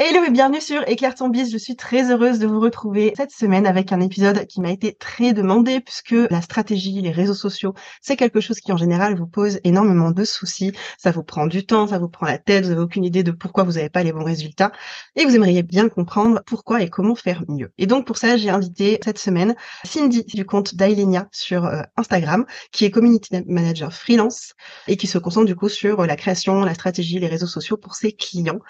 Hello 0.00 0.22
et 0.22 0.30
bienvenue 0.30 0.60
sur 0.60 0.88
Éclaire 0.88 1.16
ton 1.16 1.28
biz. 1.28 1.50
Je 1.50 1.58
suis 1.58 1.74
très 1.74 2.12
heureuse 2.12 2.38
de 2.38 2.46
vous 2.46 2.60
retrouver 2.60 3.14
cette 3.16 3.32
semaine 3.32 3.66
avec 3.66 3.90
un 3.90 3.98
épisode 3.98 4.46
qui 4.46 4.60
m'a 4.60 4.70
été 4.70 4.94
très 4.94 5.32
demandé 5.32 5.80
puisque 5.80 6.14
la 6.30 6.40
stratégie, 6.40 7.02
les 7.02 7.10
réseaux 7.10 7.34
sociaux, 7.34 7.74
c'est 8.00 8.14
quelque 8.14 8.40
chose 8.40 8.60
qui 8.60 8.70
en 8.70 8.76
général 8.76 9.16
vous 9.16 9.26
pose 9.26 9.58
énormément 9.64 10.12
de 10.12 10.22
soucis. 10.22 10.70
Ça 10.98 11.10
vous 11.10 11.24
prend 11.24 11.48
du 11.48 11.66
temps, 11.66 11.88
ça 11.88 11.98
vous 11.98 12.08
prend 12.08 12.26
la 12.26 12.38
tête, 12.38 12.62
vous 12.62 12.70
n'avez 12.70 12.80
aucune 12.80 13.04
idée 13.04 13.24
de 13.24 13.32
pourquoi 13.32 13.64
vous 13.64 13.72
n'avez 13.72 13.88
pas 13.90 14.04
les 14.04 14.12
bons 14.12 14.22
résultats 14.22 14.70
et 15.16 15.24
vous 15.24 15.34
aimeriez 15.34 15.64
bien 15.64 15.88
comprendre 15.88 16.42
pourquoi 16.46 16.80
et 16.80 16.88
comment 16.88 17.16
faire 17.16 17.42
mieux. 17.48 17.72
Et 17.76 17.86
donc 17.86 18.06
pour 18.06 18.18
ça, 18.18 18.36
j'ai 18.36 18.50
invité 18.50 19.00
cette 19.04 19.18
semaine 19.18 19.56
Cindy 19.82 20.22
du 20.32 20.46
compte 20.46 20.76
d'Ailenia 20.76 21.28
sur 21.32 21.64
euh, 21.64 21.82
Instagram 21.96 22.46
qui 22.70 22.84
est 22.84 22.92
community 22.92 23.42
manager 23.48 23.92
freelance 23.92 24.52
et 24.86 24.96
qui 24.96 25.08
se 25.08 25.18
concentre 25.18 25.46
du 25.46 25.56
coup 25.56 25.68
sur 25.68 26.06
la 26.06 26.14
création, 26.14 26.62
la 26.62 26.74
stratégie, 26.74 27.18
les 27.18 27.26
réseaux 27.26 27.48
sociaux 27.48 27.76
pour 27.76 27.96
ses 27.96 28.12
clients. 28.12 28.60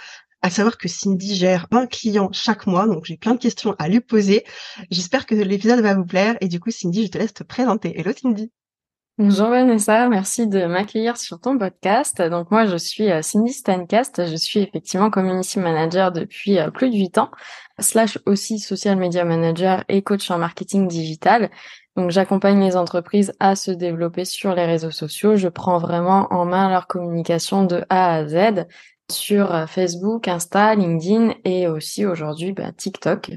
À 0.41 0.51
savoir 0.51 0.79
que 0.79 0.89
Cindy 0.89 1.35
gère 1.35 1.67
20 1.73 1.87
clients 1.89 2.31
chaque 2.33 2.67
mois, 2.67 2.87
donc 2.87 3.05
j'ai 3.05 3.17
plein 3.17 3.35
de 3.35 3.41
questions 3.41 3.75
à 3.79 3.89
lui 3.89 4.01
poser. 4.01 4.45
J'espère 4.91 5.27
que 5.27 5.35
l'épisode 5.35 5.81
va 5.81 5.95
vous 5.95 6.07
plaire 6.07 6.37
et 6.41 6.47
du 6.47 6.61
coup 6.61 6.71
Cindy, 6.71 7.07
je 7.07 7.11
te 7.11 7.19
laisse 7.19 7.35
te 7.35 7.43
présenter. 7.43 7.99
Hello 7.99 8.13
Cindy. 8.13 8.53
Bonjour 9.21 9.49
Vanessa, 9.49 10.09
merci 10.09 10.47
de 10.47 10.65
m'accueillir 10.67 11.17
sur 11.17 11.41
ton 11.41 11.59
podcast. 11.59 12.23
Donc 12.23 12.53
moi 12.53 12.67
je 12.67 12.77
suis 12.77 13.11
euh, 13.11 13.21
Cindy 13.21 13.53
Stancast, 13.53 14.31
je 14.31 14.37
suis 14.37 14.61
effectivement 14.61 15.11
community 15.11 15.59
manager 15.59 16.13
depuis 16.13 16.61
euh, 16.61 16.71
plus 16.71 16.89
de 16.89 16.95
8 16.95 17.19
ans, 17.19 17.33
slash 17.81 18.17
aussi 18.27 18.61
social 18.61 18.97
media 18.97 19.25
manager 19.25 19.83
et 19.89 20.03
coach 20.03 20.31
en 20.31 20.39
marketing 20.39 20.87
digital. 20.87 21.51
Donc 21.97 22.13
j'accompagne 22.13 22.61
les 22.61 22.77
entreprises 22.77 23.33
à 23.41 23.57
se 23.57 23.73
développer 23.73 24.25
sur 24.25 24.55
les 24.55 24.67
réseaux 24.67 24.93
sociaux, 24.93 25.35
je 25.35 25.49
prends 25.49 25.79
vraiment 25.79 26.33
en 26.33 26.45
main 26.45 26.71
leur 26.71 26.87
communication 26.87 27.65
de 27.65 27.85
A 27.91 28.15
à 28.15 28.29
Z 28.29 28.69
sur 29.11 29.55
euh, 29.55 29.67
Facebook, 29.67 30.29
Insta, 30.29 30.75
LinkedIn 30.75 31.35
et 31.45 31.67
aussi 31.67 32.05
aujourd'hui 32.05 32.53
bah, 32.53 32.73
TikTok. 32.73 33.33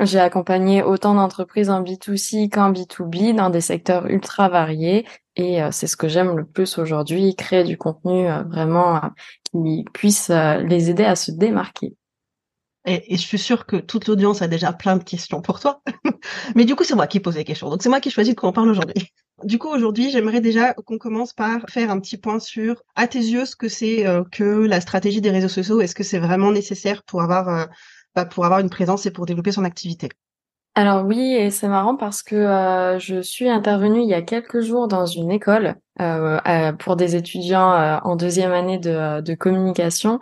J'ai 0.00 0.20
accompagné 0.20 0.82
autant 0.82 1.14
d'entreprises 1.14 1.70
en 1.70 1.82
B2C 1.82 2.50
qu'en 2.50 2.72
B2B 2.72 3.34
dans 3.34 3.50
des 3.50 3.60
secteurs 3.60 4.06
ultra 4.06 4.48
variés 4.48 5.06
et 5.36 5.62
euh, 5.62 5.70
c'est 5.70 5.86
ce 5.86 5.96
que 5.96 6.08
j'aime 6.08 6.36
le 6.36 6.44
plus 6.44 6.78
aujourd'hui, 6.78 7.34
créer 7.36 7.64
du 7.64 7.78
contenu 7.78 8.28
euh, 8.28 8.42
vraiment 8.42 9.00
qui 9.50 9.84
puisse 9.92 10.30
les 10.30 10.90
aider 10.90 11.04
à 11.04 11.16
se 11.16 11.30
démarquer. 11.30 11.94
Et, 12.86 13.16
je 13.16 13.22
suis 13.22 13.38
sûre 13.38 13.66
que 13.66 13.76
toute 13.76 14.06
l'audience 14.08 14.42
a 14.42 14.48
déjà 14.48 14.72
plein 14.72 14.96
de 14.96 15.04
questions 15.04 15.40
pour 15.40 15.60
toi. 15.60 15.80
Mais 16.54 16.64
du 16.64 16.74
coup, 16.76 16.84
c'est 16.84 16.94
moi 16.94 17.06
qui 17.06 17.20
pose 17.20 17.36
les 17.36 17.44
questions. 17.44 17.70
Donc, 17.70 17.82
c'est 17.82 17.88
moi 17.88 18.00
qui 18.00 18.10
choisis 18.10 18.34
de 18.34 18.40
quoi 18.40 18.50
on 18.50 18.52
parle 18.52 18.70
aujourd'hui. 18.70 18.94
Du 19.42 19.58
coup, 19.58 19.68
aujourd'hui, 19.68 20.10
j'aimerais 20.12 20.40
déjà 20.40 20.74
qu'on 20.74 20.96
commence 20.96 21.32
par 21.32 21.68
faire 21.68 21.90
un 21.90 21.98
petit 21.98 22.16
point 22.16 22.38
sur, 22.38 22.80
à 22.94 23.08
tes 23.08 23.18
yeux, 23.18 23.44
ce 23.44 23.56
que 23.56 23.68
c'est 23.68 24.06
euh, 24.06 24.22
que 24.30 24.44
la 24.44 24.80
stratégie 24.80 25.20
des 25.20 25.32
réseaux 25.32 25.48
sociaux. 25.48 25.80
Est-ce 25.80 25.96
que 25.96 26.04
c'est 26.04 26.20
vraiment 26.20 26.52
nécessaire 26.52 27.02
pour 27.02 27.20
avoir, 27.20 27.48
euh, 27.48 27.64
bah, 28.14 28.26
pour 28.26 28.44
avoir 28.44 28.60
une 28.60 28.70
présence 28.70 29.06
et 29.06 29.10
pour 29.10 29.26
développer 29.26 29.50
son 29.50 29.64
activité? 29.64 30.08
Alors 30.76 31.04
oui, 31.04 31.34
et 31.34 31.50
c'est 31.50 31.66
marrant 31.66 31.96
parce 31.96 32.22
que 32.22 32.36
euh, 32.36 32.98
je 33.00 33.20
suis 33.22 33.48
intervenue 33.48 34.02
il 34.02 34.08
y 34.08 34.14
a 34.14 34.22
quelques 34.22 34.60
jours 34.60 34.86
dans 34.86 35.04
une 35.04 35.32
école 35.32 35.74
pour 36.78 36.96
des 36.96 37.14
étudiants 37.14 38.00
en 38.02 38.16
deuxième 38.16 38.52
année 38.52 38.78
de, 38.78 39.20
de 39.20 39.34
communication 39.34 40.18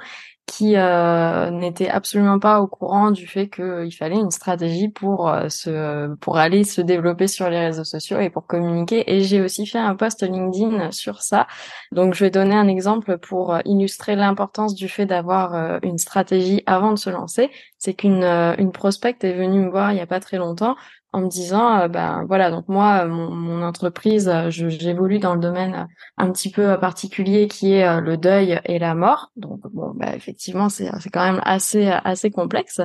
qui 0.46 0.76
euh, 0.76 1.50
n'était 1.50 1.88
absolument 1.88 2.38
pas 2.38 2.60
au 2.60 2.66
courant 2.66 3.10
du 3.10 3.26
fait 3.26 3.48
qu'il 3.48 3.94
fallait 3.96 4.18
une 4.18 4.30
stratégie 4.30 4.88
pour 4.88 5.28
euh, 5.28 5.48
se 5.48 6.14
pour 6.16 6.36
aller 6.36 6.64
se 6.64 6.80
développer 6.80 7.28
sur 7.28 7.48
les 7.48 7.60
réseaux 7.60 7.84
sociaux 7.84 8.18
et 8.18 8.28
pour 8.28 8.46
communiquer. 8.46 9.10
Et 9.12 9.20
j'ai 9.20 9.40
aussi 9.40 9.66
fait 9.66 9.78
un 9.78 9.94
post 9.94 10.22
LinkedIn 10.22 10.90
sur 10.90 11.22
ça. 11.22 11.46
Donc 11.92 12.14
je 12.14 12.24
vais 12.24 12.30
donner 12.30 12.54
un 12.54 12.68
exemple 12.68 13.18
pour 13.18 13.56
illustrer 13.64 14.16
l'importance 14.16 14.74
du 14.74 14.88
fait 14.88 15.06
d'avoir 15.06 15.54
euh, 15.54 15.78
une 15.82 15.98
stratégie 15.98 16.62
avant 16.66 16.90
de 16.90 16.98
se 16.98 17.10
lancer. 17.10 17.50
C'est 17.78 17.94
qu'une 17.94 18.24
une 18.24 18.72
prospecte 18.72 19.24
est 19.24 19.34
venue 19.34 19.60
me 19.60 19.70
voir 19.70 19.92
il 19.92 19.98
y 19.98 20.00
a 20.00 20.06
pas 20.06 20.20
très 20.20 20.38
longtemps 20.38 20.76
en 21.12 21.20
me 21.20 21.28
disant 21.28 21.78
euh, 21.78 21.88
ben 21.88 22.24
voilà 22.26 22.50
donc 22.50 22.68
moi 22.68 23.04
mon, 23.06 23.30
mon 23.30 23.62
entreprise 23.62 24.28
euh, 24.28 24.50
j'évolue 24.50 25.18
dans 25.18 25.34
le 25.34 25.40
domaine 25.40 25.88
un 26.16 26.32
petit 26.32 26.50
peu 26.50 26.78
particulier 26.78 27.48
qui 27.48 27.74
est 27.74 27.86
euh, 27.86 28.00
le 28.00 28.16
deuil 28.16 28.60
et 28.64 28.78
la 28.78 28.94
mort. 28.94 29.30
Donc 29.36 29.60
bon 29.72 29.92
bah 29.94 30.14
effectivement 30.14 30.68
c'est 30.68 30.90
c'est 31.00 31.10
quand 31.10 31.24
même 31.24 31.42
assez 31.44 31.88
assez 31.88 32.30
complexe. 32.30 32.80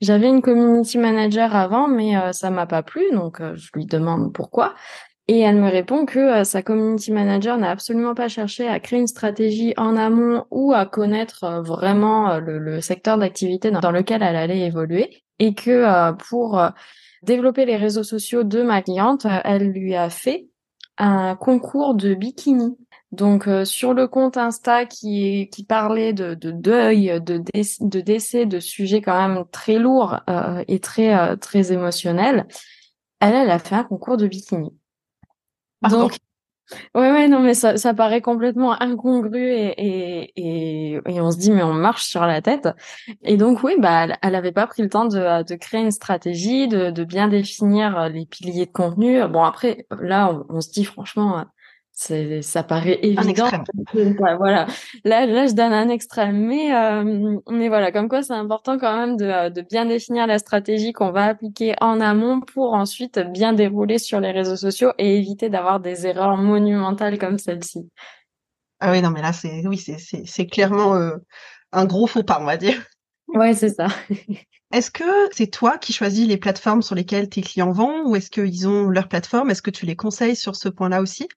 J'avais 0.00 0.28
une 0.28 0.42
community 0.42 0.98
manager 0.98 1.54
avant 1.54 1.88
mais 1.88 2.14
ça 2.32 2.50
m'a 2.50 2.66
pas 2.66 2.82
plu 2.82 3.02
donc 3.12 3.40
je 3.54 3.70
lui 3.74 3.86
demande 3.86 4.32
pourquoi. 4.32 4.74
Et 5.28 5.38
elle 5.38 5.56
me 5.56 5.70
répond 5.70 6.04
que 6.04 6.42
sa 6.42 6.62
community 6.62 7.12
manager 7.12 7.56
n'a 7.56 7.70
absolument 7.70 8.14
pas 8.14 8.28
cherché 8.28 8.68
à 8.68 8.80
créer 8.80 8.98
une 8.98 9.06
stratégie 9.06 9.72
en 9.76 9.96
amont 9.96 10.44
ou 10.50 10.72
à 10.74 10.84
connaître 10.84 11.62
vraiment 11.64 12.38
le, 12.40 12.58
le 12.58 12.80
secteur 12.80 13.18
d'activité 13.18 13.70
dans 13.70 13.92
lequel 13.92 14.22
elle 14.22 14.34
allait 14.36 14.66
évoluer. 14.66 15.22
Et 15.38 15.54
que 15.54 16.12
pour 16.28 16.60
développer 17.22 17.64
les 17.64 17.76
réseaux 17.76 18.02
sociaux 18.02 18.44
de 18.44 18.62
ma 18.62 18.82
cliente, 18.82 19.26
elle 19.44 19.70
lui 19.70 19.94
a 19.94 20.10
fait 20.10 20.48
un 20.98 21.36
concours 21.36 21.94
de 21.94 22.14
bikini. 22.14 22.76
Donc 23.12 23.46
euh, 23.46 23.66
sur 23.66 23.92
le 23.92 24.08
compte 24.08 24.38
Insta 24.38 24.86
qui 24.86 25.50
qui 25.50 25.64
parlait 25.64 26.14
de, 26.14 26.34
de 26.34 26.50
deuil, 26.50 27.20
de, 27.20 27.42
de 27.80 28.00
décès, 28.00 28.46
de 28.46 28.58
sujets 28.58 29.02
quand 29.02 29.28
même 29.28 29.44
très 29.52 29.78
lourds 29.78 30.20
euh, 30.30 30.64
et 30.66 30.80
très 30.80 31.14
euh, 31.14 31.36
très 31.36 31.72
émotionnels, 31.72 32.46
elle 33.20 33.34
elle 33.34 33.50
a 33.50 33.58
fait 33.58 33.74
un 33.74 33.84
concours 33.84 34.16
de 34.16 34.26
bikini. 34.26 34.70
Donc 35.90 36.16
Ouais, 36.94 37.10
ouais, 37.10 37.28
non, 37.28 37.40
mais 37.40 37.54
ça, 37.54 37.76
ça 37.76 37.92
paraît 37.92 38.20
complètement 38.22 38.80
incongru 38.80 39.40
et, 39.40 39.74
et, 40.36 40.94
et, 41.06 41.20
on 41.20 41.30
se 41.30 41.36
dit, 41.38 41.50
mais 41.50 41.62
on 41.62 41.74
marche 41.74 42.04
sur 42.04 42.22
la 42.24 42.40
tête. 42.40 42.68
Et 43.22 43.36
donc, 43.36 43.62
oui, 43.62 43.74
bah, 43.78 44.04
elle, 44.04 44.18
elle 44.22 44.34
avait 44.34 44.52
pas 44.52 44.66
pris 44.66 44.82
le 44.82 44.88
temps 44.88 45.04
de, 45.04 45.42
de 45.42 45.54
créer 45.56 45.82
une 45.82 45.90
stratégie, 45.90 46.68
de, 46.68 46.90
de 46.90 47.04
bien 47.04 47.28
définir 47.28 48.08
les 48.08 48.26
piliers 48.26 48.66
de 48.66 48.72
contenu. 48.72 49.26
Bon, 49.28 49.42
après, 49.42 49.86
là, 50.00 50.42
on, 50.48 50.60
se 50.60 50.70
dit, 50.70 50.84
franchement, 50.84 51.44
ça 51.94 52.62
paraît 52.62 52.98
évident 53.02 53.46
voilà. 54.38 54.66
Là 55.04 55.26
là 55.26 55.46
je 55.46 55.52
donne 55.52 55.72
un 55.72 55.88
extrême. 55.88 56.46
Mais 56.46 56.74
euh, 56.74 57.38
mais 57.50 57.68
voilà 57.68 57.92
comme 57.92 58.08
quoi 58.08 58.22
c'est 58.22 58.32
important 58.32 58.78
quand 58.78 58.96
même 58.96 59.16
de, 59.16 59.50
de 59.50 59.60
bien 59.60 59.84
définir 59.84 60.26
la 60.26 60.38
stratégie 60.38 60.92
qu'on 60.92 61.12
va 61.12 61.26
appliquer 61.26 61.74
en 61.80 62.00
amont 62.00 62.40
pour 62.40 62.74
ensuite 62.74 63.18
bien 63.18 63.52
dérouler 63.52 63.98
sur 63.98 64.20
les 64.20 64.30
réseaux 64.30 64.56
sociaux 64.56 64.92
et 64.98 65.18
éviter 65.18 65.50
d'avoir 65.50 65.80
des 65.80 66.06
erreurs 66.06 66.36
monumentales 66.36 67.18
comme 67.18 67.38
celle-ci. 67.38 67.88
Ah 68.80 68.90
oui 68.90 69.02
non 69.02 69.10
mais 69.10 69.22
là 69.22 69.32
c'est 69.32 69.66
oui 69.66 69.76
c'est 69.76 69.98
c'est 69.98 70.22
c'est 70.26 70.46
clairement 70.46 70.96
euh, 70.96 71.16
un 71.72 71.84
gros 71.84 72.06
faux 72.06 72.22
pas 72.24 72.38
on 72.40 72.44
va 72.44 72.56
dire. 72.56 72.82
Ouais 73.28 73.54
c'est 73.54 73.70
ça. 73.70 73.86
Est-ce 74.72 74.90
que 74.90 75.04
c'est 75.32 75.48
toi 75.48 75.76
qui 75.76 75.92
choisis 75.92 76.26
les 76.26 76.38
plateformes 76.38 76.80
sur 76.80 76.94
lesquelles 76.94 77.28
tes 77.28 77.42
clients 77.42 77.72
vont 77.72 78.06
ou 78.06 78.16
est-ce 78.16 78.30
qu'ils 78.30 78.66
ont 78.66 78.88
leur 78.88 79.06
plateforme? 79.06 79.50
Est-ce 79.50 79.60
que 79.60 79.70
tu 79.70 79.84
les 79.84 79.96
conseilles 79.96 80.34
sur 80.34 80.56
ce 80.56 80.70
point-là 80.70 81.02
aussi? 81.02 81.28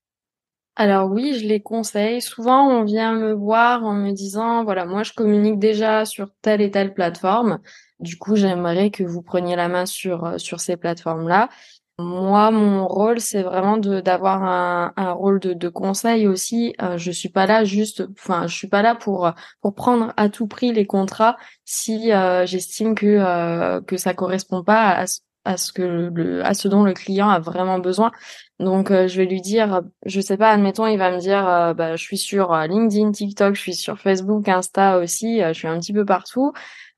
Alors 0.75 1.10
oui, 1.10 1.39
je 1.39 1.45
les 1.48 1.62
conseille. 1.62 2.22
Souvent, 2.22 2.68
on 2.68 2.83
vient 2.83 3.13
me 3.13 3.33
voir 3.33 3.83
en 3.83 3.94
me 3.94 4.12
disant, 4.12 4.63
voilà, 4.63 4.86
moi 4.86 5.04
je 5.04 5.13
communique 5.13 5.60
déjà 5.60 6.06
sur 6.06 6.30
telle 6.42 6.62
et 6.62 6.72
telle 6.72 6.94
plateforme. 6.94 7.60
Du 8.00 8.18
coup, 8.18 8.36
j'aimerais 8.36 8.92
que 8.92 9.04
vous 9.04 9.22
preniez 9.22 9.56
la 9.56 9.69
main 9.69 9.86
sur 9.86 10.25
euh, 10.25 10.38
sur 10.38 10.60
ces 10.60 10.77
plateformes-là. 10.77 11.50
Moi, 11.98 12.51
mon 12.51 12.88
rôle, 12.88 13.22
c'est 13.22 13.42
vraiment 13.42 13.77
d'avoir 13.77 14.44
un, 14.44 14.92
un 14.98 15.12
rôle 15.13 15.39
de, 15.39 15.54
de 15.54 15.69
conseil 15.69 16.27
aussi. 16.27 16.75
Euh, 16.81 16.98
je 16.98 17.10
suis 17.10 17.30
pas 17.30 17.45
là 17.45 17.63
juste, 17.63 18.04
enfin, 18.18 18.48
je 18.48 18.56
suis 18.56 18.68
pas 18.68 18.81
là 18.81 18.95
pour 18.95 19.31
pour 19.62 19.75
prendre 19.75 20.13
à 20.18 20.28
tout 20.30 20.48
prix 20.48 20.74
les 20.74 20.86
contrats 20.86 21.38
si 21.63 22.12
euh, 22.12 22.45
j'estime 22.45 22.95
que 22.95 23.06
euh, 23.06 23.80
que 23.81 23.95
ça 23.95 24.13
correspond 24.13 24.62
pas 24.63 24.89
à, 24.89 25.06
à 25.45 25.57
ce 25.57 25.71
que 25.71 25.83
le, 25.83 26.45
à 26.45 26.53
ce 26.53 26.68
dont 26.68 26.83
le 26.83 26.94
client 26.94 27.30
a 27.30 27.39
vraiment 27.39 27.80
besoin. 27.80 28.12
Donc 28.59 28.89
euh, 28.89 29.07
je 29.07 29.18
vais 29.18 29.25
lui 29.25 29.42
dire, 29.42 29.81
je 30.06 30.21
sais 30.21 30.38
pas, 30.38 30.50
admettons, 30.50 30.88
il 30.88 30.97
va 30.97 31.12
me 31.12 31.19
dire, 31.19 31.47
euh, 31.47 31.74
bah, 31.74 31.95
je 31.95 32.03
suis 32.03 32.18
sur 32.18 32.53
euh, 32.53 32.68
LinkedIn, 32.68 33.12
TikTok, 33.12 33.56
je 33.56 33.62
suis 33.62 33.75
sur 33.75 34.00
Facebook, 34.00 34.47
Insta 34.47 34.97
aussi, 35.00 35.42
je 35.42 35.53
suis 35.53 35.68
un 35.68 35.77
petit 35.80 35.94
peu 35.94 36.06
partout. 36.06 36.53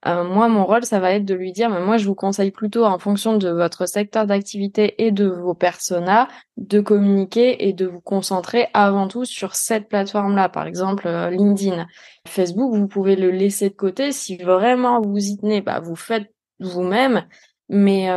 moi, 0.05 0.47
mon 0.47 0.65
rôle, 0.65 0.85
ça 0.85 0.99
va 0.99 1.11
être 1.13 1.25
de 1.25 1.33
lui 1.33 1.51
dire, 1.51 1.69
mais 1.69 1.81
moi, 1.81 1.97
je 1.97 2.05
vous 2.07 2.15
conseille 2.15 2.51
plutôt, 2.51 2.85
en 2.85 2.99
fonction 2.99 3.37
de 3.37 3.49
votre 3.49 3.87
secteur 3.87 4.25
d'activité 4.27 5.03
et 5.03 5.11
de 5.11 5.27
vos 5.27 5.55
personas, 5.55 6.27
de 6.57 6.79
communiquer 6.79 7.67
et 7.67 7.73
de 7.73 7.87
vous 7.87 8.01
concentrer 8.01 8.67
avant 8.73 9.07
tout 9.07 9.25
sur 9.25 9.55
cette 9.55 9.89
plateforme-là. 9.89 10.49
Par 10.49 10.67
exemple, 10.67 11.09
LinkedIn, 11.31 11.87
Facebook, 12.27 12.75
vous 12.75 12.87
pouvez 12.87 13.15
le 13.15 13.31
laisser 13.31 13.69
de 13.69 13.75
côté. 13.75 14.11
Si 14.11 14.37
vraiment 14.37 15.01
vous 15.01 15.17
y 15.17 15.37
tenez, 15.37 15.61
bah, 15.61 15.79
vous 15.79 15.95
faites 15.95 16.31
vous-même 16.59 17.25
mais 17.69 18.07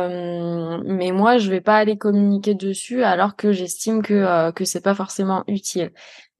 mais 0.85 1.11
moi 1.11 1.37
je 1.37 1.49
vais 1.49 1.61
pas 1.61 1.77
aller 1.77 1.97
communiquer 1.97 2.55
dessus 2.55 3.03
alors 3.03 3.35
que 3.35 3.51
j'estime 3.51 4.01
que 4.01 4.51
que 4.51 4.65
c'est 4.65 4.81
pas 4.81 4.95
forcément 4.95 5.43
utile. 5.47 5.91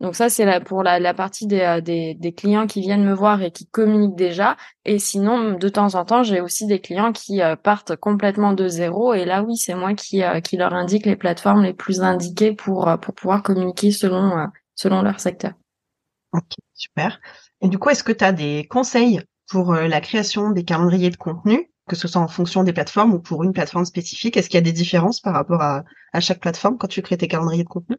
Donc 0.01 0.15
ça, 0.15 0.29
c'est 0.29 0.63
pour 0.63 0.81
la, 0.81 0.99
la 0.99 1.13
partie 1.13 1.45
des, 1.45 1.61
euh, 1.61 1.79
des, 1.79 2.15
des, 2.15 2.33
clients 2.33 2.65
qui 2.65 2.81
viennent 2.81 3.05
me 3.05 3.13
voir 3.13 3.43
et 3.43 3.51
qui 3.51 3.67
communiquent 3.67 4.15
déjà. 4.15 4.57
Et 4.83 4.97
sinon, 4.97 5.53
de 5.53 5.69
temps 5.69 5.93
en 5.93 6.05
temps, 6.05 6.23
j'ai 6.23 6.41
aussi 6.41 6.65
des 6.65 6.81
clients 6.81 7.11
qui 7.11 7.43
euh, 7.43 7.55
partent 7.55 7.95
complètement 7.95 8.53
de 8.53 8.67
zéro. 8.67 9.13
Et 9.13 9.25
là, 9.25 9.43
oui, 9.43 9.57
c'est 9.57 9.75
moi 9.75 9.93
qui, 9.93 10.23
euh, 10.23 10.39
qui 10.39 10.57
leur 10.57 10.73
indique 10.73 11.05
les 11.05 11.15
plateformes 11.15 11.61
les 11.61 11.75
plus 11.75 12.01
indiquées 12.01 12.51
pour, 12.51 12.91
pour 12.99 13.13
pouvoir 13.13 13.43
communiquer 13.43 13.91
selon, 13.91 14.47
selon 14.73 15.03
leur 15.03 15.19
secteur. 15.19 15.51
Ok, 16.33 16.55
super. 16.73 17.21
Et 17.61 17.67
du 17.67 17.77
coup, 17.77 17.91
est-ce 17.91 18.03
que 18.03 18.11
tu 18.11 18.23
as 18.23 18.31
des 18.31 18.65
conseils 18.67 19.21
pour 19.47 19.73
la 19.73 20.01
création 20.01 20.49
des 20.49 20.63
calendriers 20.63 21.11
de 21.11 21.17
contenu, 21.17 21.70
que 21.91 21.97
ce 21.97 22.07
soit 22.07 22.21
en 22.21 22.29
fonction 22.29 22.63
des 22.63 22.71
plateformes 22.71 23.13
ou 23.13 23.19
pour 23.19 23.43
une 23.43 23.51
plateforme 23.51 23.83
spécifique 23.83 24.37
Est-ce 24.37 24.47
qu'il 24.47 24.55
y 24.55 24.59
a 24.59 24.61
des 24.61 24.71
différences 24.71 25.19
par 25.19 25.33
rapport 25.33 25.61
à, 25.61 25.83
chaque 26.21 26.39
plateforme 26.39 26.77
quand 26.77 26.87
tu 26.87 27.01
crées 27.01 27.17
tes 27.17 27.27
calendriers 27.27 27.65
de 27.65 27.69
contenu? 27.69 27.97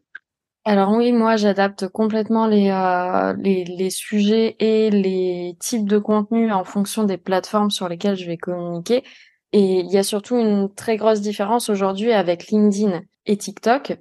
Alors 0.65 0.91
oui, 0.93 1.11
moi 1.11 1.35
j'adapte 1.35 1.87
complètement 1.89 2.47
les, 2.47 2.71
euh, 2.71 3.35
les, 3.37 3.65
les 3.65 3.89
sujets 3.91 4.55
et 4.59 4.89
les 4.89 5.55
types 5.59 5.87
de 5.87 5.99
contenus 5.99 6.51
en 6.51 6.63
fonction 6.63 7.03
des 7.03 7.17
plateformes 7.17 7.69
sur 7.69 7.87
lesquelles 7.87 8.15
je 8.15 8.25
vais 8.25 8.37
communiquer. 8.37 9.03
Et 9.51 9.81
il 9.81 9.91
y 9.91 9.99
a 9.99 10.03
surtout 10.03 10.37
une 10.37 10.73
très 10.73 10.97
grosse 10.97 11.21
différence 11.21 11.69
aujourd'hui 11.69 12.11
avec 12.13 12.47
LinkedIn 12.47 13.01
et 13.27 13.37
TikTok. 13.37 13.99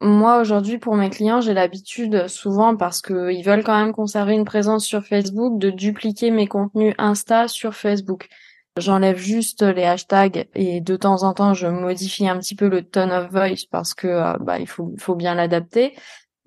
Moi 0.00 0.40
aujourd'hui 0.40 0.78
pour 0.78 0.94
mes 0.96 1.10
clients, 1.10 1.42
j'ai 1.42 1.52
l'habitude 1.52 2.28
souvent 2.28 2.76
parce 2.76 3.02
qu'ils 3.02 3.44
veulent 3.44 3.64
quand 3.64 3.78
même 3.78 3.92
conserver 3.92 4.32
une 4.32 4.46
présence 4.46 4.86
sur 4.86 5.04
Facebook 5.04 5.58
de 5.58 5.68
dupliquer 5.68 6.30
mes 6.30 6.46
contenus 6.46 6.94
Insta 6.96 7.46
sur 7.46 7.74
Facebook. 7.74 8.28
J'enlève 8.78 9.18
juste 9.18 9.62
les 9.62 9.84
hashtags 9.84 10.48
et 10.54 10.80
de 10.80 10.96
temps 10.96 11.22
en 11.22 11.34
temps 11.34 11.54
je 11.54 11.66
modifie 11.66 12.28
un 12.28 12.38
petit 12.38 12.54
peu 12.54 12.68
le 12.68 12.82
tone 12.82 13.12
of 13.12 13.30
voice 13.30 13.66
parce 13.70 13.94
que 13.94 14.06
euh, 14.06 14.36
bah 14.40 14.58
il 14.58 14.66
faut 14.66 14.94
faut 14.98 15.14
bien 15.14 15.34
l'adapter. 15.34 15.94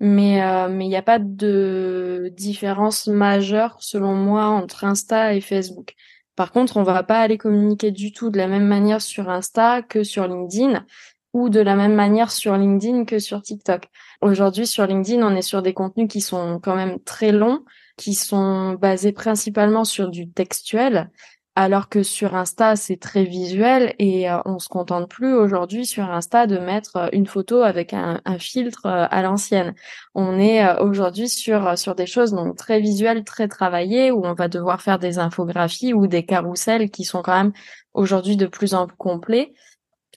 Mais 0.00 0.42
euh, 0.42 0.68
mais 0.68 0.86
il 0.86 0.88
n'y 0.88 0.96
a 0.96 1.02
pas 1.02 1.18
de 1.20 2.32
différence 2.36 3.06
majeure 3.06 3.76
selon 3.80 4.14
moi 4.14 4.46
entre 4.46 4.84
Insta 4.84 5.34
et 5.34 5.40
Facebook. 5.40 5.94
Par 6.34 6.50
contre, 6.50 6.76
on 6.76 6.82
va 6.82 7.02
pas 7.02 7.20
aller 7.20 7.38
communiquer 7.38 7.90
du 7.90 8.12
tout 8.12 8.30
de 8.30 8.38
la 8.38 8.48
même 8.48 8.66
manière 8.66 9.02
sur 9.02 9.28
Insta 9.28 9.82
que 9.82 10.02
sur 10.02 10.26
LinkedIn 10.26 10.84
ou 11.32 11.48
de 11.48 11.60
la 11.60 11.76
même 11.76 11.94
manière 11.94 12.30
sur 12.30 12.56
LinkedIn 12.56 13.04
que 13.04 13.18
sur 13.18 13.42
TikTok. 13.42 13.88
Aujourd'hui, 14.20 14.66
sur 14.66 14.86
LinkedIn, 14.86 15.22
on 15.26 15.34
est 15.36 15.42
sur 15.42 15.62
des 15.62 15.72
contenus 15.72 16.08
qui 16.08 16.20
sont 16.20 16.58
quand 16.60 16.74
même 16.74 16.98
très 17.00 17.32
longs, 17.32 17.64
qui 17.96 18.14
sont 18.14 18.74
basés 18.74 19.12
principalement 19.12 19.84
sur 19.84 20.08
du 20.08 20.30
textuel 20.30 21.10
alors 21.54 21.90
que 21.90 22.02
sur 22.02 22.34
Insta, 22.34 22.76
c'est 22.76 22.96
très 22.96 23.24
visuel 23.24 23.94
et 23.98 24.30
euh, 24.30 24.38
on 24.46 24.58
se 24.58 24.68
contente 24.70 25.10
plus 25.10 25.34
aujourd'hui 25.34 25.84
sur 25.84 26.10
Insta 26.10 26.46
de 26.46 26.56
mettre 26.58 26.96
euh, 26.96 27.08
une 27.12 27.26
photo 27.26 27.60
avec 27.60 27.92
un, 27.92 28.20
filtre 28.38 28.86
euh, 28.86 29.06
à 29.10 29.20
l'ancienne. 29.20 29.74
On 30.14 30.38
est 30.38 30.80
aujourd'hui 30.80 31.28
sur 31.28 31.76
sur 31.76 31.94
des 31.94 32.06
choses 32.06 32.32
donc 32.32 32.56
très 32.56 32.80
visuelles, 32.80 33.24
très 33.24 33.48
travaillées 33.48 34.10
où 34.10 34.24
on 34.24 34.32
va 34.32 34.48
devoir 34.48 34.80
faire 34.80 34.98
des 34.98 35.18
infographies 35.18 35.92
ou 35.92 36.06
des 36.06 36.24
carousels 36.24 36.90
qui 36.90 37.04
sont 37.04 37.20
quand 37.22 37.36
même 37.36 37.52
aujourd'hui 37.92 38.36
de 38.36 38.46
plus 38.46 38.72
en 38.74 38.86
plus 38.86 38.96
complets. 38.96 39.52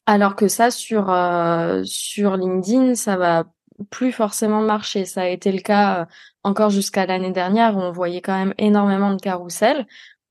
Alors 0.05 0.35
que 0.37 0.47
ça 0.47 0.71
sur 0.71 1.05
sur 1.83 2.37
LinkedIn, 2.37 2.95
ça 2.95 3.17
va 3.17 3.45
plus 3.89 4.13
forcément 4.13 4.61
marcher. 4.61 5.05
Ça 5.05 5.23
a 5.23 5.27
été 5.27 5.51
le 5.51 5.59
cas 5.59 6.07
encore 6.43 6.69
jusqu'à 6.69 7.05
l'année 7.05 7.31
dernière 7.31 7.75
où 7.75 7.81
on 7.81 7.91
voyait 7.91 8.21
quand 8.21 8.37
même 8.37 8.53
énormément 8.57 9.13
de 9.13 9.21
carousels 9.21 9.85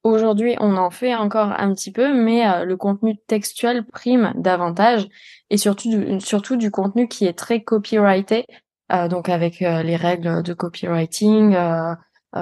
Aujourd'hui, 0.04 0.54
on 0.60 0.76
en 0.76 0.90
fait 0.90 1.14
encore 1.14 1.54
un 1.58 1.72
petit 1.72 1.90
peu, 1.90 2.12
mais 2.12 2.46
euh, 2.46 2.66
le 2.66 2.76
contenu 2.76 3.16
textuel 3.26 3.86
prime 3.86 4.34
davantage 4.36 5.08
et 5.48 5.56
surtout 5.56 5.88
du, 5.88 6.20
surtout 6.20 6.56
du 6.56 6.70
contenu 6.70 7.08
qui 7.08 7.24
est 7.24 7.32
très 7.32 7.62
copyrighté, 7.62 8.44
euh, 8.92 9.08
donc 9.08 9.30
avec 9.30 9.62
euh, 9.62 9.82
les 9.82 9.96
règles 9.96 10.42
de 10.42 10.52
copywriting, 10.52 11.56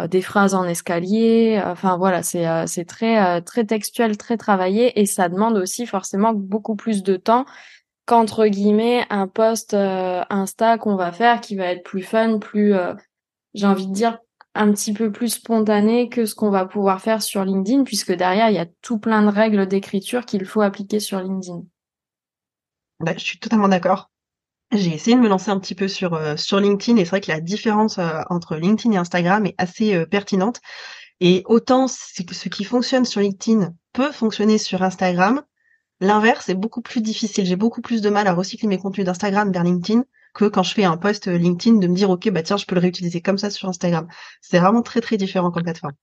des 0.09 0.23
phrases 0.23 0.55
en 0.55 0.65
escalier. 0.65 1.63
Enfin 1.65 1.99
voilà, 1.99 2.23
c'est 2.23 2.47
c'est 2.67 2.87
très 2.87 3.43
très 3.43 3.65
textuel, 3.65 4.17
très 4.17 4.39
travaillé 4.39 4.99
et 4.99 5.05
ça 5.05 5.29
demande 5.29 5.57
aussi 5.59 5.87
forcément 5.87 6.33
beaucoup 6.33 6.77
plus 6.77 7.03
de 7.03 7.17
temps 7.17 7.45
qu'entre 8.07 8.47
guillemets 8.47 9.05
un 9.11 9.29
post 9.29 9.75
Insta 9.75 10.79
qu'on 10.79 10.97
va 10.97 11.13
faire 11.13 11.43
qui 11.43 11.57
va 11.57 11.67
être 11.67 11.85
plus 11.85 12.03
fun, 12.03 12.39
plus 12.39 12.75
j'ai 13.53 13.67
envie 13.67 13.87
de 13.87 13.93
dire 13.93 14.19
un 14.55 14.71
petit 14.73 14.93
peu 14.93 15.11
plus 15.11 15.35
spontané 15.35 16.09
que 16.09 16.27
ce 16.27 16.35
qu'on 16.35 16.51
va 16.51 16.67
pouvoir 16.67 17.01
faire 17.01 17.23
sur 17.23 17.45
LinkedIn, 17.45 17.85
puisque 17.85 18.13
derrière, 18.13 18.51
il 18.51 18.55
y 18.55 18.59
a 18.59 18.67
tout 18.83 18.99
plein 18.99 19.23
de 19.23 19.29
règles 19.29 19.67
d'écriture 19.67 20.27
qu'il 20.27 20.45
faut 20.45 20.61
appliquer 20.61 21.01
sur 21.01 21.21
LinkedIn. 21.21 21.63
Bah, 23.01 23.15
je 23.17 23.25
suis 23.25 23.39
totalement 23.39 23.69
d'accord. 23.69 24.11
J'ai 24.73 24.95
essayé 24.95 25.17
de 25.17 25.21
me 25.21 25.29
lancer 25.29 25.51
un 25.51 25.59
petit 25.59 25.75
peu 25.75 25.89
sur, 25.89 26.15
euh, 26.15 26.35
LinkedIn 26.53 26.97
et 26.97 27.05
c'est 27.05 27.11
vrai 27.11 27.21
que 27.21 27.31
la 27.31 27.41
différence 27.41 27.99
euh, 27.99 28.21
entre 28.31 28.57
LinkedIn 28.57 28.95
et 28.95 28.97
Instagram 28.97 29.45
est 29.47 29.55
assez 29.59 29.95
euh, 29.95 30.07
pertinente. 30.07 30.61
Et 31.21 31.43
autant 31.47 31.89
ce 31.89 32.49
qui 32.49 32.65
fonctionne 32.65 33.05
sur 33.05 33.21
LinkedIn 33.21 33.75
peut 33.93 34.13
fonctionner 34.13 34.59
sur 34.59 34.83
Instagram, 34.83 35.43
l'inverse 36.01 36.49
est 36.49 36.55
beaucoup 36.55 36.81
plus 36.81 37.01
difficile. 37.01 37.45
J'ai 37.45 37.57
beaucoup 37.57 37.83
plus 37.83 38.01
de 38.01 38.11
mal 38.11 38.27
à 38.27 38.33
recycler 38.33 38.67
mes 38.67 38.79
contenus 38.79 39.07
d'Instagram 39.07 39.53
vers 39.53 39.63
LinkedIn 39.63 40.05
que 40.35 40.47
quand 40.47 40.63
je 40.63 40.75
fais 40.75 40.85
un 40.85 40.97
post 40.97 41.27
LinkedIn 41.27 41.79
de 41.79 41.87
me 41.87 41.95
dire 41.95 42.11
ok 42.11 42.31
bah 42.31 42.43
tiens 42.43 42.57
je 42.57 42.67
peux 42.67 42.75
le 42.75 42.81
réutiliser 42.81 43.21
comme 43.21 43.39
ça 43.39 43.51
sur 43.51 43.69
Instagram. 43.69 44.09
C'est 44.41 44.59
vraiment 44.59 44.83
très 44.83 45.01
très 45.01 45.17
différent 45.17 45.51
comme 45.51 45.65
plateforme. 45.65 45.95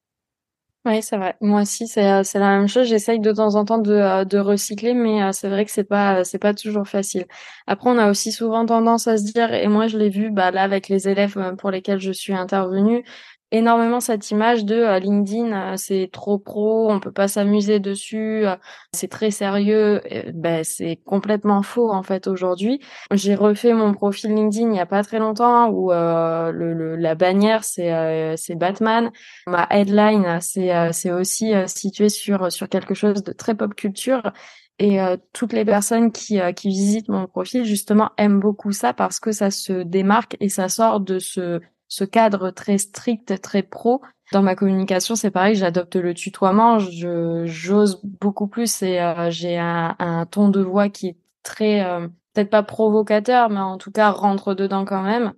Oui, 0.86 1.04
c'est 1.04 1.18
vrai. 1.18 1.36
Moi 1.42 1.62
aussi, 1.64 1.88
c'est 1.88 2.10
euh, 2.10 2.24
c'est 2.24 2.40
la 2.40 2.58
même 2.58 2.70
chose. 2.70 2.88
J'essaye 2.88 3.20
de 3.20 3.32
temps 3.34 3.56
en 3.56 3.66
temps 3.66 3.80
de 3.80 3.92
euh, 3.92 4.24
de 4.24 4.38
recycler, 4.40 4.94
mais 4.94 5.22
euh, 5.22 5.32
c'est 5.34 5.50
vrai 5.50 5.66
que 5.66 5.72
c'est 5.72 5.84
pas 5.84 6.24
c'est 6.24 6.40
pas 6.40 6.54
toujours 6.54 6.88
facile. 6.88 7.26
Après, 7.68 7.90
on 7.90 7.98
a 7.98 8.10
aussi 8.10 8.32
souvent 8.32 8.66
tendance 8.66 9.06
à 9.08 9.18
se 9.18 9.24
dire, 9.24 9.54
et 9.54 9.68
moi 9.68 9.88
je 9.88 9.98
l'ai 9.98 10.10
vu, 10.10 10.32
bah 10.32 10.52
là 10.52 10.64
avec 10.64 10.88
les 10.88 11.10
élèves 11.10 11.38
pour 11.58 11.70
lesquels 11.70 12.00
je 12.00 12.12
suis 12.14 12.34
intervenue, 12.34 13.04
énormément 13.52 14.00
cette 14.00 14.30
image 14.32 14.66
de 14.66 14.76
euh, 14.76 15.00
LinkedIn, 15.00 15.74
euh, 15.74 15.78
c'est 15.78 16.10
trop 16.12 16.38
pro, 16.38 16.92
on 16.92 17.00
peut 17.00 17.12
pas 17.12 17.28
s'amuser 17.28 17.80
dessus, 17.80 18.46
euh, 18.46 18.56
c'est 18.94 19.08
très 19.08 19.32
sérieux. 19.32 20.02
ben 20.34 20.64
c'est 20.64 20.98
complètement 21.06 21.64
faux 21.64 21.92
en 21.92 22.04
fait 22.04 22.28
aujourd'hui. 22.28 22.80
J'ai 23.12 23.36
refait 23.36 23.74
mon 23.74 23.94
profil 23.94 24.34
LinkedIn 24.34 24.72
il 24.72 24.78
y 24.78 24.80
a 24.80 24.86
pas 24.86 25.04
très 25.04 25.20
longtemps 25.20 25.70
où 25.70 25.92
le, 25.92 26.96
la 26.96 27.16
bannière 27.16 27.64
c'est 27.64 28.36
c'est 28.38 28.56
Batman, 28.56 29.12
ma 29.48 29.68
headline 29.70 30.40
c'est 30.42 30.72
c'est 30.92 31.12
aussi 31.12 31.54
situé 31.68 32.10
sur 32.10 32.52
sur 32.52 32.70
quelque 32.70 32.94
chose 32.94 33.24
de 33.24 33.32
très 33.32 33.56
pop 33.56 33.74
culture. 33.76 34.32
Et 34.80 34.98
toutes 35.34 35.54
les 35.54 35.66
personnes 35.66 36.12
qui, 36.12 36.40
qui 36.56 36.70
visitent 36.70 37.10
mon 37.10 37.28
profil 37.28 37.66
justement 37.66 38.12
aiment 38.18 38.40
beaucoup 38.40 38.72
ça 38.72 38.94
parce 38.94 39.20
que 39.20 39.32
ça 39.32 39.52
se 39.52 39.84
démarque 39.84 40.38
et 40.40 40.50
ça 40.50 40.70
sort 40.70 41.02
de 41.02 41.20
ce 41.20 41.60
ce 41.90 42.06
cadre 42.06 42.52
très 42.52 42.78
strict, 42.78 43.42
très 43.42 43.64
pro. 43.64 44.02
Dans 44.32 44.44
ma 44.44 44.56
communication, 44.56 45.16
c'est 45.16 45.32
pareil, 45.32 45.56
j'adopte 45.56 45.96
le 45.96 46.14
tutoiement, 46.14 46.78
je 46.78 47.44
j'ose 47.46 48.00
beaucoup 48.04 48.48
plus 48.48 48.84
et 48.84 49.02
euh, 49.02 49.32
j'ai 49.32 49.58
un, 49.58 49.96
un, 49.98 50.26
ton 50.28 50.50
de 50.50 50.62
voix 50.62 50.88
qui 50.88 51.08
est 51.08 51.18
très 51.42 51.84
euh, 51.84 52.08
peut-être 52.34 52.52
pas 52.52 52.62
provocateur, 52.62 53.50
mais 53.50 53.60
en 53.60 53.78
tout 53.78 53.92
cas 53.92 54.12
rentre 54.12 54.54
dedans 54.54 54.86
quand 54.86 55.02
même. 55.02 55.34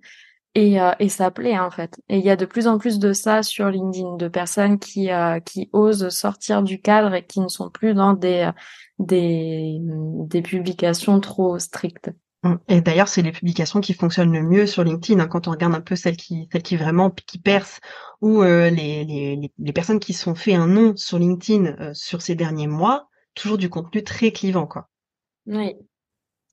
Et, 0.54 0.78
euh, 0.78 0.92
et 0.98 1.08
ça 1.08 1.30
plaît 1.30 1.58
en 1.58 1.70
fait. 1.70 1.98
Et 2.10 2.18
il 2.18 2.24
y 2.24 2.28
a 2.28 2.36
de 2.36 2.44
plus 2.44 2.66
en 2.66 2.76
plus 2.76 2.98
de 2.98 3.14
ça 3.14 3.42
sur 3.42 3.70
LinkedIn, 3.70 4.16
de 4.16 4.28
personnes 4.28 4.78
qui 4.78 5.08
qui 5.46 5.70
osent 5.72 6.10
sortir 6.10 6.62
du 6.62 6.78
cadre 6.82 7.14
et 7.14 7.24
qui 7.24 7.40
ne 7.40 7.48
sont 7.48 7.70
plus 7.70 7.94
dans 7.94 8.12
des 8.12 8.50
des, 8.98 9.78
des 9.80 10.42
publications 10.42 11.18
trop 11.20 11.58
strictes. 11.58 12.10
Mmh. 12.42 12.54
Et 12.68 12.80
d'ailleurs, 12.80 13.08
c'est 13.08 13.22
les 13.22 13.30
publications 13.32 13.80
qui 13.80 13.94
fonctionnent 13.94 14.32
le 14.32 14.42
mieux 14.42 14.66
sur 14.66 14.82
LinkedIn. 14.82 15.20
Hein, 15.20 15.28
quand 15.28 15.46
on 15.46 15.52
regarde 15.52 15.74
un 15.74 15.80
peu 15.80 15.94
celles 15.94 16.16
qui, 16.16 16.48
celles 16.52 16.62
qui 16.62 16.76
vraiment 16.76 17.10
qui 17.10 17.38
percent, 17.38 17.80
ou 18.20 18.42
euh, 18.42 18.68
les, 18.70 19.04
les, 19.04 19.52
les, 19.58 19.72
personnes 19.72 20.00
qui 20.00 20.12
sont 20.12 20.34
fait 20.34 20.54
un 20.54 20.66
nom 20.66 20.96
sur 20.96 21.18
LinkedIn 21.18 21.76
euh, 21.80 21.94
sur 21.94 22.20
ces 22.20 22.34
derniers 22.34 22.66
mois, 22.66 23.08
toujours 23.34 23.58
du 23.58 23.68
contenu 23.70 24.02
très 24.02 24.32
clivant, 24.32 24.66
quoi. 24.66 24.88
Oui, 25.46 25.74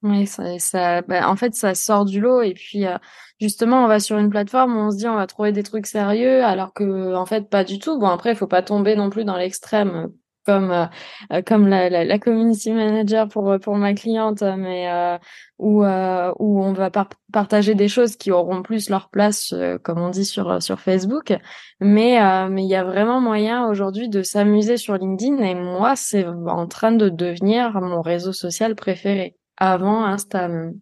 oui, 0.03 0.27
ça, 0.27 0.59
ça 0.59 1.01
bah, 1.01 1.27
en 1.27 1.35
fait, 1.35 1.55
ça 1.55 1.73
sort 1.73 2.05
du 2.05 2.19
lot. 2.21 2.41
Et 2.41 2.53
puis, 2.53 2.85
euh, 2.85 2.97
justement, 3.41 3.83
on 3.83 3.87
va 3.87 3.99
sur 3.99 4.17
une 4.17 4.29
plateforme 4.29 4.77
où 4.77 4.79
on 4.79 4.91
se 4.91 4.97
dit 4.97 5.07
on 5.07 5.15
va 5.15 5.25
trouver 5.27 5.51
des 5.51 5.63
trucs 5.63 5.87
sérieux, 5.87 6.43
alors 6.43 6.73
que 6.73 7.15
en 7.15 7.25
fait, 7.25 7.49
pas 7.49 7.63
du 7.63 7.79
tout. 7.79 7.99
Bon, 7.99 8.07
après, 8.07 8.31
il 8.31 8.35
faut 8.35 8.47
pas 8.47 8.61
tomber 8.61 8.95
non 8.95 9.09
plus 9.09 9.25
dans 9.25 9.37
l'extrême 9.37 10.11
comme 10.49 10.71
euh, 10.71 10.85
euh, 11.31 11.41
comme 11.43 11.67
la, 11.67 12.19
community 12.19 12.71
manager 12.71 13.27
pour 13.27 13.59
pour 13.61 13.75
ma 13.75 13.93
cliente, 13.93 14.41
mais 14.41 14.89
euh, 14.89 15.17
où 15.59 15.83
euh, 15.83 16.33
où 16.39 16.63
on 16.63 16.73
va 16.73 16.89
partager 17.31 17.75
des 17.75 17.87
choses 17.87 18.15
qui 18.15 18.31
auront 18.31 18.63
plus 18.63 18.89
leur 18.89 19.09
place, 19.09 19.53
comme 19.83 19.99
on 19.99 20.09
dit 20.09 20.25
sur 20.25 20.61
sur 20.61 20.79
Facebook. 20.79 21.37
Mais 21.79 22.17
mais 22.49 22.63
il 22.63 22.69
y 22.69 22.75
a 22.75 22.83
vraiment 22.83 23.21
moyen 23.21 23.67
aujourd'hui 23.67 24.09
de 24.09 24.23
s'amuser 24.23 24.77
sur 24.77 24.95
LinkedIn 24.95 25.37
et 25.43 25.53
moi 25.53 25.95
c'est 25.95 26.25
en 26.25 26.67
train 26.67 26.91
de 26.91 27.09
devenir 27.09 27.79
mon 27.81 28.01
réseau 28.01 28.33
social 28.33 28.75
préféré 28.75 29.35
avant 29.57 30.03
Insta 30.05 30.47
même. 30.47 30.79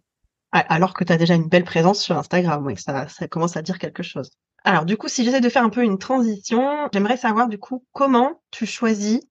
Alors 0.53 0.93
que 0.93 1.03
tu 1.03 1.11
as 1.11 1.17
déjà 1.17 1.35
une 1.35 1.49
belle 1.49 1.65
présence 1.65 2.01
sur 2.01 2.17
Instagram, 2.17 2.65
ça, 2.77 3.07
ça 3.09 3.27
commence 3.27 3.57
à 3.57 3.61
dire 3.61 3.77
quelque 3.79 4.01
chose. 4.01 4.31
Alors 4.63 4.85
du 4.85 4.97
coup, 4.97 5.07
si 5.07 5.23
j'essaie 5.23 5.41
de 5.41 5.49
faire 5.49 5.63
un 5.63 5.69
peu 5.69 5.83
une 5.83 5.97
transition, 5.97 6.89
j'aimerais 6.93 7.17
savoir 7.17 7.47
du 7.47 7.57
coup 7.57 7.85
comment 7.91 8.41
tu 8.51 8.65
choisis 8.65 9.21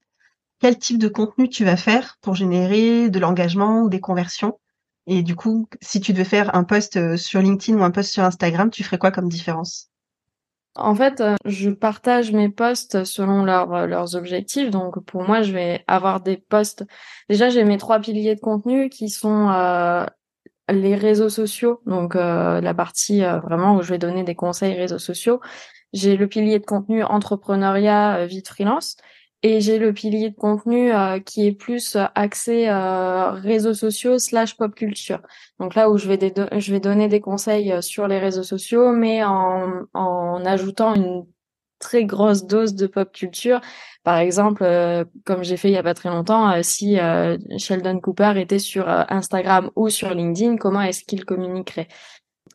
quel 0.59 0.77
type 0.77 0.97
de 0.97 1.07
contenu 1.07 1.49
tu 1.49 1.65
vas 1.65 1.77
faire 1.77 2.17
pour 2.21 2.35
générer 2.35 3.09
de 3.09 3.19
l'engagement 3.19 3.81
ou 3.81 3.89
des 3.89 3.99
conversions? 3.99 4.59
Et 5.05 5.23
du 5.23 5.35
coup, 5.35 5.67
si 5.81 6.01
tu 6.01 6.11
devais 6.11 6.25
faire 6.25 6.55
un 6.55 6.63
post 6.63 6.97
euh, 6.97 7.15
sur 7.15 7.41
LinkedIn 7.41 7.79
ou 7.79 7.83
un 7.83 7.91
post 7.91 8.11
sur 8.11 8.23
Instagram, 8.23 8.69
tu 8.69 8.83
ferais 8.83 8.97
quoi 8.97 9.11
comme 9.11 9.29
différence? 9.29 9.89
En 10.75 10.93
fait, 10.93 11.21
euh, 11.21 11.35
je 11.45 11.69
partage 11.69 12.31
mes 12.31 12.49
posts 12.49 13.03
selon 13.03 13.43
leur, 13.43 13.87
leurs 13.87 14.15
objectifs. 14.15 14.69
Donc, 14.69 14.99
pour 15.05 15.23
moi, 15.23 15.41
je 15.41 15.53
vais 15.53 15.83
avoir 15.87 16.21
des 16.21 16.37
posts. 16.37 16.83
Déjà, 17.29 17.49
j'ai 17.49 17.63
mes 17.63 17.77
trois 17.77 17.99
piliers 17.99 18.35
de 18.35 18.39
contenu 18.39 18.89
qui 18.89 19.09
sont 19.09 19.49
euh, 19.49 20.05
les 20.69 20.95
réseaux 20.95 21.29
sociaux, 21.29 21.81
donc 21.85 22.15
euh, 22.15 22.61
la 22.61 22.73
partie 22.73 23.23
euh, 23.23 23.39
vraiment 23.39 23.75
où 23.75 23.81
je 23.81 23.89
vais 23.89 23.97
donner 23.97 24.23
des 24.23 24.35
conseils 24.35 24.75
réseaux 24.75 24.99
sociaux. 24.99 25.39
J'ai 25.93 26.17
le 26.17 26.27
pilier 26.27 26.59
de 26.59 26.65
contenu 26.65 27.03
entrepreneuriat, 27.03 28.17
euh, 28.17 28.25
vie 28.25 28.41
de 28.41 28.47
freelance. 28.47 28.97
Et 29.43 29.61
j'ai 29.61 29.77
le 29.77 29.93
pilier 29.93 30.31
de 30.31 30.35
contenu 30.35 30.91
qui 31.25 31.45
est 31.45 31.51
plus 31.51 31.95
axé 32.15 32.69
réseaux 32.69 33.75
sociaux 33.75 34.17
slash 34.17 34.57
pop 34.57 34.73
culture. 34.73 35.21
Donc 35.59 35.75
là 35.75 35.89
où 35.91 35.97
je 35.97 36.07
vais, 36.07 36.17
je 36.57 36.71
vais 36.71 36.79
donner 36.79 37.07
des 37.07 37.21
conseils 37.21 37.71
sur 37.83 38.07
les 38.07 38.17
réseaux 38.17 38.43
sociaux, 38.43 38.91
mais 38.91 39.23
en, 39.23 39.83
en 39.93 40.43
ajoutant 40.45 40.95
une 40.95 41.25
très 41.79 42.05
grosse 42.05 42.45
dose 42.45 42.75
de 42.75 42.87
pop 42.87 43.11
culture. 43.11 43.61
Par 44.03 44.17
exemple, 44.17 44.63
euh, 44.63 45.03
comme 45.25 45.43
j'ai 45.43 45.57
fait 45.57 45.69
il 45.69 45.73
y 45.73 45.77
a 45.77 45.83
pas 45.83 45.93
très 45.93 46.09
longtemps, 46.09 46.49
euh, 46.51 46.61
si 46.63 46.99
euh, 46.99 47.37
Sheldon 47.57 47.99
Cooper 47.99 48.33
était 48.37 48.59
sur 48.59 48.87
Instagram 48.87 49.69
ou 49.75 49.89
sur 49.89 50.13
LinkedIn, 50.13 50.57
comment 50.57 50.81
est-ce 50.81 51.03
qu'il 51.03 51.25
communiquerait? 51.25 51.87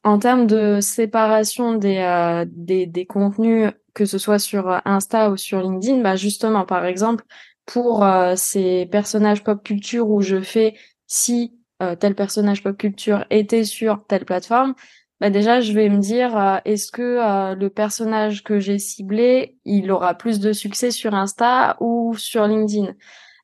En 0.04 0.18
termes 0.18 0.46
de 0.46 0.80
séparation 0.80 1.74
des, 1.74 2.44
des, 2.48 2.86
des 2.86 3.06
contenus, 3.06 3.70
que 3.94 4.04
ce 4.04 4.18
soit 4.18 4.38
sur 4.38 4.80
Insta 4.84 5.30
ou 5.30 5.36
sur 5.36 5.60
LinkedIn, 5.60 6.00
bah 6.02 6.16
justement, 6.16 6.64
par 6.64 6.84
exemple, 6.86 7.24
pour 7.66 8.04
ces 8.34 8.86
personnages 8.86 9.44
pop 9.44 9.62
culture 9.62 10.08
où 10.08 10.20
je 10.20 10.40
fais 10.40 10.74
si 11.06 11.54
tel 12.00 12.16
personnage 12.16 12.64
pop 12.64 12.76
culture 12.76 13.24
était 13.30 13.64
sur 13.64 14.04
telle 14.08 14.24
plateforme, 14.24 14.74
bah 15.22 15.30
déjà 15.30 15.60
je 15.60 15.72
vais 15.72 15.88
me 15.88 15.98
dire 15.98 16.36
euh, 16.36 16.56
est-ce 16.64 16.90
que 16.90 17.00
euh, 17.02 17.54
le 17.54 17.70
personnage 17.70 18.42
que 18.42 18.58
j'ai 18.58 18.80
ciblé 18.80 19.56
il 19.64 19.92
aura 19.92 20.14
plus 20.14 20.40
de 20.40 20.52
succès 20.52 20.90
sur 20.90 21.14
Insta 21.14 21.76
ou 21.78 22.16
sur 22.16 22.44
LinkedIn? 22.44 22.94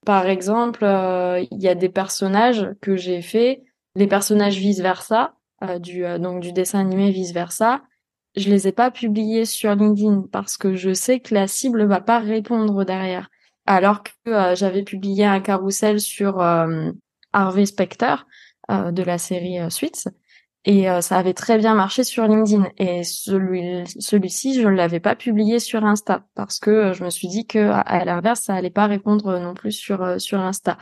Par 0.04 0.26
exemple 0.26 0.84
euh, 0.84 1.40
il 1.52 1.62
y 1.62 1.68
a 1.68 1.76
des 1.76 1.88
personnages 1.88 2.68
que 2.80 2.96
j'ai 2.96 3.22
fait 3.22 3.62
les 3.94 4.08
personnages 4.08 4.58
vice 4.58 4.80
versa 4.80 5.36
du 5.80 6.04
donc 6.18 6.40
du 6.40 6.52
dessin 6.52 6.80
animé 6.80 7.10
vice 7.10 7.32
versa 7.32 7.82
je 8.36 8.48
les 8.50 8.68
ai 8.68 8.72
pas 8.72 8.90
publiés 8.90 9.44
sur 9.44 9.74
LinkedIn 9.74 10.26
parce 10.30 10.56
que 10.56 10.74
je 10.74 10.92
sais 10.92 11.20
que 11.20 11.34
la 11.34 11.48
cible 11.48 11.84
va 11.84 12.00
pas 12.00 12.20
répondre 12.20 12.84
derrière 12.84 13.28
alors 13.66 14.02
que 14.02 14.54
j'avais 14.54 14.82
publié 14.82 15.24
un 15.24 15.40
carrousel 15.40 16.00
sur 16.00 16.40
Harvey 17.32 17.66
Specter 17.66 18.14
de 18.68 19.02
la 19.02 19.18
série 19.18 19.58
Suits 19.70 20.04
et 20.64 20.90
euh, 20.90 21.00
ça 21.00 21.16
avait 21.16 21.34
très 21.34 21.56
bien 21.56 21.74
marché 21.74 22.04
sur 22.04 22.26
LinkedIn. 22.26 22.68
Et 22.76 23.02
celui, 23.04 23.84
celui-ci, 23.98 24.60
je 24.60 24.68
l'avais 24.68 25.00
pas 25.00 25.16
publié 25.16 25.60
sur 25.60 25.84
Insta 25.84 26.26
parce 26.34 26.58
que 26.58 26.70
euh, 26.70 26.92
je 26.92 27.04
me 27.04 27.08
suis 27.10 27.26
dit 27.28 27.46
que 27.46 27.70
à 27.72 28.04
l'inverse, 28.04 28.42
ça 28.42 28.54
allait 28.54 28.68
pas 28.68 28.86
répondre 28.86 29.38
non 29.38 29.54
plus 29.54 29.72
sur 29.72 30.02
euh, 30.02 30.18
sur 30.18 30.40
Insta. 30.40 30.76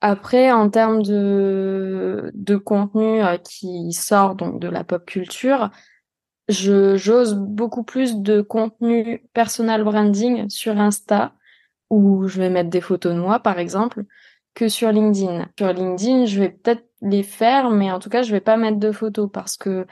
Après, 0.00 0.52
en 0.52 0.70
termes 0.70 1.02
de 1.02 2.30
de 2.34 2.56
contenu 2.56 3.20
qui 3.44 3.92
sort 3.92 4.36
donc 4.36 4.60
de 4.60 4.68
la 4.68 4.84
pop 4.84 5.04
culture, 5.04 5.70
je 6.48 6.96
j'ose 6.96 7.34
beaucoup 7.34 7.84
plus 7.84 8.16
de 8.16 8.40
contenu 8.40 9.24
personal 9.34 9.84
branding 9.84 10.48
sur 10.48 10.78
Insta 10.78 11.34
où 11.90 12.28
je 12.28 12.40
vais 12.40 12.50
mettre 12.50 12.70
des 12.70 12.80
photos 12.80 13.14
de 13.14 13.20
moi, 13.20 13.40
par 13.40 13.58
exemple, 13.58 14.04
que 14.54 14.68
sur 14.68 14.92
LinkedIn. 14.92 15.48
Sur 15.58 15.72
LinkedIn, 15.72 16.26
je 16.26 16.40
vais 16.40 16.50
peut-être 16.50 16.84
les 17.02 17.22
faire, 17.22 17.70
mais 17.70 17.90
en 17.92 17.98
tout 17.98 18.10
cas, 18.10 18.22
je 18.22 18.32
vais 18.32 18.40
pas 18.40 18.56
mettre 18.56 18.78
de 18.78 18.92
photos 18.92 19.30
parce 19.32 19.56
que 19.56 19.86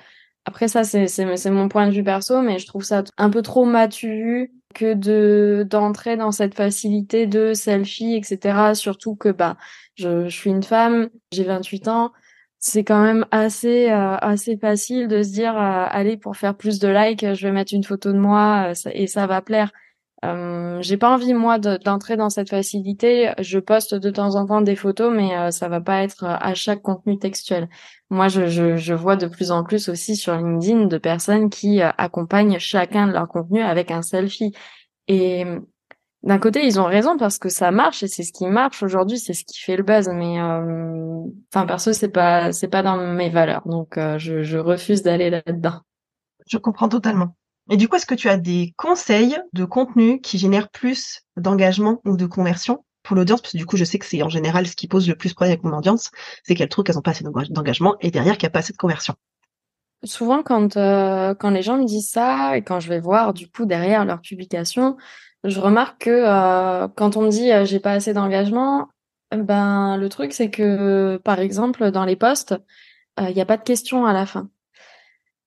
après 0.45 0.69
ça, 0.69 0.85
c'est 0.85 1.09
c'est 1.09 1.51
mon 1.51 1.69
point 1.69 1.89
de 1.89 1.93
vue 1.93 2.05
perso, 2.05 2.41
mais 2.43 2.59
je 2.59 2.67
trouve 2.67 2.85
ça 2.85 3.05
un 3.19 3.31
peu 3.31 3.43
trop 3.43 3.65
matu 3.65 4.53
que 4.75 4.95
de 4.95 5.67
d'entrer 5.69 6.17
dans 6.17 6.33
cette 6.33 6.55
facilité 6.55 7.27
de 7.27 7.55
selfie, 7.55 8.15
etc. 8.17 8.75
Surtout 8.75 9.17
que 9.17 9.31
bah 9.31 9.57
je, 9.97 10.29
je 10.29 10.37
suis 10.37 10.51
une 10.51 10.63
femme, 10.63 11.09
j'ai 11.33 11.45
28 11.45 11.89
ans, 11.89 12.13
c'est 12.59 12.85
quand 12.85 13.03
même 13.03 13.27
assez 13.31 13.91
euh, 13.91 14.17
assez 14.17 14.57
facile 14.57 15.09
de 15.09 15.23
se 15.23 15.33
dire 15.33 15.57
euh, 15.57 15.87
allez 15.91 16.17
pour 16.17 16.37
faire 16.37 16.57
plus 16.57 16.79
de 16.79 16.89
likes, 16.89 17.35
je 17.35 17.47
vais 17.47 17.53
mettre 17.53 17.75
une 17.75 17.85
photo 17.85 18.13
de 18.13 18.19
moi 18.19 18.73
euh, 18.73 18.91
et 18.93 19.07
ça 19.07 19.27
va 19.27 19.43
plaire. 19.43 19.71
Euh, 20.25 20.81
j'ai 20.83 20.97
pas 20.97 21.13
envie 21.13 21.35
moi 21.35 21.59
d'entrer 21.59 22.17
dans 22.17 22.31
cette 22.31 22.49
facilité. 22.51 23.33
Je 23.39 23.59
poste 23.59 23.95
de 23.95 24.11
temps 24.11 24.35
en 24.35 24.47
temps 24.47 24.61
des 24.63 24.77
photos, 24.77 25.13
mais 25.15 25.37
euh, 25.37 25.51
ça 25.51 25.69
va 25.69 25.81
pas 25.81 26.03
être 26.03 26.25
euh, 26.25 26.37
à 26.41 26.55
chaque 26.55 26.83
contenu 26.83 27.19
textuel. 27.19 27.69
Moi, 28.11 28.29
je, 28.29 28.47
je, 28.47 28.77
je, 28.77 28.95
vois 28.95 29.17
de 29.17 29.27
plus 29.27 29.51
en 29.51 29.63
plus 29.63 29.89
aussi 29.89 30.17
sur 30.17 30.35
LinkedIn 30.37 30.87
de 30.87 30.99
personnes 30.99 31.51
qui 31.51 31.81
accompagnent 31.83 32.59
chacun 32.59 33.07
de 33.09 33.13
leurs 33.13 33.29
contenus 33.29 33.65
avec 33.65 33.91
un 33.91 34.03
selfie. 34.03 34.53
Et 35.09 35.45
d'un 36.27 36.39
côté, 36.39 36.67
ils 36.67 36.79
ont 36.81 36.85
raison 36.85 37.17
parce 37.17 37.39
que 37.39 37.49
ça 37.49 37.71
marche 37.71 38.03
et 38.03 38.09
c'est 38.09 38.23
ce 38.23 38.33
qui 38.33 38.47
marche 38.47 38.83
aujourd'hui, 38.83 39.19
c'est 39.19 39.33
ce 39.33 39.45
qui 39.45 39.61
fait 39.61 39.77
le 39.77 39.83
buzz. 39.83 40.09
Mais 40.09 40.41
enfin, 41.53 41.67
perso, 41.67 41.93
c'est 41.93 42.09
pas 42.09 42.53
c'est 42.53 42.69
pas 42.69 42.83
dans 42.83 42.97
mes 42.97 43.31
valeurs, 43.31 43.63
donc 43.67 43.95
je, 43.97 44.43
je 44.43 44.59
refuse 44.59 45.03
d'aller 45.03 45.31
là-dedans. 45.31 45.81
Je 46.47 46.59
comprends 46.59 46.89
totalement. 46.89 47.37
Et 47.71 47.77
du 47.77 47.89
coup, 47.89 47.97
est-ce 47.97 48.07
que 48.07 48.15
tu 48.15 48.29
as 48.29 48.37
des 48.37 48.75
conseils 48.77 49.37
de 49.53 49.65
contenu 49.65 50.21
qui 50.21 50.39
génèrent 50.39 50.69
plus 50.69 51.23
d'engagement 51.37 52.01
ou 52.05 52.17
de 52.17 52.27
conversion 52.27 52.85
pour 53.03 53.17
l'audience? 53.17 53.41
Parce 53.41 53.53
que 53.53 53.59
du 53.59 53.67
coup, 53.67 53.77
je 53.77 53.85
sais 53.85 53.99
que 53.99 54.07
c'est 54.07 54.23
en 54.23 54.29
général 54.29 54.67
ce 54.69 54.77
qui 54.77 54.87
pose 54.87 55.09
le 55.09 55.17
plus 55.17 55.35
problème 55.35 55.53
avec 55.53 55.65
mon 55.65 55.77
audience, 55.77 56.11
c'est 56.45 56.55
qu'elles 56.55 56.69
trouvent 56.69 56.85
qu'elles 56.85 56.95
n'ont 56.95 57.03
pas 57.03 57.11
assez 57.11 57.25
d'engagement 57.25 57.97
et 58.01 58.11
derrière 58.11 58.35
qu'il 58.35 58.47
n'y 58.47 58.51
a 58.51 58.53
pas 58.53 58.61
assez 58.61 58.73
de 58.73 58.79
conversion. 58.79 59.15
Souvent, 60.05 60.43
quand 60.45 60.77
euh, 60.77 61.35
quand 61.35 61.51
les 61.51 61.63
gens 61.63 61.79
me 61.79 61.85
disent 61.85 62.11
ça 62.11 62.57
et 62.57 62.63
quand 62.63 62.79
je 62.79 62.89
vais 62.89 63.01
voir 63.01 63.35
du 63.35 63.49
coup 63.51 63.65
derrière 63.65 64.05
leur 64.05 64.21
publication, 64.21 64.97
je 65.47 65.61
remarque 65.61 66.03
que 66.03 66.11
euh, 66.11 66.89
quand 66.89 67.17
on 67.17 67.23
me 67.23 67.31
dit 67.31 67.53
euh, 67.53 67.65
j'ai 67.65 67.81
pas 67.81 67.93
assez 67.93 68.13
d'engagement, 68.13 68.89
ben 69.33 69.97
le 69.97 70.09
truc 70.09 70.33
c'est 70.33 70.51
que 70.51 71.19
par 71.25 71.41
exemple 71.41 71.91
dans 71.91 72.05
les 72.05 72.17
posts, 72.17 72.55
il 73.19 73.35
n'y 73.35 73.41
a 73.41 73.47
pas 73.47 73.57
de 73.57 73.63
questions 73.63 74.07
à 74.07 74.13
la 74.13 74.27
fin. 74.27 74.51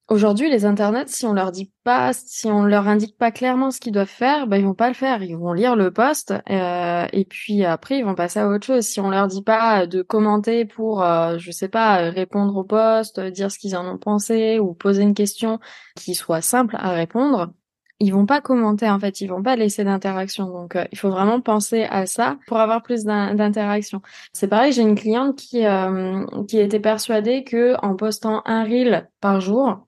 Aujourd'hui, 0.09 0.49
les 0.49 0.65
internets, 0.65 1.05
si 1.07 1.27
on 1.27 1.33
leur 1.33 1.51
dit 1.51 1.71
pas, 1.83 2.13
si 2.13 2.47
on 2.47 2.63
leur 2.63 2.87
indique 2.87 3.15
pas 3.15 3.29
clairement 3.29 3.69
ce 3.69 3.79
qu'ils 3.79 3.91
doivent 3.91 4.07
faire, 4.07 4.47
ben 4.47 4.57
ils 4.57 4.65
vont 4.65 4.73
pas 4.73 4.87
le 4.87 4.95
faire. 4.95 5.21
Ils 5.21 5.37
vont 5.37 5.53
lire 5.53 5.75
le 5.75 5.91
post 5.91 6.33
euh, 6.49 7.07
et 7.13 7.25
puis 7.25 7.63
après 7.63 7.99
ils 7.99 8.03
vont 8.03 8.15
passer 8.15 8.39
à 8.39 8.47
autre 8.47 8.65
chose. 8.65 8.85
Si 8.85 8.99
on 8.99 9.11
leur 9.11 9.27
dit 9.27 9.43
pas 9.43 9.85
de 9.85 10.01
commenter 10.01 10.65
pour, 10.65 11.03
euh, 11.03 11.37
je 11.37 11.51
sais 11.51 11.67
pas, 11.67 12.09
répondre 12.09 12.57
au 12.57 12.63
post, 12.63 13.19
dire 13.19 13.51
ce 13.51 13.59
qu'ils 13.59 13.75
en 13.75 13.87
ont 13.87 13.99
pensé 13.99 14.57
ou 14.57 14.73
poser 14.73 15.03
une 15.03 15.13
question 15.13 15.59
qui 15.95 16.15
soit 16.15 16.41
simple 16.41 16.75
à 16.79 16.89
répondre, 16.89 17.53
ils 17.99 18.13
vont 18.13 18.25
pas 18.25 18.41
commenter 18.41 18.89
en 18.89 18.99
fait, 18.99 19.21
ils 19.21 19.27
vont 19.27 19.43
pas 19.43 19.55
laisser 19.55 19.83
d'interaction. 19.83 20.45
Donc 20.49 20.75
euh, 20.75 20.85
il 20.91 20.97
faut 20.97 21.09
vraiment 21.09 21.41
penser 21.41 21.83
à 21.89 22.05
ça 22.05 22.37
pour 22.47 22.57
avoir 22.57 22.81
plus 22.81 23.03
d'interaction. 23.03 24.01
C'est 24.33 24.47
pareil, 24.47 24.71
j'ai 24.71 24.81
une 24.81 24.95
cliente 24.95 25.37
qui 25.37 25.65
euh, 25.65 26.25
qui 26.47 26.59
était 26.59 26.79
persuadée 26.79 27.43
que 27.43 27.75
en 27.83 27.95
postant 27.95 28.41
un 28.45 28.63
reel 28.63 29.09
par 29.19 29.41
jour 29.41 29.85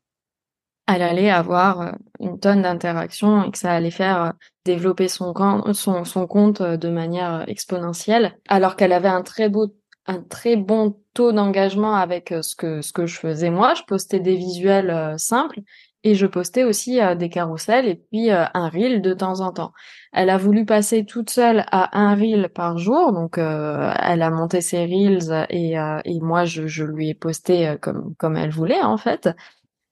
elle 0.87 1.03
allait 1.03 1.29
avoir 1.29 1.81
euh, 1.81 1.91
une 2.19 2.39
tonne 2.39 2.63
d'interactions 2.63 3.45
et 3.45 3.51
que 3.51 3.57
ça 3.57 3.71
allait 3.71 3.91
faire 3.91 4.23
euh, 4.23 4.29
développer 4.65 5.07
son, 5.07 5.33
compte 5.33 6.61
de 6.61 6.89
manière 6.89 7.45
exponentielle, 7.47 8.37
alors 8.47 8.75
qu'elle 8.75 8.91
avait 8.91 9.07
un 9.07 9.21
très 9.21 9.47
beau 9.47 9.73
un 10.07 10.21
très 10.21 10.55
bon 10.55 10.99
taux 11.13 11.31
d'engagement 11.31 11.95
avec 11.95 12.33
ce 12.41 12.55
que 12.55 12.81
ce 12.81 12.91
que 12.91 13.05
je 13.05 13.17
faisais 13.19 13.51
moi. 13.51 13.75
Je 13.75 13.83
postais 13.83 14.19
des 14.19 14.35
visuels 14.35 15.13
simples 15.17 15.61
et 16.03 16.15
je 16.15 16.25
postais 16.25 16.63
aussi 16.63 16.99
des 17.17 17.29
carousels 17.29 17.87
et 17.87 17.95
puis 17.95 18.31
un 18.31 18.69
reel 18.69 19.01
de 19.01 19.13
temps 19.13 19.39
en 19.41 19.51
temps. 19.51 19.71
Elle 20.13 20.29
a 20.29 20.37
voulu 20.37 20.65
passer 20.65 21.05
toute 21.05 21.29
seule 21.29 21.63
à 21.71 21.99
un 21.99 22.15
reel 22.15 22.49
par 22.49 22.77
jour, 22.77 23.13
donc 23.13 23.37
elle 23.37 24.21
a 24.21 24.29
monté 24.31 24.61
ses 24.61 24.85
reels 24.85 25.45
et, 25.49 25.73
et 26.05 26.19
moi 26.21 26.45
je, 26.45 26.65
je 26.65 26.83
lui 26.83 27.09
ai 27.09 27.13
posté 27.13 27.75
comme 27.81 28.15
comme 28.17 28.35
elle 28.35 28.51
voulait 28.51 28.81
en 28.81 28.97
fait 28.97 29.29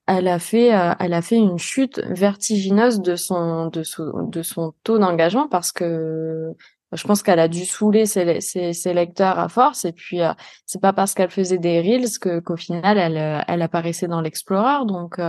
elle 0.10 0.28
a 0.28 0.40
fait, 0.40 0.74
euh, 0.74 0.94
elle 1.00 1.14
a 1.14 1.22
fait 1.22 1.36
une 1.36 1.60
chute 1.60 2.02
vertigineuse 2.10 3.00
de 3.00 3.16
son, 3.16 3.68
de 3.68 3.84
son, 3.84 4.24
de 4.24 4.42
son 4.42 4.74
taux 4.84 4.98
d'engagement 4.98 5.48
parce 5.48 5.72
que 5.72 6.52
je 6.92 7.04
pense 7.04 7.22
qu'elle 7.22 7.40
a 7.40 7.48
dû 7.48 7.64
saouler 7.64 8.08
ses, 8.08 8.42
ses, 8.42 8.94
lecteurs 8.96 9.38
à 9.38 9.50
force 9.50 9.86
et 9.86 9.92
puis 9.92 10.22
euh, 10.22 10.34
c'est 10.66 10.82
pas 10.82 10.94
parce 10.94 11.14
qu'elle 11.14 11.30
faisait 11.30 11.60
des 11.60 11.80
reels 11.80 12.18
que 12.20 12.40
qu'au 12.40 12.58
final 12.58 12.98
elle, 12.98 13.18
euh, 13.18 13.42
elle 13.48 13.62
apparaissait 13.62 14.08
dans 14.08 14.22
l'Explorer 14.22 14.84
donc 14.88 15.20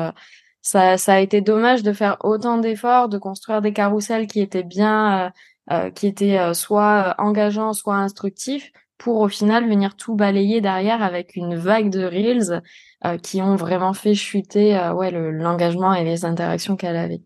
ça, 0.63 0.99
ça 0.99 1.15
a 1.15 1.21
été 1.21 1.41
dommage 1.41 1.83
de 1.83 1.93
faire 1.93 2.17
autant 2.21 2.59
d'efforts, 2.59 3.09
de 3.09 3.19
construire 3.19 3.63
des 3.63 3.73
carousels 3.73 4.27
qui 4.27 4.41
étaient 4.41 4.63
bien, 4.63 5.33
qui 5.95 6.07
étaient 6.07 6.55
soit 6.55 7.15
engageants, 7.19 7.73
soit 7.73 7.97
instructifs, 7.97 8.73
pour 9.01 9.21
au 9.21 9.29
final 9.29 9.67
venir 9.67 9.97
tout 9.97 10.15
balayer 10.15 10.61
derrière 10.61 11.03
avec 11.03 11.35
une 11.35 11.57
vague 11.57 11.91
de 11.91 12.05
reels 12.05 12.63
euh, 13.07 13.17
qui 13.17 13.41
ont 13.41 13.57
vraiment 13.57 13.95
fait 13.95 14.15
chuter 14.15 14.77
euh, 14.77 14.93
ouais 14.93 15.11
l'engagement 15.11 15.95
et 15.95 16.05
les 16.05 16.27
interactions 16.27 16.77
qu'elle 16.77 16.97
avait. 16.97 17.23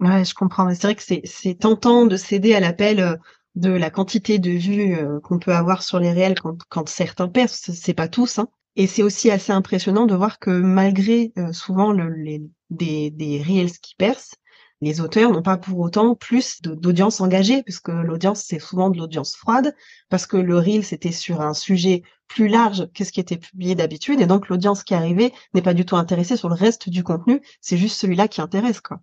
Ouais, 0.00 0.22
je 0.24 0.34
comprends. 0.34 0.68
C'est 0.74 0.82
vrai 0.82 0.94
que 0.94 1.02
c'est 1.02 1.54
tentant 1.58 2.04
de 2.04 2.16
céder 2.16 2.54
à 2.54 2.60
l'appel. 2.60 3.00
Euh, 3.00 3.16
de 3.54 3.70
la 3.70 3.88
quantité 3.88 4.38
de 4.38 4.50
vues 4.50 4.94
euh, 4.96 5.18
qu'on 5.20 5.38
peut 5.38 5.54
avoir 5.54 5.82
sur 5.82 5.98
les 5.98 6.12
réels 6.12 6.38
quand, 6.38 6.58
quand 6.68 6.90
certains 6.90 7.26
percent, 7.26 7.72
c'est 7.72 7.94
pas 7.94 8.06
tous. 8.06 8.38
Hein. 8.38 8.48
Et 8.76 8.86
c'est 8.86 9.02
aussi 9.02 9.30
assez 9.30 9.52
impressionnant 9.52 10.06
de 10.06 10.14
voir 10.14 10.38
que 10.38 10.50
malgré 10.50 11.32
euh, 11.38 11.52
souvent 11.52 11.92
le, 11.92 12.10
les, 12.10 12.42
des, 12.70 13.10
des 13.10 13.42
reels 13.42 13.78
qui 13.78 13.94
percent, 13.94 14.36
les 14.82 15.00
auteurs 15.00 15.32
n'ont 15.32 15.42
pas 15.42 15.56
pour 15.56 15.80
autant 15.80 16.14
plus 16.14 16.60
d'audience 16.60 17.22
engagée, 17.22 17.62
puisque 17.62 17.88
l'audience, 17.88 18.44
c'est 18.46 18.58
souvent 18.58 18.90
de 18.90 18.98
l'audience 18.98 19.34
froide, 19.34 19.74
parce 20.10 20.26
que 20.26 20.36
le 20.36 20.58
reel, 20.58 20.84
c'était 20.84 21.12
sur 21.12 21.40
un 21.40 21.54
sujet 21.54 22.02
plus 22.28 22.48
large 22.48 22.86
que 22.92 23.04
ce 23.04 23.12
qui 23.12 23.20
était 23.20 23.38
publié 23.38 23.74
d'habitude, 23.74 24.20
et 24.20 24.26
donc 24.26 24.48
l'audience 24.48 24.84
qui 24.84 24.94
arrivait 24.94 25.32
n'est 25.54 25.62
pas 25.62 25.74
du 25.74 25.86
tout 25.86 25.96
intéressée 25.96 26.36
sur 26.36 26.50
le 26.50 26.54
reste 26.54 26.90
du 26.90 27.02
contenu, 27.02 27.40
c'est 27.62 27.78
juste 27.78 27.98
celui-là 27.98 28.28
qui 28.28 28.42
intéresse, 28.42 28.80
quoi. 28.80 29.00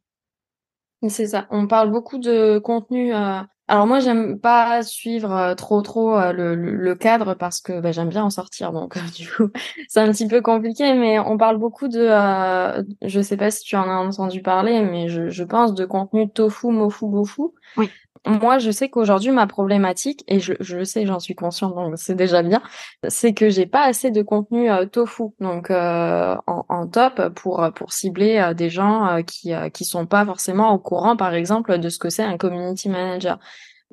C'est 1.10 1.28
ça. 1.28 1.48
On 1.50 1.68
parle 1.68 1.92
beaucoup 1.92 2.18
de 2.18 2.60
contenu 2.60 3.14
euh, 3.14 3.42
alors 3.68 3.88
moi 3.88 4.00
j'aime 4.00 4.40
pas 4.40 4.84
suivre 4.84 5.32
euh, 5.32 5.56
trop 5.56 5.82
trop 5.82 6.18
euh, 6.18 6.34
le, 6.34 6.56
le, 6.56 6.96
cadre 6.96 7.34
parce 7.34 7.62
que 7.62 7.80
bah, 7.80 7.92
j'aime 7.92 8.10
bien 8.10 8.24
en 8.24 8.30
sortir 8.30 8.74
donc 8.74 8.98
du 9.16 9.30
coup 9.30 9.50
c'est 9.88 10.02
un 10.02 10.12
petit 10.12 10.28
peu 10.28 10.42
compliqué 10.42 10.94
mais 10.94 11.18
on 11.20 11.38
parle 11.38 11.58
beaucoup 11.58 11.88
de 11.88 12.00
euh, 12.00 12.84
je 13.02 13.22
sais 13.22 13.38
pas 13.38 13.52
si 13.52 13.64
tu 13.64 13.76
en 13.76 13.90
as 13.90 13.96
entendu 13.96 14.42
parler 14.42 14.82
mais 14.82 15.08
je, 15.08 15.30
je 15.30 15.44
pense 15.44 15.74
de 15.74 15.86
contenu 15.86 16.30
tofu 16.30 16.68
mofu 16.68 17.06
bofu. 17.08 17.44
Oui 17.78 17.90
moi, 18.26 18.58
je 18.58 18.72
sais 18.72 18.90
qu'aujourd'hui, 18.90 19.32
ma 19.32 19.48
problématique, 19.48 20.24
et 20.28 20.40
je, 20.40 20.54
le 20.76 20.86
sais, 20.86 21.06
j'en 21.06 21.20
suis 21.20 21.36
consciente, 21.36 21.76
donc 21.76 21.94
c'est 21.98 22.16
déjà 22.16 22.42
bien, 22.42 22.62
c'est 23.10 23.34
que 23.34 23.50
j'ai 23.50 23.66
pas 23.66 23.84
assez 23.84 24.12
de 24.12 24.22
contenu 24.22 24.72
euh, 24.72 24.86
tofu, 24.86 25.24
donc 25.42 25.70
euh, 25.70 26.36
en, 26.48 26.88
top 26.88 27.30
pour 27.36 27.70
pour 27.76 27.92
cibler 27.92 28.38
euh, 28.38 28.54
des 28.54 28.70
gens 28.70 29.22
qui 29.26 29.52
qui 29.74 29.86
sont 29.86 30.06
pas 30.06 30.26
forcément 30.26 30.74
au 30.74 30.80
courant, 30.80 31.18
par 31.18 31.34
exemple, 31.34 31.78
de 31.78 31.90
ce 31.90 32.00
que 32.00 32.10
c'est 32.10 32.24
un 32.24 32.38
community 32.38 32.90
manager 32.90 33.40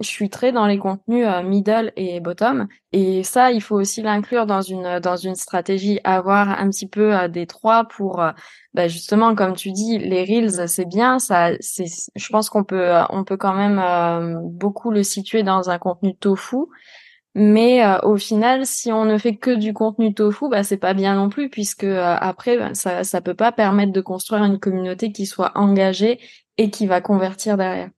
je 0.01 0.09
suis 0.09 0.31
très 0.31 0.51
dans 0.51 0.67
les 0.67 0.79
contenus 0.79 1.27
euh, 1.27 1.43
middle 1.43 1.93
et 1.97 2.21
bottom 2.21 2.67
et 2.93 3.23
ça 3.23 3.53
il 3.53 3.61
faut 3.61 3.77
aussi 3.77 4.03
l'inclure 4.03 4.47
dans 4.47 4.63
une 4.63 4.99
dans 4.99 5.17
une 5.17 5.35
stratégie 5.35 6.01
avoir 6.05 6.49
un 6.49 6.71
petit 6.71 6.89
peu 6.89 7.15
euh, 7.15 7.29
des 7.29 7.47
trois 7.47 7.85
pour 7.85 8.21
euh, 8.21 8.33
bah, 8.75 8.89
justement 8.89 9.35
comme 9.35 9.55
tu 9.55 9.73
dis 9.73 9.99
les 9.99 10.25
reels 10.25 10.69
c'est 10.69 10.87
bien 10.87 11.19
ça 11.19 11.51
c'est 11.61 11.85
je 12.15 12.29
pense 12.31 12.49
qu'on 12.51 12.65
peut 12.65 12.91
on 13.11 13.25
peut 13.25 13.37
quand 13.37 13.55
même 13.55 14.41
beaucoup 14.43 14.91
le 14.91 15.03
situer 15.03 15.43
dans 15.43 15.71
un 15.71 15.79
contenu 15.79 16.17
tofu 16.17 16.57
mais 17.35 17.83
au 18.03 18.17
final 18.17 18.67
si 18.67 18.91
on 18.91 19.05
ne 19.05 19.19
fait 19.19 19.37
que 19.37 19.53
du 19.53 19.73
contenu 19.73 20.15
tofu 20.15 20.49
bah 20.49 20.65
c'est 20.65 20.77
pas 20.79 20.95
bien 20.95 21.15
non 21.15 21.29
plus 21.29 21.51
puisque 21.51 21.85
après 21.85 22.57
bah, 22.59 22.75
ça 22.75 23.05
ça 23.05 23.21
peut 23.21 23.35
pas 23.35 23.53
permettre 23.53 23.93
de 23.93 24.01
construire 24.01 24.45
une 24.45 24.59
communauté 24.59 25.13
qui 25.13 25.27
soit 25.27 25.53
engagée 25.57 26.19
et 26.59 26.71
qui 26.71 26.87
va 26.87 27.01
convertir 27.01 27.57
derrière. 27.57 27.91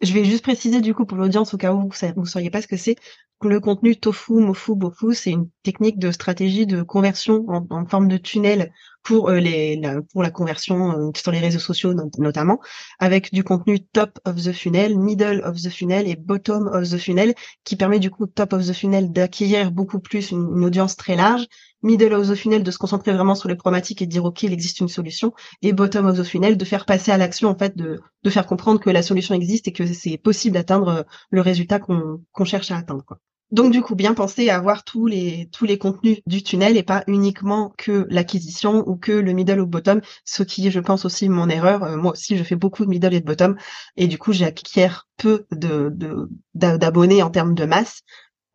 Je 0.00 0.12
vais 0.12 0.24
juste 0.24 0.42
préciser 0.42 0.80
du 0.80 0.94
coup 0.94 1.04
pour 1.04 1.18
l'audience 1.18 1.52
au 1.54 1.58
cas 1.58 1.72
où 1.72 1.88
vous 1.90 2.20
ne 2.22 2.26
sauriez 2.26 2.50
pas 2.50 2.62
ce 2.62 2.66
que 2.68 2.76
c'est. 2.76 2.96
Le 3.40 3.60
contenu 3.60 3.94
tofu, 3.94 4.32
mofu, 4.32 4.74
bofu, 4.74 5.14
c'est 5.14 5.30
une 5.30 5.48
technique 5.62 6.00
de 6.00 6.10
stratégie 6.10 6.66
de 6.66 6.82
conversion 6.82 7.44
en, 7.48 7.86
forme 7.86 8.08
de 8.08 8.16
tunnel 8.16 8.72
pour 9.04 9.30
euh, 9.30 9.38
les 9.38 9.76
la, 9.76 10.02
pour 10.02 10.24
la 10.24 10.30
conversion 10.32 10.90
euh, 10.90 11.10
sur 11.16 11.30
les 11.30 11.38
réseaux 11.38 11.60
sociaux 11.60 11.94
notamment, 12.18 12.58
avec 12.98 13.32
du 13.32 13.44
contenu 13.44 13.78
top 13.78 14.18
of 14.24 14.42
the 14.42 14.52
funnel, 14.52 14.98
middle 14.98 15.40
of 15.44 15.62
the 15.62 15.70
funnel 15.70 16.08
et 16.08 16.16
bottom 16.16 16.66
of 16.66 16.90
the 16.90 16.98
funnel, 16.98 17.32
qui 17.62 17.76
permet 17.76 18.00
du 18.00 18.10
coup 18.10 18.26
top 18.26 18.54
of 18.54 18.66
the 18.66 18.72
funnel 18.72 19.12
d'acquérir 19.12 19.70
beaucoup 19.70 20.00
plus 20.00 20.32
une 20.32 20.64
audience 20.64 20.96
très 20.96 21.14
large 21.14 21.46
middle 21.82 22.14
of 22.14 22.28
the 22.28 22.34
funnel 22.34 22.64
de 22.64 22.70
se 22.72 22.78
concentrer 22.78 23.12
vraiment 23.12 23.36
sur 23.36 23.48
les 23.48 23.54
problématiques 23.54 24.02
et 24.02 24.06
de 24.06 24.10
dire 24.10 24.24
ok 24.24 24.42
il 24.42 24.52
existe 24.52 24.80
une 24.80 24.88
solution 24.88 25.32
et 25.62 25.72
bottom 25.72 26.06
of 26.06 26.18
the 26.18 26.24
funnel 26.24 26.56
de 26.56 26.64
faire 26.64 26.84
passer 26.84 27.12
à 27.12 27.18
l'action 27.18 27.48
en 27.50 27.56
fait 27.56 27.76
de, 27.76 28.00
de 28.24 28.30
faire 28.30 28.46
comprendre 28.46 28.80
que 28.80 28.90
la 28.90 29.02
solution 29.02 29.34
existe 29.34 29.68
et 29.68 29.72
que 29.72 29.86
c'est 29.86 30.18
possible 30.18 30.54
d'atteindre 30.54 30.88
euh, 30.88 31.02
le 31.30 31.40
résultat 31.40 31.78
qu'on 31.78 32.24
qu'on 32.32 32.44
cherche 32.44 32.72
à 32.72 32.76
atteindre 32.78 33.04
quoi. 33.04 33.20
Donc 33.50 33.72
du 33.72 33.80
coup, 33.80 33.94
bien 33.94 34.12
penser 34.14 34.50
à 34.50 34.56
avoir 34.56 34.84
tous 34.84 35.06
les 35.06 35.48
tous 35.52 35.64
les 35.64 35.78
contenus 35.78 36.18
du 36.26 36.42
tunnel 36.42 36.76
et 36.76 36.82
pas 36.82 37.02
uniquement 37.06 37.72
que 37.78 38.06
l'acquisition 38.10 38.86
ou 38.86 38.96
que 38.96 39.12
le 39.12 39.32
middle 39.32 39.60
ou 39.60 39.66
bottom, 39.66 40.02
ce 40.24 40.42
qui 40.42 40.66
est, 40.66 40.70
je 40.70 40.80
pense 40.80 41.06
aussi 41.06 41.28
mon 41.30 41.48
erreur. 41.48 41.82
Euh, 41.82 41.96
moi 41.96 42.12
aussi, 42.12 42.36
je 42.36 42.44
fais 42.44 42.56
beaucoup 42.56 42.84
de 42.84 42.90
middle 42.90 43.14
et 43.14 43.20
de 43.20 43.26
bottom 43.26 43.56
et 43.96 44.06
du 44.06 44.18
coup, 44.18 44.32
j'acquiers 44.32 44.90
peu 45.16 45.46
de 45.52 45.90
d'abonnés 46.54 47.22
en 47.22 47.30
termes 47.30 47.54
de 47.54 47.64
masse 47.64 48.02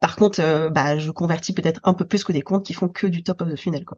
par 0.04 0.18
contre, 0.18 0.42
euh, 0.42 0.70
bah, 0.70 0.98
je 1.00 1.12
convertis 1.12 1.54
peut-être 1.54 1.80
un 1.86 1.94
peu 1.94 2.06
plus 2.06 2.26
que 2.26 2.34
des 2.34 2.42
comptes 2.42 2.66
qui 2.66 2.74
font 2.74 2.90
que 2.90 3.08
du 3.08 3.24
top 3.24 3.42
of 3.42 3.50
the 3.50 3.56
funnel, 3.56 3.86
quoi. 3.86 3.98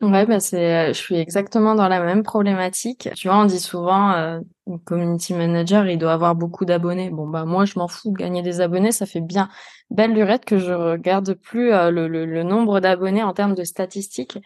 Ouais, 0.00 0.26
bah 0.26 0.38
c'est, 0.38 0.88
je 0.94 0.98
suis 0.98 1.16
exactement 1.16 1.74
dans 1.74 1.88
la 1.88 2.00
même 2.00 2.22
problématique. 2.22 3.08
Tu 3.16 3.26
vois, 3.26 3.38
on 3.38 3.46
dit 3.46 3.58
souvent, 3.58 4.12
euh, 4.12 4.38
community 4.84 5.34
manager, 5.34 5.88
il 5.88 5.98
doit 5.98 6.12
avoir 6.12 6.36
beaucoup 6.36 6.64
d'abonnés. 6.64 7.10
Bon, 7.10 7.26
bah 7.26 7.44
moi, 7.44 7.64
je 7.64 7.76
m'en 7.80 7.88
fous 7.88 8.12
gagner 8.12 8.42
des 8.42 8.60
abonnés, 8.60 8.92
ça 8.92 9.06
fait 9.06 9.20
bien 9.20 9.48
belle 9.90 10.12
lurette 10.12 10.44
que 10.44 10.56
je 10.58 10.72
regarde 10.72 11.34
plus 11.34 11.72
euh, 11.72 11.90
le, 11.90 12.06
le, 12.06 12.42
nombre 12.44 12.78
d'abonnés 12.78 13.24
en 13.24 13.32
termes 13.32 13.56
de 13.56 13.64
statistiques, 13.64 14.38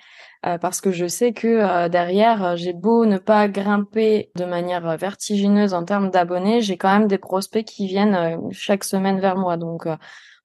parce 0.42 0.80
que 0.80 0.90
je 0.90 1.06
sais 1.06 1.32
que 1.34 1.86
derrière, 1.88 2.56
j'ai 2.56 2.72
beau 2.72 3.04
ne 3.06 3.18
pas 3.18 3.46
grimper 3.48 4.30
de 4.36 4.44
manière 4.44 4.96
vertigineuse 4.96 5.74
en 5.74 5.84
termes 5.84 6.10
d'abonnés, 6.10 6.62
j'ai 6.62 6.76
quand 6.76 6.98
même 6.98 7.08
des 7.08 7.18
prospects 7.18 7.64
qui 7.64 7.86
viennent 7.86 8.40
chaque 8.52 8.84
semaine 8.84 9.20
vers 9.20 9.36
moi, 9.36 9.56
donc 9.56 9.86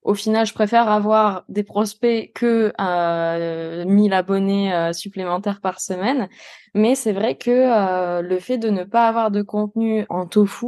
au 0.02 0.14
final, 0.14 0.46
je 0.46 0.54
préfère 0.54 0.88
avoir 0.88 1.44
des 1.48 1.64
prospects 1.64 2.32
que 2.34 2.72
euh, 2.80 3.84
1000 3.84 4.12
abonnés 4.14 4.72
euh, 4.72 4.92
supplémentaires 4.92 5.60
par 5.60 5.80
semaine. 5.80 6.28
Mais 6.74 6.94
c'est 6.94 7.12
vrai 7.12 7.36
que 7.36 7.50
euh, 7.50 8.22
le 8.22 8.38
fait 8.38 8.58
de 8.58 8.70
ne 8.70 8.84
pas 8.84 9.08
avoir 9.08 9.30
de 9.30 9.42
contenu 9.42 10.06
en 10.08 10.26
tofu, 10.26 10.66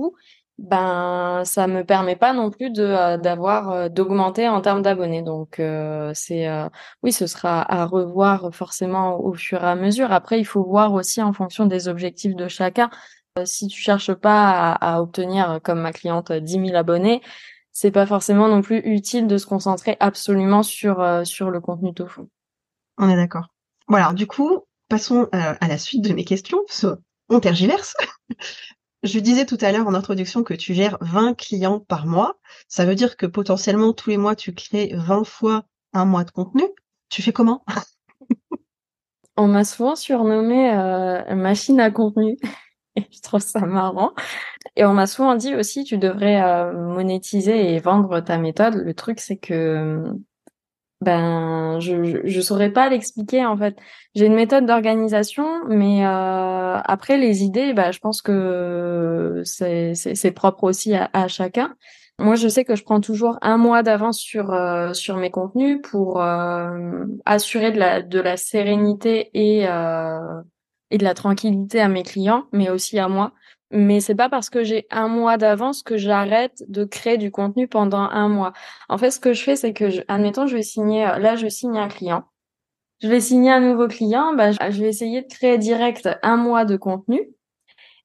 ben 0.59 1.43
ça 1.47 1.67
me 1.67 1.85
permet 1.85 2.17
pas 2.17 2.35
non 2.35 2.51
plus 2.51 2.71
de 2.71 2.83
euh, 2.83 3.17
d'avoir 3.17 3.89
d'augmenter 3.89 4.49
en 4.49 4.61
termes 4.61 4.83
d'abonnés. 4.83 5.23
Donc 5.23 5.61
c'est 6.15 6.49
oui, 7.03 7.13
ce 7.13 7.27
sera 7.27 7.63
à 7.73 7.87
revoir 7.87 8.51
forcément 8.53 9.21
au 9.25 9.33
fur 9.35 9.63
et 9.65 9.67
à 9.69 9.75
mesure. 9.77 10.13
Après, 10.13 10.39
il 10.41 10.45
faut 10.45 10.65
voir 10.65 10.93
aussi 10.93 11.23
en 11.23 11.33
fonction 11.33 11.67
des 11.67 11.89
objectifs 11.89 12.35
de 12.35 12.49
chacun. 12.49 12.91
si 13.45 13.69
tu 13.69 13.81
cherches 13.81 14.13
pas 14.15 14.51
à, 14.51 14.97
à 14.97 15.01
obtenir 15.03 15.61
comme 15.63 15.81
ma 15.81 15.93
cliente 15.93 16.33
10 16.33 16.53
000 16.67 16.77
abonnés, 16.77 17.23
c'est 17.81 17.91
pas 17.91 18.05
forcément 18.05 18.47
non 18.47 18.61
plus 18.61 18.83
utile 18.85 19.27
de 19.27 19.39
se 19.39 19.47
concentrer 19.47 19.97
absolument 20.01 20.63
sur 20.63 21.01
euh, 21.01 21.25
sur 21.25 21.49
le 21.49 21.63
contenu 21.63 21.95
tofu. 21.95 22.21
On 22.99 23.09
est 23.09 23.17
d'accord. 23.17 23.55
Voilà, 23.89 24.13
du 24.13 24.27
coup, 24.27 24.67
passons 24.91 25.23
euh, 25.35 25.55
à 25.59 25.67
la 25.67 25.79
suite 25.79 26.05
de 26.05 26.13
mes 26.13 26.27
questions. 26.27 26.61
On 27.31 27.41
tergiverse. 27.41 27.95
Je 29.03 29.19
disais 29.19 29.47
tout 29.47 29.57
à 29.63 29.73
l'heure 29.73 29.87
en 29.87 29.95
introduction 29.95 30.43
que 30.43 30.53
tu 30.53 30.75
gères 30.75 30.99
20 31.01 31.33
clients 31.33 31.81
par 31.81 32.05
mois. 32.05 32.39
Ça 32.69 32.85
veut 32.85 32.95
dire 32.95 33.17
que 33.17 33.25
potentiellement 33.25 33.95
tous 33.95 34.11
les 34.11 34.19
mois 34.19 34.37
tu 34.37 34.53
crées 34.55 34.93
20 34.95 35.25
fois 35.25 35.65
un 35.95 36.05
mois 36.05 36.25
de 36.25 36.33
contenu. 36.33 36.65
Tu 37.09 37.23
fais 37.23 37.33
comment? 37.33 37.65
On 39.39 39.47
m'a 39.47 39.65
souvent 39.65 39.97
surnommé 39.97 40.71
euh, 40.71 41.35
machine 41.35 41.81
à 41.81 41.91
contenu. 41.91 42.37
Je 43.13 43.21
trouve 43.23 43.41
ça 43.41 43.61
marrant. 43.61 44.13
Et 44.77 44.85
on 44.85 44.95
m'a 44.95 45.07
souvent 45.07 45.35
dit 45.35 45.55
aussi, 45.55 45.85
tu 45.85 45.99
devrais 45.99 46.43
euh, 46.43 46.73
monétiser 46.73 47.75
et 47.75 47.79
vendre 47.81 48.21
ta 48.21 48.39
méthode. 48.39 48.75
Le 48.75 48.95
truc, 48.95 49.21
c'est 49.21 49.37
que 49.37 50.05
ben 51.01 51.81
je, 51.81 52.21
je, 52.27 52.41
saurais 52.43 52.71
pas 52.71 52.91
l'expliquer 52.91 53.47
en 53.47 53.57
fait. 53.57 53.75
J'ai 54.15 54.27
une 54.27 54.35
méthode 54.35 54.67
d'organisation, 54.67 55.65
mais 55.67 56.05
euh, 56.05 56.77
après 56.85 57.17
les 57.17 57.43
idées, 57.43 57.73
ben, 57.73 57.91
je 57.91 58.01
pense 58.01 58.21
que 58.21 59.41
c'est 59.47 59.95
c'est 59.95 60.31
propre 60.33 60.65
aussi 60.65 60.95
à, 60.95 61.09
à, 61.15 61.27
chacun. 61.27 61.75
Moi, 62.19 62.35
je 62.35 62.49
sais 62.49 62.65
que 62.65 62.77
je 62.77 62.85
prends 62.85 63.01
toujours 63.01 63.39
un 63.41 63.57
mois 63.57 63.83
d'avance 63.83 64.19
sur 64.19 64.53
euh, 64.53 64.93
sur 64.93 65.17
mes 65.17 65.31
contenus 65.31 65.81
pour 65.83 66.21
assurer 67.25 67.73
de 67.73 67.79
la 67.79 68.03
de 68.03 68.21
la 68.21 68.37
sérénité 68.37 69.31
et 69.33 69.67
et 70.91 70.99
de 70.99 71.05
la 71.05 71.15
tranquillité 71.15 71.81
à 71.81 71.89
mes 71.89 72.03
clients, 72.03 72.45
mais 72.53 72.71
aussi 72.71 72.99
à 72.99 73.09
moi. 73.09 73.33
Mais 73.71 74.01
c'est 74.01 74.17
pas 74.17 74.29
parce 74.29 74.51
que 74.51 74.65
j'ai 74.65 74.87
un 74.91 75.07
mois 75.09 75.37
d'avance 75.37 75.83
que 75.83 75.97
j'arrête 75.97 76.65
de 76.69 76.85
créer 76.85 77.19
du 77.19 77.31
contenu 77.31 77.69
pendant 77.69 78.01
un 78.01 78.29
mois. 78.29 78.53
En 78.89 78.99
fait, 78.99 79.13
ce 79.13 79.21
que 79.21 79.33
je 79.33 79.43
fais, 79.43 79.57
c'est 79.57 79.73
que, 79.73 79.91
je, 79.91 80.03
admettons, 80.09 80.47
je 80.47 80.57
vais 80.57 80.63
signer, 80.63 81.07
euh, 81.07 81.19
là, 81.19 81.37
je 81.37 81.47
signe 81.49 81.79
un 81.79 81.89
client. 81.89 82.25
Je 83.01 83.09
vais 83.09 83.21
signer 83.21 83.51
un 83.51 83.61
nouveau 83.61 83.87
client, 83.89 84.35
bah, 84.35 84.51
je 84.53 84.81
vais 84.81 84.89
essayer 84.89 85.23
de 85.23 85.29
créer 85.29 85.57
direct 85.57 86.09
un 86.23 86.37
mois 86.37 86.65
de 86.65 86.77
contenu. 86.77 87.31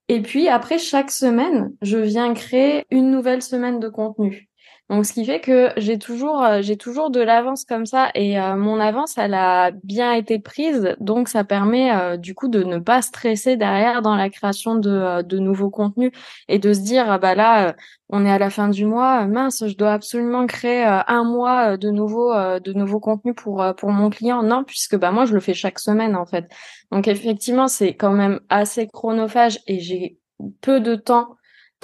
Et 0.08 0.22
puis 0.22 0.48
après, 0.48 0.78
chaque 0.78 1.12
semaine, 1.12 1.74
je 1.82 1.98
viens 1.98 2.34
créer 2.34 2.86
une 2.92 3.10
nouvelle 3.10 3.42
semaine 3.42 3.80
de 3.80 3.90
contenu. 3.90 4.48
Donc, 4.90 5.04
ce 5.08 5.14
qui 5.14 5.26
fait 5.26 5.40
que 5.40 5.72
j'ai 5.78 5.98
toujours, 5.98 6.44
euh, 6.44 6.62
j'ai 6.62 6.78
toujours 6.78 7.10
de 7.10 7.20
l'avance 7.20 7.66
comme 7.66 7.88
ça, 7.88 8.12
et 8.14 8.40
euh, 8.40 8.56
mon 8.56 8.80
avance, 8.80 9.18
elle 9.18 9.34
a 9.34 9.72
bien 9.84 10.14
été 10.14 10.38
prise, 10.38 10.96
donc 11.00 11.28
ça 11.28 11.44
permet 11.44 11.92
euh, 11.92 12.18
du 12.18 12.36
coup 12.36 12.48
de 12.50 12.62
ne 12.64 12.78
pas 12.78 13.02
stresser 13.02 13.58
derrière 13.58 14.04
dans 14.04 14.16
la 14.16 14.30
création 14.30 14.76
de, 14.76 15.24
de 15.24 15.40
nouveaux 15.40 15.72
contenus 15.72 16.12
et 16.50 16.60
de 16.60 16.72
se 16.72 16.82
dire, 16.82 17.10
ah 17.10 17.18
bah 17.18 17.34
là, 17.34 17.76
on 18.10 18.28
est 18.28 18.32
à 18.32 18.38
la 18.38 18.52
fin 18.52 18.70
du 18.70 18.86
mois, 18.86 19.26
mince, 19.26 19.64
je 19.68 19.76
dois 19.76 19.94
absolument 19.94 20.46
créer 20.46 20.84
un 20.84 21.24
mois 21.24 21.78
de 21.78 21.90
nouveaux, 21.90 22.34
de 22.34 22.74
nouveaux 22.74 23.00
contenus 23.00 23.34
pour 23.36 23.66
pour 23.78 23.90
mon 23.90 24.12
client. 24.12 24.44
Non, 24.44 24.64
puisque 24.64 24.96
bah 24.96 25.12
moi 25.12 25.26
je 25.26 25.34
le 25.34 25.40
fais 25.40 25.56
chaque 25.56 25.80
semaine 25.80 26.16
en 26.16 26.26
fait. 26.28 26.48
Donc 26.92 27.08
effectivement, 27.08 27.68
c'est 27.68 27.96
quand 27.96 28.12
même 28.14 28.40
assez 28.50 28.88
chronophage 28.88 29.60
et 29.66 29.80
j'ai 29.80 30.20
peu 30.62 30.80
de 30.80 30.96
temps 30.96 31.36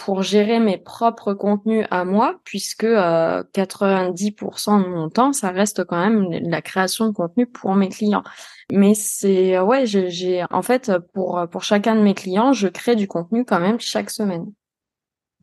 pour 0.04 0.24
gérer 0.24 0.60
mes 0.60 0.80
propres 0.80 1.36
contenus 1.36 1.86
à 1.92 2.06
moi, 2.06 2.40
puisque 2.44 2.86
90% 2.86 4.84
de 4.84 4.88
mon 4.88 5.10
temps, 5.10 5.32
ça 5.32 5.52
reste 5.52 5.84
quand 5.84 6.00
même 6.00 6.28
la 6.32 6.64
création 6.64 7.06
de 7.06 7.12
contenu 7.12 7.46
pour 7.46 7.76
mes 7.76 7.90
clients. 7.90 8.24
Mais 8.72 8.96
c'est 8.96 9.60
ouais, 9.60 9.86
j'ai 9.86 10.44
en 10.50 10.64
fait 10.64 10.92
pour 11.14 11.46
pour 11.52 11.64
chacun 11.64 11.96
de 11.96 12.02
mes 12.02 12.16
clients, 12.16 12.52
je 12.52 12.68
crée 12.68 12.96
du 12.96 13.08
contenu 13.08 13.46
quand 13.46 13.60
même 13.60 13.80
chaque 13.80 14.10
semaine. 14.10 14.52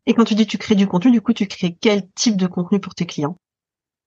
Et 0.05 0.13
quand 0.13 0.25
tu 0.25 0.35
dis 0.35 0.45
tu 0.45 0.57
crées 0.57 0.75
du 0.75 0.87
contenu, 0.87 1.11
du 1.11 1.21
coup, 1.21 1.31
tu 1.31 1.47
crées 1.47 1.77
quel 1.79 2.09
type 2.11 2.35
de 2.35 2.47
contenu 2.47 2.81
pour 2.81 2.93
tes 2.95 3.05
clients? 3.05 3.37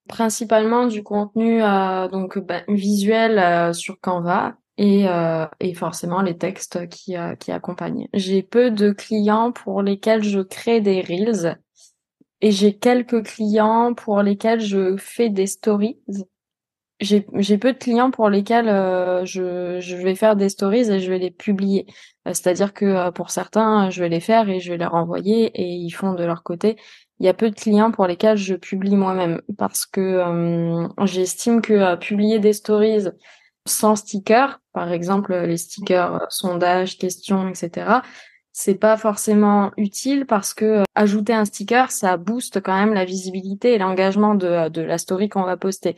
Principalement 0.06 0.86
du 0.86 1.02
contenu 1.02 1.62
euh, 1.62 2.08
donc 2.08 2.38
bah, 2.38 2.60
visuel 2.68 3.38
euh, 3.38 3.72
sur 3.72 3.98
Canva 4.00 4.56
et, 4.82 5.08
euh, 5.08 5.46
et 5.60 5.74
forcément 5.74 6.22
les 6.22 6.36
textes 6.36 6.88
qui, 6.88 7.14
qui 7.38 7.52
accompagnent. 7.52 8.08
J'ai 8.14 8.42
peu 8.42 8.70
de 8.70 8.90
clients 8.90 9.52
pour 9.52 9.80
lesquels 9.82 10.24
je 10.24 10.40
crée 10.40 10.80
des 10.80 11.00
reels 11.00 11.58
et 12.40 12.50
j'ai 12.50 12.76
quelques 12.76 13.24
clients 13.24 13.94
pour 13.94 14.22
lesquels 14.22 14.60
je 14.60 14.96
fais 14.96 15.28
des 15.28 15.46
stories. 15.46 16.00
J'ai, 17.00 17.26
j'ai 17.34 17.58
peu 17.58 17.72
de 17.72 17.78
clients 17.78 18.10
pour 18.10 18.28
lesquels 18.28 18.66
je, 19.24 19.78
je 19.80 19.96
vais 19.96 20.14
faire 20.14 20.36
des 20.36 20.48
stories 20.48 20.90
et 20.90 21.00
je 21.00 21.10
vais 21.10 21.18
les 21.18 21.30
publier. 21.30 21.86
C'est-à-dire 22.26 22.72
que 22.74 23.10
pour 23.10 23.30
certains, 23.30 23.90
je 23.90 24.02
vais 24.02 24.08
les 24.08 24.20
faire 24.20 24.48
et 24.48 24.60
je 24.60 24.72
vais 24.72 24.78
les 24.78 24.86
renvoyer 24.86 25.46
et 25.54 25.66
ils 25.66 25.90
font 25.90 26.14
de 26.14 26.24
leur 26.24 26.42
côté 26.42 26.76
il 27.22 27.26
y 27.26 27.28
a 27.28 27.34
peu 27.34 27.50
de 27.50 27.54
clients 27.54 27.92
pour 27.92 28.08
lesquels 28.08 28.36
je 28.36 28.56
publie 28.56 28.96
moi-même 28.96 29.40
parce 29.56 29.86
que 29.86 30.00
euh, 30.00 30.88
j'estime 31.04 31.62
que 31.62 31.72
euh, 31.72 31.96
publier 31.96 32.40
des 32.40 32.52
stories 32.52 33.08
sans 33.66 33.96
stickers, 33.96 34.60
par 34.72 34.92
exemple 34.92 35.34
les 35.34 35.56
stickers 35.56 36.14
euh, 36.14 36.26
sondage, 36.28 36.98
questions, 36.98 37.48
etc., 37.48 38.00
c'est 38.54 38.74
pas 38.74 38.98
forcément 38.98 39.70
utile 39.78 40.26
parce 40.26 40.52
que 40.52 40.82
ajouter 40.94 41.32
un 41.32 41.46
sticker, 41.46 41.90
ça 41.90 42.18
booste 42.18 42.60
quand 42.60 42.76
même 42.76 42.92
la 42.92 43.06
visibilité 43.06 43.72
et 43.72 43.78
l'engagement 43.78 44.34
de, 44.34 44.68
de 44.68 44.82
la 44.82 44.98
story 44.98 45.30
qu'on 45.30 45.44
va 45.44 45.56
poster. 45.56 45.96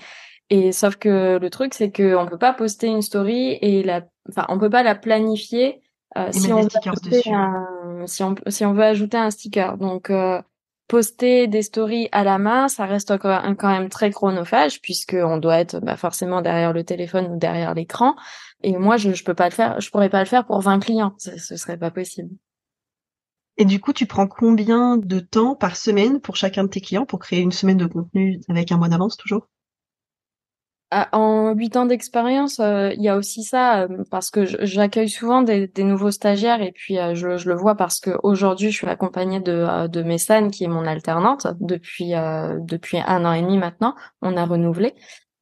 Et 0.51 0.71
sauf 0.71 0.95
que 0.95 1.39
le 1.39 1.51
truc, 1.51 1.75
c'est 1.75 1.91
que 1.91 2.15
on 2.15 2.27
peut 2.27 2.39
pas 2.39 2.53
poster 2.53 2.87
une 2.87 3.03
story 3.03 3.59
et 3.61 3.83
la, 3.83 4.03
enfin, 4.29 4.47
on 4.49 4.59
peut 4.61 4.71
pas 4.71 4.85
la 4.85 4.95
planifier 4.95 5.81
si 6.31 6.53
on, 6.53 6.69
un, 7.33 8.07
si 8.07 8.23
on 8.23 8.37
si 8.47 8.65
on 8.65 8.73
veut 8.73 8.85
ajouter 8.85 9.17
un 9.17 9.31
sticker. 9.31 9.77
Donc 9.77 10.13
poster 10.89 11.47
des 11.47 11.63
stories 11.63 12.09
à 12.13 12.25
la 12.25 12.39
main, 12.39 12.69
ça 12.69 12.87
reste 12.87 13.17
quand 13.19 13.69
même 13.69 13.89
très 13.89 14.11
chronophage 14.11 14.81
puisque 14.81 15.17
on 15.19 15.39
doit 15.39 15.59
être 15.59 15.81
bah, 15.81 15.97
forcément 15.97 16.43
derrière 16.43 16.73
le 16.73 16.85
téléphone 16.85 17.27
ou 17.33 17.39
derrière 17.39 17.75
l'écran. 17.75 18.17
Et 18.63 18.77
moi, 18.77 18.97
je, 18.97 19.13
je 19.13 19.25
peux 19.25 19.35
pas 19.35 19.49
le 19.49 19.55
faire, 19.55 19.81
je 19.81 19.91
pourrais 19.91 20.11
pas 20.11 20.21
le 20.21 20.27
faire 20.29 20.47
pour 20.47 20.61
20 20.61 20.81
clients, 20.81 21.15
ce, 21.19 21.39
ce 21.39 21.57
serait 21.57 21.79
pas 21.79 21.91
possible. 21.91 22.31
Et 23.57 23.65
du 23.65 23.81
coup, 23.81 23.93
tu 23.93 24.07
prends 24.07 24.29
combien 24.29 24.97
de 24.97 25.19
temps 25.19 25.57
par 25.57 25.77
semaine 25.77 26.21
pour 26.21 26.37
chacun 26.37 26.63
de 26.63 26.69
tes 26.69 26.81
clients 26.81 27.05
pour 27.07 27.19
créer 27.19 27.41
une 27.41 27.51
semaine 27.51 27.77
de 27.79 27.87
contenu 27.87 28.41
avec 28.49 28.71
un 28.71 28.77
mois 28.77 28.89
d'avance 28.89 29.17
toujours? 29.17 29.49
En 31.13 31.55
huit 31.55 31.77
ans 31.77 31.87
d'expérience, 31.87 32.61
euh, 32.61 32.93
il 32.95 33.03
y 33.03 33.09
a 33.09 33.17
aussi 33.17 33.43
ça 33.43 33.83
euh, 33.83 34.05
parce 34.11 34.31
que 34.31 34.45
j'accueille 34.65 35.09
souvent 35.09 35.43
des, 35.43 35.71
nouveaux 35.79 36.11
stagiaires 36.11 36.63
et 36.63 36.73
puis 36.73 36.99
euh, 36.99 37.15
je, 37.15 37.49
le 37.49 37.55
vois 37.55 37.75
parce 37.75 38.01
que 38.01 38.11
aujourd'hui 38.23 38.71
je 38.71 38.77
suis 38.77 38.87
accompagnée 38.87 39.41
de 39.41 39.89
de 39.89 40.03
Messane 40.03 40.51
qui 40.51 40.65
est 40.65 40.69
mon 40.69 40.87
alternante 40.87 41.47
depuis 41.61 42.15
un 42.15 43.25
an 43.25 43.33
et 43.33 43.43
demi 43.43 43.59
maintenant. 43.59 43.95
On 44.23 44.37
a 44.37 44.45
renouvelé 44.45 44.95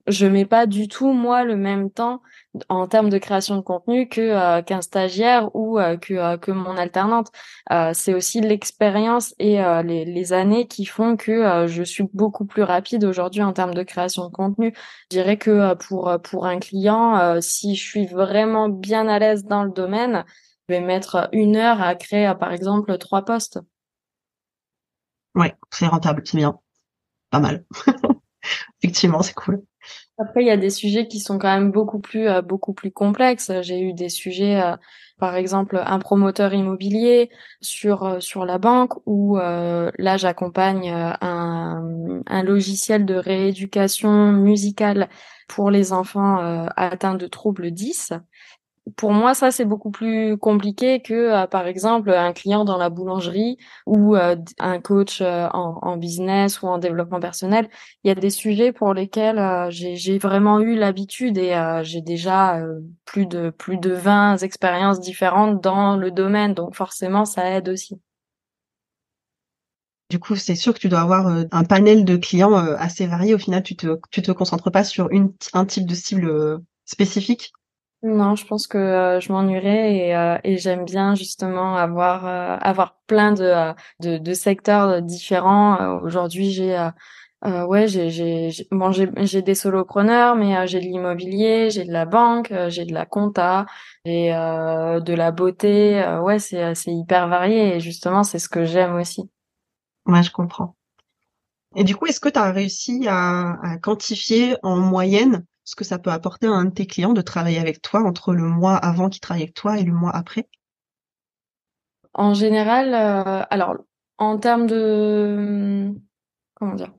je 0.06 0.26
mets 0.26 0.44
pas 0.44 0.66
du 0.66 0.88
tout 0.88 1.12
moi 1.12 1.44
le 1.44 1.56
même 1.56 1.90
temps 1.90 2.22
en 2.68 2.86
termes 2.86 3.08
de 3.08 3.18
création 3.18 3.56
de 3.56 3.60
contenu 3.60 4.08
que 4.08 4.20
euh, 4.20 4.62
qu'un 4.62 4.82
stagiaire 4.82 5.54
ou 5.54 5.78
euh, 5.78 5.96
que 5.96 6.14
euh, 6.14 6.36
que 6.36 6.50
mon 6.50 6.76
alternante. 6.76 7.30
c'est 7.94 8.14
aussi 8.14 8.40
l'expérience 8.40 9.34
et 9.38 9.58
les, 9.84 10.04
les 10.04 10.32
années 10.32 10.66
qui 10.66 10.84
font 10.84 11.16
que 11.16 11.66
je 11.66 11.82
suis 11.82 12.04
beaucoup 12.12 12.44
plus 12.44 12.62
rapide 12.62 13.04
aujourd'hui 13.04 13.42
en 13.42 13.52
termes 13.52 13.74
de 13.74 13.82
création 13.82 14.28
de 14.28 14.32
contenu. 14.32 14.74
Je 15.10 15.16
dirais 15.18 15.36
que 15.38 15.74
pour 15.74 16.12
pour 16.22 16.46
un 16.46 16.58
client, 16.58 17.40
si 17.40 17.76
je 17.76 17.82
suis 17.82 18.06
vraiment 18.06 18.68
bien 18.68 19.08
à 19.08 19.18
l'aise 19.18 19.44
dans 19.44 19.64
le 19.64 19.70
domaine, 19.70 20.24
je 20.68 20.74
vais 20.74 20.80
mettre 20.80 21.28
une 21.32 21.56
heure 21.56 21.80
à 21.80 21.94
créer 21.94 22.32
par 22.38 22.52
exemple 22.52 22.96
trois 22.98 23.24
postes. 23.24 23.60
Ouais, 25.34 25.54
c'est 25.70 25.86
rentable, 25.86 26.22
c'est 26.26 26.36
bien, 26.36 26.58
pas 27.30 27.40
mal. 27.40 27.64
Effectivement, 28.82 29.22
c'est 29.22 29.34
cool. 29.34 29.62
Après, 30.18 30.42
il 30.42 30.46
y 30.46 30.50
a 30.50 30.56
des 30.56 30.70
sujets 30.70 31.08
qui 31.08 31.20
sont 31.20 31.38
quand 31.38 31.52
même 31.52 31.72
beaucoup 31.72 31.98
plus 31.98 32.28
euh, 32.28 32.42
beaucoup 32.42 32.74
plus 32.74 32.92
complexes. 32.92 33.50
J'ai 33.62 33.80
eu 33.80 33.92
des 33.94 34.08
sujets, 34.08 34.60
euh, 34.60 34.76
par 35.18 35.34
exemple, 35.34 35.82
un 35.84 35.98
promoteur 35.98 36.54
immobilier 36.54 37.30
sur 37.60 38.04
euh, 38.04 38.20
sur 38.20 38.44
la 38.44 38.58
banque, 38.58 38.92
où 39.06 39.36
là, 39.36 40.16
j'accompagne 40.16 40.90
un, 40.90 42.22
un 42.26 42.42
logiciel 42.42 43.06
de 43.06 43.14
rééducation 43.14 44.32
musicale 44.32 45.08
pour 45.48 45.70
les 45.70 45.92
enfants 45.92 46.66
atteints 46.76 47.14
de 47.14 47.26
troubles 47.26 47.70
10 47.70 48.12
pour 48.96 49.12
moi, 49.12 49.34
ça 49.34 49.50
c'est 49.52 49.64
beaucoup 49.64 49.90
plus 49.90 50.36
compliqué 50.36 51.00
que, 51.00 51.14
euh, 51.14 51.46
par 51.46 51.66
exemple, 51.66 52.10
un 52.10 52.32
client 52.32 52.64
dans 52.64 52.76
la 52.78 52.90
boulangerie 52.90 53.56
ou 53.86 54.16
euh, 54.16 54.36
un 54.58 54.80
coach 54.80 55.20
euh, 55.20 55.48
en, 55.52 55.96
business 55.96 56.62
ou 56.62 56.66
en 56.66 56.78
développement 56.78 57.20
personnel. 57.20 57.68
Il 58.02 58.08
y 58.08 58.10
a 58.10 58.14
des 58.16 58.30
sujets 58.30 58.72
pour 58.72 58.92
lesquels 58.92 59.40
j'ai 59.70 60.18
vraiment 60.18 60.60
eu 60.60 60.74
l'habitude 60.74 61.38
et 61.38 61.54
j'ai 61.82 62.00
déjà 62.00 62.60
plus 63.04 63.26
de 63.26 63.50
plus 63.50 63.76
de 63.76 63.92
20 63.92 64.38
expériences 64.38 65.00
différentes 65.00 65.60
dans 65.62 65.96
le 65.96 66.10
domaine, 66.10 66.54
donc 66.54 66.74
forcément 66.74 67.24
ça 67.24 67.48
aide 67.50 67.68
aussi. 67.68 68.00
Du 70.10 70.18
coup, 70.18 70.34
c'est 70.36 70.56
sûr 70.56 70.74
que 70.74 70.78
tu 70.78 70.88
dois 70.88 71.00
avoir 71.00 71.26
un 71.28 71.64
panel 71.64 72.04
de 72.04 72.16
clients 72.16 72.54
assez 72.54 73.06
varié. 73.06 73.34
Au 73.34 73.38
final, 73.38 73.62
tu 73.62 73.76
te 73.76 73.98
tu 74.10 74.22
te 74.22 74.32
concentres 74.32 74.70
pas 74.72 74.84
sur 74.84 75.10
une, 75.10 75.32
un 75.52 75.64
type 75.66 75.86
de 75.86 75.94
cible 75.94 76.60
spécifique. 76.84 77.52
Non, 78.04 78.34
je 78.34 78.44
pense 78.46 78.66
que 78.66 78.78
euh, 78.78 79.20
je 79.20 79.30
m'ennuierais 79.30 79.94
et, 79.94 80.16
euh, 80.16 80.36
et 80.42 80.58
j'aime 80.58 80.84
bien 80.84 81.14
justement 81.14 81.76
avoir 81.76 82.26
euh, 82.26 82.56
avoir 82.60 82.96
plein 83.06 83.32
de, 83.32 83.74
de, 84.00 84.34
secteurs 84.34 85.00
différents. 85.02 86.00
Aujourd'hui, 86.02 86.50
j'ai 86.50 86.76
ouais, 87.44 87.86
j'ai 87.86 88.50
bon 88.72 88.90
j'ai 88.90 89.42
des 89.42 89.54
solopreneurs, 89.54 90.34
mais 90.34 90.66
j'ai 90.66 90.80
de 90.80 90.84
l'immobilier, 90.84 91.70
j'ai 91.70 91.84
de 91.84 91.92
la 91.92 92.04
banque, 92.04 92.52
j'ai 92.68 92.84
de 92.86 92.92
la 92.92 93.06
compta, 93.06 93.66
j'ai 94.04 94.30
de 94.32 95.14
la 95.14 95.30
beauté. 95.30 96.04
ouais, 96.22 96.40
c'est 96.40 96.74
c'est 96.74 96.92
hyper 96.92 97.28
varié 97.28 97.76
et 97.76 97.80
justement, 97.80 98.24
c'est 98.24 98.40
ce 98.40 98.48
que 98.48 98.64
j'aime 98.64 98.96
aussi. 98.96 99.30
Ouais, 100.06 100.24
je 100.24 100.32
comprends. 100.32 100.74
Et 101.76 101.84
du 101.84 101.94
coup, 101.94 102.06
est-ce 102.06 102.20
que 102.20 102.28
tu 102.28 102.38
as 102.38 102.50
réussi 102.50 103.06
à 103.08 103.78
quantifier 103.80 104.56
en 104.64 104.76
moyenne 104.76 105.44
ce 105.64 105.76
que 105.76 105.84
ça 105.84 105.98
peut 105.98 106.10
apporter 106.10 106.46
à 106.46 106.50
un 106.50 106.64
de 106.66 106.70
tes 106.70 106.86
clients 106.86 107.12
de 107.12 107.22
travailler 107.22 107.58
avec 107.58 107.82
toi 107.82 108.02
entre 108.02 108.34
le 108.34 108.44
mois 108.44 108.76
avant 108.76 109.08
qu'il 109.08 109.20
travaille 109.20 109.42
avec 109.42 109.54
toi 109.54 109.78
et 109.78 109.84
le 109.84 109.92
mois 109.92 110.14
après? 110.14 110.48
En 112.14 112.34
général, 112.34 112.94
euh, 112.94 113.44
alors 113.50 113.76
en 114.18 114.38
termes 114.38 114.66
de 114.66 115.90
comment 116.54 116.74
dire, 116.74 116.92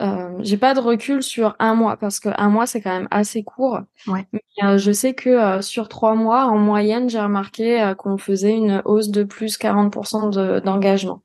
euh, 0.00 0.36
j'ai 0.40 0.56
pas 0.56 0.74
de 0.74 0.80
recul 0.80 1.22
sur 1.22 1.56
un 1.58 1.74
mois 1.74 1.96
parce 1.96 2.20
que 2.20 2.28
un 2.36 2.48
mois 2.48 2.66
c'est 2.66 2.80
quand 2.80 2.92
même 2.92 3.08
assez 3.10 3.42
court. 3.42 3.80
Ouais. 4.06 4.26
Mais 4.32 4.42
euh, 4.62 4.78
je 4.78 4.92
sais 4.92 5.14
que 5.14 5.60
sur 5.60 5.88
trois 5.88 6.14
mois, 6.14 6.44
en 6.44 6.58
moyenne, 6.58 7.08
j'ai 7.10 7.20
remarqué 7.20 7.94
qu'on 7.98 8.16
faisait 8.16 8.54
une 8.54 8.82
hausse 8.84 9.08
de 9.08 9.24
plus 9.24 9.58
40% 9.58 10.60
d'engagement. 10.60 11.22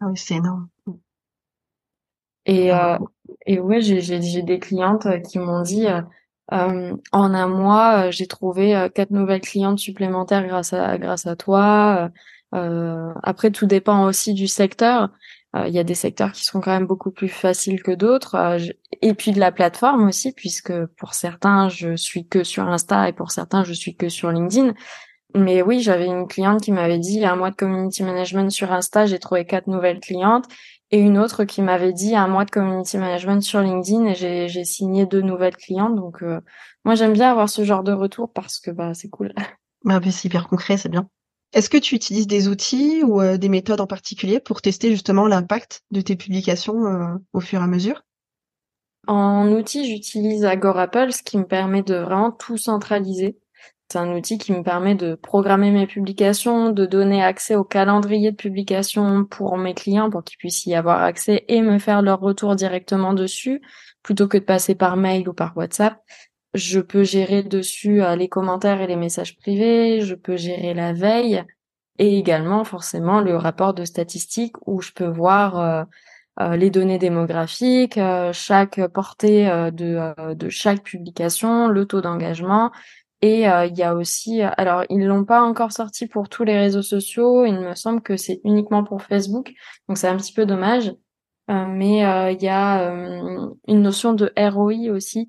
ah 0.00 0.06
oui, 0.06 0.16
c'est 0.16 0.34
énorme. 0.34 0.68
Et, 2.46 2.72
euh, 2.72 2.98
et 3.46 3.60
ouais, 3.60 3.80
j'ai, 3.80 4.42
des 4.42 4.58
clientes 4.58 5.06
euh, 5.06 5.18
qui 5.18 5.38
m'ont 5.38 5.62
dit 5.62 5.86
euh, 5.86 6.00
euh 6.52 6.96
en 7.12 7.34
un 7.34 7.48
mois, 7.48 8.10
j'ai 8.10 8.26
trouvé 8.26 8.88
quatre 8.94 9.10
nouvelles 9.10 9.40
clientes 9.40 9.78
supplémentaires 9.78 10.46
grâce 10.46 10.72
à 10.72 10.98
grâce 10.98 11.26
à 11.26 11.36
toi. 11.36 12.10
Euh, 12.54 13.12
après, 13.22 13.50
tout 13.50 13.66
dépend 13.66 14.04
aussi 14.06 14.34
du 14.34 14.48
secteur. 14.48 15.10
Il 15.66 15.72
y 15.74 15.78
a 15.78 15.84
des 15.84 15.94
secteurs 15.94 16.32
qui 16.32 16.44
sont 16.44 16.62
quand 16.62 16.70
même 16.70 16.86
beaucoup 16.86 17.10
plus 17.10 17.28
faciles 17.28 17.82
que 17.82 17.92
d'autres. 17.92 18.58
et 19.02 19.14
puis 19.14 19.32
de 19.32 19.40
la 19.40 19.52
plateforme 19.52 20.08
aussi, 20.08 20.32
puisque 20.32 20.72
pour 20.96 21.12
certains, 21.12 21.68
je 21.68 21.94
suis 21.94 22.26
que 22.26 22.42
sur 22.42 22.66
Insta 22.68 23.08
et 23.08 23.12
pour 23.12 23.30
certains, 23.30 23.62
je 23.62 23.74
suis 23.74 23.94
que 23.94 24.08
sur 24.08 24.30
LinkedIn. 24.30 24.72
Mais 25.34 25.62
oui, 25.62 25.80
j'avais 25.80 26.06
une 26.06 26.26
cliente 26.26 26.62
qui 26.62 26.72
m'avait 26.72 26.98
dit, 26.98 27.14
il 27.14 27.20
y 27.20 27.24
a 27.24 27.32
un 27.32 27.36
mois 27.36 27.50
de 27.50 27.56
community 27.56 28.02
management 28.02 28.50
sur 28.50 28.72
Insta, 28.72 29.06
j'ai 29.06 29.18
trouvé 29.18 29.44
quatre 29.44 29.66
nouvelles 29.66 30.00
clientes 30.00 30.46
et 30.92 30.98
une 30.98 31.18
autre 31.18 31.44
qui 31.44 31.62
m'avait 31.62 31.94
dit 31.94 32.14
un 32.14 32.28
mois 32.28 32.44
de 32.44 32.50
community 32.50 32.98
management 32.98 33.42
sur 33.42 33.62
LinkedIn 33.62 34.04
et 34.04 34.48
j'ai 34.48 34.64
signé 34.64 35.06
deux 35.06 35.22
nouvelles 35.22 35.56
clientes. 35.56 35.96
Donc 35.96 36.22
euh, 36.22 36.40
moi 36.84 36.94
j'aime 36.94 37.14
bien 37.14 37.30
avoir 37.30 37.48
ce 37.48 37.64
genre 37.64 37.82
de 37.82 37.92
retour 37.92 38.30
parce 38.30 38.60
que 38.60 38.70
bah 38.70 38.94
c'est 38.94 39.08
cool. 39.08 39.32
Bah, 39.84 39.98
c'est 40.00 40.26
hyper 40.26 40.46
concret, 40.46 40.76
c'est 40.76 40.88
bien. 40.88 41.08
Est-ce 41.52 41.68
que 41.68 41.76
tu 41.76 41.96
utilises 41.96 42.28
des 42.28 42.46
outils 42.46 43.02
ou 43.02 43.20
euh, 43.20 43.36
des 43.36 43.48
méthodes 43.48 43.80
en 43.80 43.88
particulier 43.88 44.38
pour 44.38 44.62
tester 44.62 44.90
justement 44.90 45.26
l'impact 45.26 45.82
de 45.90 46.00
tes 46.00 46.14
publications 46.14 46.86
euh, 46.86 47.16
au 47.32 47.40
fur 47.40 47.60
et 47.60 47.64
à 47.64 47.66
mesure? 47.66 48.04
En 49.08 49.48
outil, 49.50 49.84
j'utilise 49.84 50.44
Agorapple, 50.44 51.12
ce 51.12 51.24
qui 51.24 51.36
me 51.36 51.44
permet 51.44 51.82
de 51.82 51.96
vraiment 51.96 52.30
tout 52.30 52.56
centraliser. 52.56 53.41
C'est 53.92 53.98
un 53.98 54.16
outil 54.16 54.38
qui 54.38 54.52
me 54.52 54.62
permet 54.62 54.94
de 54.94 55.14
programmer 55.14 55.70
mes 55.70 55.86
publications, 55.86 56.70
de 56.70 56.86
donner 56.86 57.22
accès 57.22 57.56
au 57.56 57.62
calendrier 57.62 58.30
de 58.30 58.36
publication 58.36 59.26
pour 59.26 59.58
mes 59.58 59.74
clients 59.74 60.08
pour 60.08 60.24
qu'ils 60.24 60.38
puissent 60.38 60.64
y 60.64 60.74
avoir 60.74 61.02
accès 61.02 61.44
et 61.48 61.60
me 61.60 61.78
faire 61.78 62.00
leur 62.00 62.18
retour 62.18 62.56
directement 62.56 63.12
dessus 63.12 63.60
plutôt 64.02 64.28
que 64.28 64.38
de 64.38 64.44
passer 64.44 64.74
par 64.74 64.96
mail 64.96 65.28
ou 65.28 65.34
par 65.34 65.54
WhatsApp. 65.58 65.98
Je 66.54 66.80
peux 66.80 67.02
gérer 67.02 67.42
dessus 67.42 68.02
euh, 68.02 68.16
les 68.16 68.30
commentaires 68.30 68.80
et 68.80 68.86
les 68.86 68.96
messages 68.96 69.36
privés, 69.36 70.00
je 70.00 70.14
peux 70.14 70.38
gérer 70.38 70.72
la 70.72 70.94
veille 70.94 71.44
et 71.98 72.16
également 72.16 72.64
forcément 72.64 73.20
le 73.20 73.36
rapport 73.36 73.74
de 73.74 73.84
statistiques 73.84 74.56
où 74.66 74.80
je 74.80 74.92
peux 74.92 75.04
voir 75.06 75.60
euh, 75.60 75.84
euh, 76.40 76.56
les 76.56 76.70
données 76.70 76.98
démographiques, 76.98 78.00
chaque 78.32 78.80
portée 78.86 79.44
de, 79.70 80.32
de 80.32 80.48
chaque 80.48 80.82
publication, 80.82 81.68
le 81.68 81.84
taux 81.84 82.00
d'engagement. 82.00 82.70
Et 83.22 83.42
il 83.42 83.78
y 83.78 83.82
a 83.82 83.94
aussi, 83.94 84.42
alors 84.42 84.84
ils 84.90 85.06
l'ont 85.06 85.24
pas 85.24 85.42
encore 85.42 85.70
sorti 85.70 86.08
pour 86.08 86.28
tous 86.28 86.42
les 86.42 86.58
réseaux 86.58 86.82
sociaux, 86.82 87.44
il 87.44 87.54
me 87.54 87.74
semble 87.76 88.02
que 88.02 88.16
c'est 88.16 88.40
uniquement 88.44 88.82
pour 88.82 89.02
Facebook, 89.02 89.52
donc 89.88 89.96
c'est 89.96 90.08
un 90.08 90.16
petit 90.16 90.32
peu 90.32 90.44
dommage. 90.44 90.92
mais 91.48 91.98
il 92.32 92.42
y 92.42 92.48
a 92.48 92.92
une 93.68 93.82
notion 93.82 94.12
de 94.12 94.32
ROI 94.36 94.90
aussi, 94.92 95.28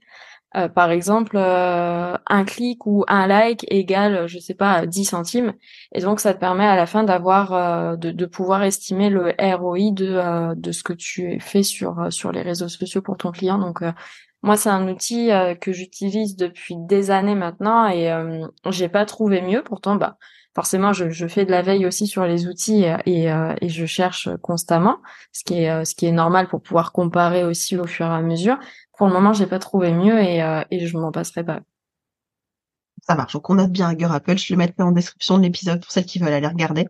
euh, 0.56 0.70
par 0.70 0.92
exemple, 0.92 1.36
euh, 1.36 2.16
un 2.28 2.46
clic 2.46 2.86
ou 2.86 3.04
un 3.08 3.26
like 3.26 3.66
égale, 3.72 4.28
je 4.28 4.38
sais 4.38 4.54
pas, 4.54 4.86
10 4.86 5.06
centimes. 5.06 5.54
Et 5.94 6.02
donc, 6.02 6.20
ça 6.20 6.34
te 6.34 6.40
permet 6.40 6.66
à 6.66 6.76
la 6.76 6.86
fin 6.86 7.04
d'avoir, 7.04 7.54
euh, 7.54 7.96
de, 7.96 8.12
de, 8.12 8.26
pouvoir 8.28 8.64
estimer 8.64 9.10
le 9.10 9.34
ROI 9.40 9.92
de, 9.92 10.54
de 10.56 10.72
ce 10.72 10.84
que 10.84 10.94
tu 10.94 11.40
fais 11.40 11.64
sur, 11.64 12.12
sur 12.12 12.32
les 12.32 12.44
réseaux 12.44 12.68
sociaux 12.68 13.02
pour 13.02 13.18
ton 13.18 13.32
client. 13.32 13.58
Donc, 13.58 13.82
moi, 14.44 14.58
c'est 14.58 14.70
un 14.70 14.88
outil 14.88 15.30
que 15.62 15.72
j'utilise 15.72 16.36
depuis 16.36 16.76
des 16.78 17.12
années 17.12 17.36
maintenant 17.36 17.88
et 17.88 18.12
j'ai 18.70 18.90
pas 18.90 19.06
trouvé 19.06 19.42
mieux. 19.42 19.64
Pourtant, 19.64 19.96
bah, 19.96 20.18
forcément, 20.54 20.94
je, 20.94 21.10
je, 21.10 21.28
fais 21.28 21.46
de 21.46 21.52
la 21.52 21.62
veille 21.62 21.86
aussi 21.86 22.08
sur 22.08 22.26
les 22.26 22.48
outils 22.48 22.86
et, 23.06 23.26
et 23.62 23.70
je 23.70 23.86
cherche 23.86 24.30
constamment, 24.42 24.98
ce 25.32 25.44
qui 25.44 25.64
est, 25.64 25.86
ce 25.86 25.96
qui 25.96 26.06
est 26.06 26.12
normal 26.12 26.48
pour 26.48 26.62
pouvoir 26.62 26.92
comparer 26.92 27.44
aussi 27.44 27.78
au 27.78 27.88
fur 27.88 28.06
et 28.06 28.10
à 28.10 28.22
mesure. 28.22 28.58
Pour 28.98 29.08
le 29.08 29.14
moment, 29.14 29.34
j'ai 29.34 29.48
pas 29.48 29.60
trouvé 29.60 29.92
mieux 29.92 30.22
et, 30.22 30.42
euh, 30.44 30.64
et 30.72 30.86
je 30.86 30.98
m'en 30.98 31.12
passerai 31.12 31.44
pas. 31.44 31.62
Ça 33.02 33.16
marche. 33.16 33.34
Donc 33.34 33.50
on 33.50 33.56
note 33.56 33.72
bien 33.72 33.92
Hugger 33.92 34.10
Apple. 34.12 34.38
Je 34.38 34.54
le 34.54 34.58
mettrai 34.58 34.84
en 34.84 34.92
description 34.92 35.38
de 35.38 35.44
l'épisode 35.44 35.82
pour 35.82 35.92
celles 35.92 36.06
qui 36.06 36.20
veulent 36.20 36.34
aller 36.34 36.48
regarder. 36.48 36.88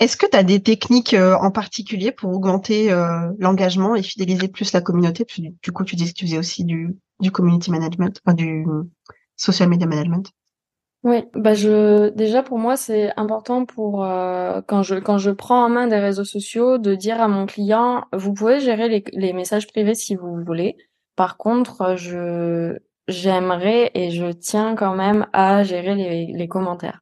Est-ce 0.00 0.16
que 0.16 0.26
tu 0.26 0.36
as 0.36 0.42
des 0.42 0.60
techniques 0.60 1.14
euh, 1.14 1.36
en 1.36 1.50
particulier 1.50 2.10
pour 2.10 2.32
augmenter 2.32 2.90
euh, 2.90 3.30
l'engagement 3.38 3.94
et 3.94 4.02
fidéliser 4.02 4.48
plus 4.48 4.72
la 4.72 4.80
communauté? 4.80 5.26
Du 5.62 5.72
coup, 5.72 5.84
tu 5.84 5.94
disais 5.94 6.12
que 6.12 6.18
tu 6.18 6.26
faisais 6.26 6.38
aussi 6.38 6.64
du, 6.64 6.96
du 7.20 7.30
community 7.30 7.70
management, 7.70 8.20
du 8.34 8.64
social 9.36 9.68
media 9.68 9.86
management. 9.86 10.32
Oui, 11.02 11.24
bah 11.34 11.54
je 11.54 12.10
déjà 12.10 12.42
pour 12.42 12.58
moi 12.58 12.76
c'est 12.76 13.10
important 13.16 13.64
pour 13.64 14.04
euh, 14.04 14.60
quand 14.66 14.82
je 14.82 14.96
quand 14.96 15.16
je 15.16 15.30
prends 15.30 15.64
en 15.64 15.70
main 15.70 15.86
des 15.86 15.96
réseaux 15.96 16.24
sociaux 16.26 16.76
de 16.76 16.94
dire 16.94 17.22
à 17.22 17.26
mon 17.26 17.46
client 17.46 18.04
vous 18.12 18.34
pouvez 18.34 18.60
gérer 18.60 18.90
les, 18.90 19.02
les 19.14 19.32
messages 19.32 19.66
privés 19.66 19.94
si 19.94 20.14
vous 20.14 20.44
voulez, 20.44 20.76
par 21.16 21.36
contre, 21.36 21.96
je 21.96 22.78
j'aimerais 23.08 23.90
et 23.94 24.10
je 24.10 24.32
tiens 24.32 24.74
quand 24.74 24.94
même 24.94 25.26
à 25.34 25.62
gérer 25.64 25.94
les, 25.94 26.48
commentaires 26.48 27.00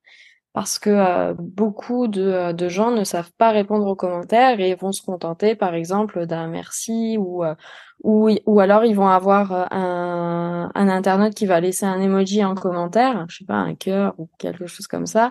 parce 0.58 0.80
que 0.80 0.90
euh, 0.90 1.34
beaucoup 1.38 2.08
de, 2.08 2.50
de, 2.50 2.68
gens 2.68 2.90
ne 2.90 3.04
savent 3.04 3.30
pas 3.38 3.50
répondre 3.52 3.86
aux 3.86 3.94
commentaires 3.94 4.58
et 4.58 4.74
vont 4.74 4.90
se 4.90 5.02
contenter 5.02 5.54
par 5.54 5.74
exemple 5.74 6.26
d'un 6.26 6.48
merci 6.48 7.16
ou 7.16 7.44
euh, 7.44 7.54
ou, 8.02 8.28
ou 8.44 8.58
alors 8.58 8.84
ils 8.84 8.96
vont 8.96 9.06
avoir 9.06 9.52
euh, 9.52 9.64
un, 9.70 10.68
un 10.74 10.88
internaute 10.88 11.34
qui 11.34 11.46
va 11.46 11.60
laisser 11.60 11.86
un 11.86 12.00
emoji 12.00 12.44
en 12.44 12.56
commentaire, 12.56 13.24
je 13.28 13.36
sais 13.38 13.44
pas 13.44 13.54
un 13.54 13.76
cœur 13.76 14.14
ou 14.18 14.28
quelque 14.38 14.66
chose 14.66 14.88
comme 14.88 15.06
ça. 15.06 15.30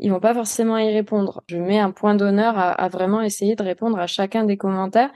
Ils 0.00 0.10
vont 0.10 0.18
pas 0.18 0.34
forcément 0.34 0.76
y 0.76 0.92
répondre. 0.92 1.44
Je 1.46 1.56
mets 1.58 1.78
un 1.78 1.92
point 1.92 2.16
d'honneur 2.16 2.58
à, 2.58 2.72
à 2.72 2.88
vraiment 2.88 3.22
essayer 3.22 3.54
de 3.54 3.62
répondre 3.62 4.00
à 4.00 4.08
chacun 4.08 4.42
des 4.42 4.56
commentaires 4.56 5.12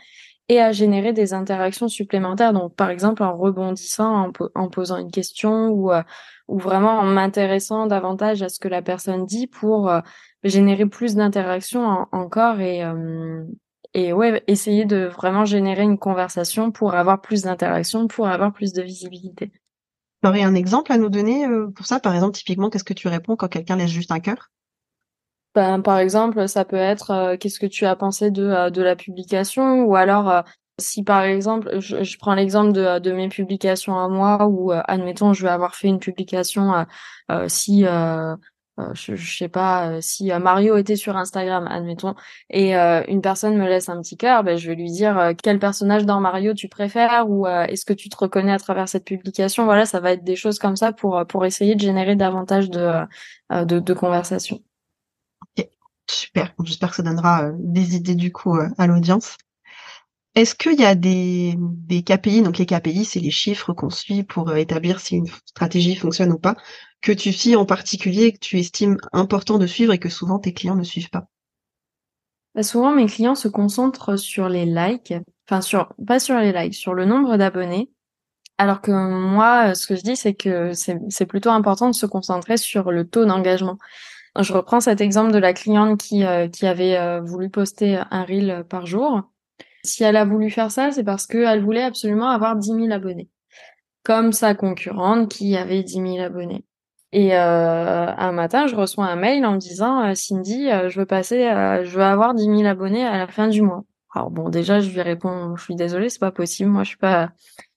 et 0.49 0.61
à 0.61 0.73
générer 0.73 1.13
des 1.13 1.35
interactions 1.35 1.89
supplémentaires. 1.89 2.53
Donc, 2.53 2.75
par 2.75 2.91
exemple, 2.91 3.23
en 3.23 3.37
rebondissant, 3.37 4.33
en, 4.55 4.69
posant 4.69 4.97
une 4.97 5.11
question 5.11 5.69
ou, 5.69 5.93
euh, 5.93 6.03
ou 6.49 6.59
vraiment 6.59 6.99
en 6.99 7.05
m'intéressant 7.05 7.87
davantage 7.87 8.43
à 8.43 8.49
ce 8.49 8.59
que 8.59 8.69
la 8.69 8.83
personne 8.83 9.27
dit 9.27 9.47
pour 9.47 9.91
euh, 9.91 10.01
générer 10.45 10.87
plus 10.87 11.15
d'interactions 11.15 12.07
encore 12.13 12.61
et, 12.61 12.83
euh, 12.83 13.45
et 13.93 14.13
ouais, 14.13 14.43
essayer 14.47 14.87
de 14.87 15.05
vraiment 15.05 15.45
générer 15.45 15.83
une 15.83 15.99
conversation 15.99 16.71
pour 16.71 16.95
avoir 16.95 17.21
plus 17.21 17.43
d'interactions, 17.43 18.09
pour 18.09 18.29
avoir 18.29 18.53
plus 18.53 18.73
de 18.73 18.83
visibilité. 18.83 19.53
Tu 20.23 20.29
aurais 20.29 20.43
un 20.43 20.55
exemple 20.55 20.93
à 20.93 20.99
nous 20.99 21.11
donner 21.11 21.47
pour 21.77 21.87
ça? 21.87 22.01
Par 22.01 22.15
exemple, 22.15 22.37
typiquement, 22.37 22.71
qu'est-ce 22.71 22.85
que 22.85 22.93
tu 22.95 23.07
réponds 23.07 23.37
quand 23.37 23.49
quelqu'un 23.49 23.77
laisse 23.77 23.91
juste 23.91 24.11
un 24.11 24.19
cœur? 24.19 24.51
Ben, 25.59 25.83
par 25.83 25.99
exemple, 25.99 26.49
ça 26.49 26.65
peut 26.65 26.77
être 26.77 27.11
euh, 27.11 27.37
qu'est-ce 27.37 27.59
que 27.59 27.67
tu 27.67 27.85
as 27.85 27.97
pensé 27.97 28.31
de, 28.31 28.45
euh, 28.45 28.71
de 28.71 28.81
la 28.81 28.95
publication 28.95 29.83
ou 29.83 29.97
alors 29.97 30.31
euh, 30.31 30.43
si 30.79 31.03
par 31.03 31.25
exemple, 31.25 31.81
je, 31.81 32.05
je 32.05 32.19
prends 32.19 32.35
l'exemple 32.35 32.73
de, 32.73 33.01
de 33.01 33.11
mes 33.11 33.29
publications 33.29 33.99
à 33.99 34.09
moi 34.09 34.47
ou 34.47 34.71
admettons 34.71 35.33
je 35.33 35.43
vais 35.43 35.49
avoir 35.51 35.75
fait 35.75 35.89
une 35.89 35.99
publication 35.99 36.87
si 37.49 37.83
je, 37.83 39.17
je, 39.17 39.37
sais 39.39 39.49
pas 39.49 40.01
si 40.01 40.31
Mario 40.31 40.77
était 40.77 40.95
sur 40.97 41.17
Instagram, 41.17 41.67
admettons, 41.69 42.15
et 42.51 42.75
une 42.77 43.21
personne 43.23 43.57
me 43.59 43.67
laisse 43.67 43.89
un 43.89 44.01
petit 44.01 44.17
cœur, 44.17 44.45
ben, 44.45 44.57
je 44.57 44.69
vais 44.69 44.77
lui 44.77 44.91
dire 44.93 45.33
quel 45.43 45.59
personnage 45.59 46.07
dans 46.07 46.21
Mario 46.21 46.55
tu 46.55 46.69
préfères 46.69 47.29
ou 47.29 47.47
est-ce 47.49 47.85
que 47.85 47.93
tu 47.93 48.09
te 48.09 48.17
reconnais 48.17 48.53
à 48.53 48.59
travers 48.59 48.89
cette 48.89 49.05
publication? 49.05 49.65
Voilà, 49.65 49.85
ça 49.85 49.99
va 49.99 50.13
être 50.13 50.25
des 50.25 50.37
choses 50.37 50.61
comme 50.61 50.77
ça 50.77 50.93
pour 50.93 51.27
pour 51.27 51.45
essayer 51.45 51.75
de 51.75 51.81
générer 51.81 52.15
davantage 52.15 52.71
de 52.71 52.93
de, 53.51 53.81
de 53.81 53.95
conversations. 53.95 54.61
Super. 56.11 56.55
J'espère 56.65 56.91
que 56.91 56.97
ça 56.97 57.03
donnera 57.03 57.45
euh, 57.45 57.53
des 57.59 57.97
idées 57.97 58.15
du 58.15 58.33
coup 58.33 58.57
euh, 58.57 58.69
à 58.79 58.87
l'audience. 58.87 59.37
Est-ce 60.35 60.55
qu'il 60.55 60.81
y 60.81 60.85
a 60.85 60.95
des, 60.95 61.55
des 61.59 62.03
KPI? 62.03 62.43
Donc 62.43 62.59
les 62.59 62.67
KPI, 62.67 63.05
c'est 63.05 63.21
les 63.21 63.31
chiffres 63.31 63.73
qu'on 63.73 63.91
suit 63.91 64.23
pour 64.23 64.51
euh, 64.51 64.57
établir 64.57 65.01
si 65.01 65.17
une 65.17 65.27
stratégie 65.45 65.97
fonctionne 65.97 66.33
ou 66.33 66.39
pas, 66.39 66.57
que 67.03 67.13
tu 67.13 67.33
suis 67.33 67.57
en 67.57 67.67
particulier, 67.67 68.33
que 68.33 68.39
tu 68.39 68.59
estimes 68.59 68.97
important 69.13 69.59
de 69.59 69.67
suivre 69.67 69.93
et 69.93 69.99
que 69.99 70.09
souvent 70.09 70.39
tes 70.39 70.53
clients 70.53 70.77
ne 70.77 70.85
suivent 70.85 71.11
pas? 71.11 71.27
Bah, 72.55 72.63
souvent 72.63 72.93
mes 72.93 73.07
clients 73.07 73.35
se 73.35 73.49
concentrent 73.49 74.17
sur 74.17 74.49
les 74.49 74.65
likes, 74.65 75.15
enfin 75.49 75.61
sur 75.61 75.93
pas 76.07 76.19
sur 76.19 76.39
les 76.39 76.53
likes, 76.53 76.75
sur 76.75 76.95
le 76.95 77.05
nombre 77.05 77.37
d'abonnés. 77.37 77.91
Alors 78.59 78.81
que 78.81 78.91
moi, 78.91 79.77
ce 79.77 79.87
que 79.87 79.95
je 79.95 80.03
dis, 80.03 80.17
c'est 80.17 80.35
que 80.35 80.73
c'est 80.73 81.27
plutôt 81.27 81.51
important 81.51 81.91
de 81.91 81.95
se 81.95 82.07
concentrer 82.07 82.57
sur 82.57 82.91
le 82.91 83.09
taux 83.09 83.25
d'engagement. 83.25 83.79
Je 84.41 84.53
reprends 84.53 84.81
cet 84.81 85.01
exemple 85.01 85.33
de 85.33 85.39
la 85.39 85.53
cliente 85.53 86.01
qui, 86.01 86.25
euh, 86.25 86.49
qui 86.49 86.67
avait 86.67 86.97
euh, 86.97 87.21
voulu 87.21 87.51
poster 87.51 88.01
un 88.11 88.23
reel 88.23 88.65
par 88.69 88.87
jour. 88.87 89.23
Si 89.83 90.05
elle 90.05 90.17
a 90.17 90.25
voulu 90.25 90.49
faire 90.51 90.71
ça, 90.71 90.93
c'est 90.93 91.03
parce 91.03 91.27
qu'elle 91.27 91.65
voulait 91.65 91.83
absolument 91.83 92.29
avoir 92.29 92.55
10 92.55 92.69
000 92.69 92.91
abonnés, 92.93 93.29
comme 94.05 94.33
sa 94.33 94.55
concurrente 94.55 95.29
qui 95.29 95.57
avait 95.57 95.83
10 95.83 95.93
000 95.93 96.19
abonnés. 96.21 96.65
Et 97.11 97.35
euh, 97.35 98.07
un 98.17 98.33
matin, 98.33 98.67
je 98.69 98.77
reçois 98.77 99.07
un 99.07 99.17
mail 99.17 99.45
en 99.45 99.53
me 99.53 99.59
disant 99.59 100.15
Cindy, 100.15 100.69
je 100.89 101.01
veux 101.01 101.07
passer, 101.07 101.41
je 101.85 101.91
veux 101.97 102.05
avoir 102.05 102.35
10 102.35 102.45
000 102.45 102.65
abonnés 102.67 103.07
à 103.07 103.17
la 103.17 103.27
fin 103.27 103.49
du 103.49 103.63
mois. 103.63 103.85
Alors 104.15 104.31
bon, 104.31 104.51
déjà, 104.51 104.81
je 104.81 104.91
lui 104.91 105.01
réponds, 105.01 105.57
je 105.57 105.65
suis 105.65 105.75
désolée, 105.75 106.11
c'est 106.11 106.19
pas 106.19 106.33
possible. 106.33 106.71
Moi, 106.71 106.85
je 106.85 106.91
suis 106.91 106.99
pas, 106.99 107.31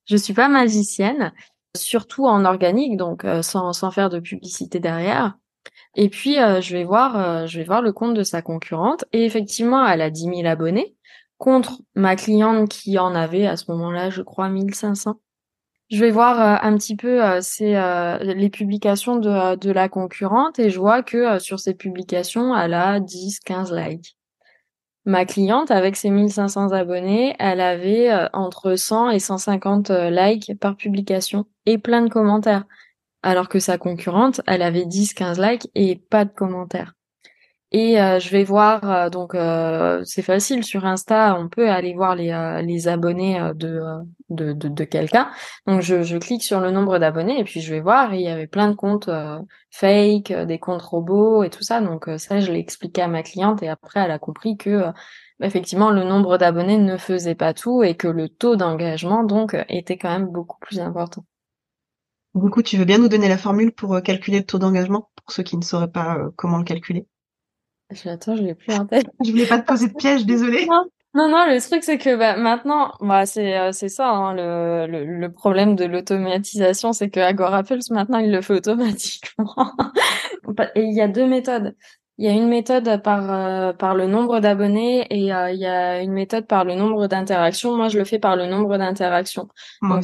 je 0.06 0.18
suis 0.18 0.34
pas 0.34 0.50
magicienne, 0.50 1.32
surtout 1.78 2.26
en 2.26 2.46
organique, 2.46 2.98
donc 2.98 3.26
sans 3.42 3.72
sans 3.74 3.92
faire 3.92 4.10
de 4.10 4.20
publicité 4.20 4.80
derrière. 4.80 5.38
Et 5.96 6.10
puis 6.10 6.40
euh, 6.40 6.62
je 6.62 6.76
vais 6.76 6.84
voir, 6.84 7.18
euh, 7.18 7.48
je 7.48 7.60
vais 7.60 7.66
voir 7.66 7.82
le 7.82 7.92
compte 7.92 8.14
de 8.14 8.24
sa 8.24 8.42
concurrente 8.42 9.06
et 9.12 9.26
effectivement, 9.26 9.86
elle 9.86 10.02
a 10.02 10.10
10 10.10 10.22
000 10.24 10.46
abonnés 10.46 10.96
contre 11.38 11.82
ma 11.96 12.16
cliente 12.16 12.70
qui 12.70 12.98
en 13.00 13.16
avait 13.16 13.48
à 13.48 13.58
ce 13.58 13.70
moment-là, 13.72 14.10
je 14.10 14.22
crois, 14.22 14.48
1500. 14.48 15.20
Je 15.90 16.00
vais 16.00 16.12
voir 16.12 16.40
euh, 16.40 16.68
un 16.68 16.78
petit 16.78 16.96
peu 16.96 17.20
les 18.22 18.50
publications 18.50 19.18
de, 19.18 19.72
la 19.72 19.90
concurrente 19.90 20.60
et 20.60 20.70
je 20.70 20.80
vois 20.80 21.04
que 21.04 21.40
sur 21.40 21.60
ces 21.60 21.74
publications, 21.74 22.56
elle 22.56 22.74
a 22.74 23.00
10, 23.00 23.40
15 23.42 23.74
likes. 23.74 24.16
Ma 25.04 25.26
cliente, 25.26 25.72
avec 25.72 25.96
ses 25.96 26.12
1500 26.12 26.72
abonnés, 26.72 27.36
elle 27.40 27.60
avait 27.60 28.12
entre 28.34 28.76
100 28.76 29.10
et 29.10 29.20
150 29.20 29.90
likes 29.90 30.54
par 30.60 30.78
publication 30.78 31.46
et 31.66 31.80
plein 31.80 32.04
de 32.04 32.10
commentaires 32.10 32.66
alors 33.24 33.50
que 33.50 33.60
sa 33.60 33.78
concurrente, 33.78 34.42
elle 34.48 34.62
avait 34.62 34.86
10-15 34.86 35.42
likes 35.42 35.70
et 35.76 35.96
pas 35.98 36.26
de 36.26 36.32
commentaires. 36.32 36.94
Et 37.74 38.02
euh, 38.02 38.20
je 38.20 38.30
vais 38.30 38.44
voir, 38.44 38.84
euh, 38.90 39.10
donc 39.10 39.34
euh, 39.34 40.02
c'est 40.04 40.22
facile 40.22 40.66
sur 40.66 40.86
Insta, 40.86 41.38
on 41.40 41.48
peut 41.48 41.70
aller 41.70 41.94
voir 41.94 42.16
les, 42.16 42.88
abonnés 42.90 43.40
de, 43.56 43.82
de, 44.30 44.84
quelqu'un. 44.84 45.32
Donc 45.68 45.82
je, 45.82 46.04
je, 46.04 46.18
clique 46.18 46.44
sur 46.44 46.60
le 46.60 46.72
nombre 46.72 47.00
d'abonnés 47.00 47.40
et 47.40 47.46
puis 47.46 47.62
je 47.62 47.74
vais 47.74 47.80
voir, 47.80 48.14
et 48.14 48.18
il 48.18 48.24
y 48.24 48.28
avait 48.28 48.48
plein 48.48 48.68
de 48.68 48.76
comptes 48.76 49.10
fake, 49.70 50.34
des 50.34 50.60
comptes 50.60 50.82
robots 50.82 51.44
et 51.44 51.50
tout 51.50 51.64
ça. 51.64 51.80
Donc 51.80 52.10
ça, 52.18 52.42
je 52.42 52.52
l'ai 52.52 52.60
expliqué 52.60 53.04
à 53.04 53.08
ma 53.08 53.24
cliente 53.24 53.64
et 53.64 53.70
après 53.70 54.02
elle 54.02 54.12
a 54.12 54.20
compris 54.20 54.58
que 54.58 54.84
effectivement 55.42 55.92
le 55.92 56.04
nombre 56.04 56.38
d'abonnés 56.38 56.78
ne 56.78 56.98
faisait 56.98 57.36
pas 57.36 57.54
tout 57.54 57.84
et 57.84 57.96
que 57.96 58.08
le 58.10 58.28
taux 58.28 58.58
d'engagement 58.58 59.24
donc 59.24 59.56
était 59.70 59.98
quand 59.98 60.10
même 60.10 60.28
beaucoup 60.28 60.60
plus 60.60 60.82
important. 60.82 61.24
Du 62.34 62.50
coup, 62.50 62.62
tu 62.62 62.78
veux 62.78 62.86
bien 62.86 62.98
nous 62.98 63.10
donner 63.10 63.28
la 63.28 63.38
formule 63.38 63.74
pour 63.74 63.96
euh, 63.96 64.02
calculer 64.02 64.40
le 64.40 64.46
taux 64.46 64.60
d'engagement 64.60 65.10
pour 65.16 65.34
ceux 65.34 65.44
qui 65.44 65.58
ne 65.58 65.64
sauraient 65.64 65.92
pas 65.92 66.18
euh, 66.18 66.30
comment 66.36 66.58
le 66.58 66.64
calculer? 66.64 67.06
Attends, 68.06 68.38
je 68.38 68.42
l'ai 68.42 68.56
plus 68.56 68.74
en 68.74 68.86
tête. 68.86 69.08
Je 69.26 69.32
voulais 69.32 69.46
pas 69.46 69.60
te 69.60 69.66
poser 69.66 69.90
de 69.90 69.94
piège, 69.94 70.26
désolé. 70.26 70.66
Non, 71.14 71.28
non, 71.28 71.46
le 71.46 71.60
truc 71.60 71.84
c'est 71.84 71.98
que 71.98 72.16
bah, 72.16 72.38
maintenant, 72.38 72.94
bah, 73.02 73.26
c'est 73.26 73.58
euh, 73.58 73.74
c'est 73.74 73.90
ça 73.90 74.12
hein, 74.12 74.34
le, 74.34 74.88
le, 74.88 75.04
le 75.04 75.32
problème 75.32 75.76
de 75.76 75.84
l'automatisation, 75.84 76.94
c'est 76.94 77.10
que 77.10 77.20
Agorapulse 77.20 77.90
maintenant 77.90 78.20
il 78.20 78.32
le 78.32 78.42
fait 78.42 78.54
automatiquement. 78.54 79.54
et 80.76 80.84
il 80.84 80.94
y 80.96 81.02
a 81.02 81.10
deux 81.10 81.28
méthodes. 81.28 81.76
Il 82.22 82.26
y 82.26 82.28
a 82.28 82.34
une 82.34 82.50
méthode 82.50 83.02
par 83.02 83.32
euh, 83.32 83.74
par 83.74 83.96
le 83.96 84.06
nombre 84.06 84.40
d'abonnés 84.42 85.08
et 85.10 85.34
euh, 85.34 85.50
il 85.50 85.60
y 85.60 85.66
a 85.66 86.04
une 86.04 86.12
méthode 86.12 86.46
par 86.46 86.66
le 86.66 86.76
nombre 86.76 87.08
d'interactions. 87.08 87.76
Moi, 87.76 87.90
je 87.90 87.98
le 87.98 88.06
fais 88.06 88.20
par 88.20 88.36
le 88.36 88.46
nombre 88.46 88.78
d'interactions. 88.78 89.48
Donc, 89.82 90.04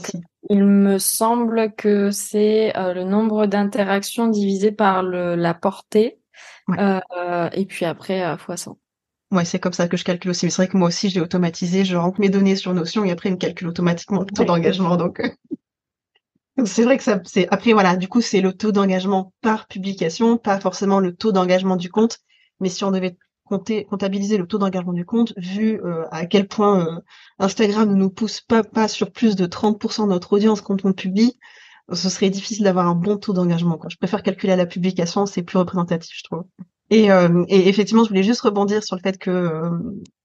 il 0.50 0.64
me 0.64 0.98
semble 0.98 1.76
que 1.76 2.10
c'est 2.10 2.74
le 2.76 3.04
nombre 3.04 3.46
d'interactions 3.46 4.30
divisé 4.30 4.72
par 4.72 5.04
le 5.04 5.36
la 5.36 5.54
portée. 5.54 6.18
et 6.76 7.66
puis 7.68 7.86
après 7.86 8.36
fois 8.40 8.58
100. 8.58 8.80
Ouais, 9.30 9.46
c'est 9.46 9.60
comme 9.60 9.74
ça 9.74 9.88
que 9.88 9.96
je 9.96 10.04
calcule 10.04 10.32
aussi. 10.32 10.48
Mais 10.48 10.50
c'est 10.50 10.64
vrai 10.64 10.72
que 10.72 10.78
moi 10.78 10.88
aussi, 10.88 11.12
j'ai 11.12 11.22
automatisé. 11.22 11.86
Je 11.86 11.98
rentre 11.98 12.20
mes 12.20 12.30
données 12.30 12.56
sur 12.56 12.74
Notion 12.74 13.06
et 13.06 13.12
après, 13.12 13.30
il 13.30 13.34
me 13.34 13.38
calcule 13.38 13.68
automatiquement 13.68 14.22
le 14.22 14.26
taux 14.26 14.44
d'engagement. 14.44 14.98
Donc, 14.98 15.22
c'est 16.66 16.84
vrai 16.84 16.98
que 16.98 17.04
ça, 17.04 17.20
c'est, 17.26 17.48
après, 17.52 17.74
voilà, 17.74 17.96
du 17.96 18.08
coup, 18.08 18.22
c'est 18.22 18.42
le 18.42 18.54
taux 18.54 18.72
d'engagement 18.72 19.34
par 19.42 19.68
publication, 19.68 20.38
pas 20.38 20.60
forcément 20.60 21.00
le 21.00 21.16
taux 21.16 21.32
d'engagement 21.32 21.76
du 21.76 21.90
compte. 21.90 22.20
Mais 22.60 22.70
si 22.70 22.84
on 22.84 22.92
devait 22.92 23.18
compter, 23.44 23.86
comptabiliser 23.86 24.38
le 24.38 24.48
taux 24.48 24.58
d'engagement 24.58 24.94
du 24.94 25.06
compte, 25.06 25.34
vu 25.38 25.80
euh, 25.84 26.06
à 26.12 26.26
quel 26.26 26.48
point 26.48 26.86
euh, 26.86 27.02
Instagram 27.40 27.90
ne 27.90 27.96
nous 27.96 28.10
pousse 28.10 28.42
pas, 28.42 28.64
pas 28.64 28.88
sur 28.88 29.12
plus 29.12 29.36
de 29.36 29.46
30% 29.46 30.04
de 30.04 30.10
notre 30.10 30.34
audience 30.34 30.62
quand 30.62 30.84
on 30.86 30.94
publie, 30.94 31.38
ce 31.94 32.10
serait 32.10 32.30
difficile 32.30 32.66
d'avoir 32.66 32.88
un 32.88 32.96
bon 32.96 33.18
taux 33.18 33.34
d'engagement. 33.34 33.80
Je 33.90 33.98
préfère 33.98 34.24
calculer 34.24 34.54
à 34.54 34.58
la 34.58 34.66
publication, 34.66 35.26
c'est 35.26 35.44
plus 35.44 35.58
représentatif, 35.58 36.14
je 36.18 36.24
trouve. 36.24 36.44
Et, 36.90 37.12
euh, 37.12 37.44
et, 37.50 37.68
effectivement, 37.68 38.04
je 38.04 38.10
voulais 38.10 38.24
juste 38.24 38.42
rebondir 38.42 38.84
sur 38.84 38.96
le 38.96 39.02
fait 39.02 39.18
que 39.18 39.30
euh, 39.30 39.70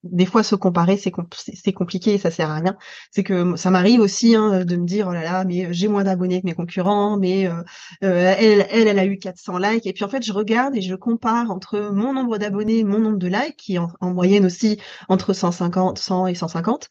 des 0.05 0.27
fois 0.27 0.45
se 0.45 0.55
comparer, 0.55 0.97
c'est 0.97 1.73
compliqué 1.73 2.15
et 2.15 2.19
ça 2.19 2.31
sert 2.31 2.51
à 2.51 2.57
rien. 2.57 2.77
C'est 3.11 3.25
que 3.25 3.57
ça 3.57 3.71
m'arrive 3.71 4.01
aussi 4.01 4.37
hein, 4.37 4.65
de 4.65 4.77
me 4.77 4.87
dire 4.87 5.09
oh 5.09 5.13
là 5.13 5.23
là, 5.23 5.45
mais 5.45 5.73
j'ai 5.73 5.89
moins 5.89 6.05
d'abonnés 6.05 6.41
que 6.41 6.47
mes 6.47 6.55
concurrents, 6.55 7.19
mais 7.19 7.49
euh, 7.49 7.63
elle, 8.01 8.67
elle, 8.71 8.89
elle 8.89 8.99
a 8.99 9.07
eu 9.07 9.19
400 9.19 9.59
likes. 9.59 9.87
Et 9.87 9.93
puis 9.93 10.05
en 10.05 10.09
fait, 10.09 10.25
je 10.25 10.33
regarde 10.33 10.77
et 10.77 10.83
je 10.83 10.95
compare 10.95 11.51
entre 11.51 11.91
mon 11.93 12.13
nombre 12.13 12.39
d'abonnés, 12.39 12.79
et 12.79 12.85
mon 12.85 13.01
nombre 13.01 13.19
de 13.19 13.29
likes, 13.29 13.57
qui 13.57 13.75
est 13.75 13.79
en, 13.79 14.13
moyenne 14.13 14.47
aussi 14.47 14.79
entre 15.09 15.33
150, 15.33 15.99
100 15.99 16.27
et 16.29 16.35
150 16.35 16.91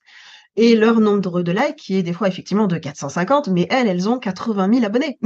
et 0.57 0.75
leur 0.75 0.99
nombre 0.99 1.43
de 1.43 1.51
likes 1.53 1.77
qui 1.77 1.95
est 1.95 2.03
des 2.03 2.11
fois 2.11 2.27
effectivement 2.27 2.67
de 2.67 2.77
450, 2.77 3.47
mais 3.47 3.67
elles, 3.69 3.87
elles 3.87 4.09
ont 4.09 4.19
80 4.19 4.73
000 4.73 4.85
abonnés. 4.85 5.17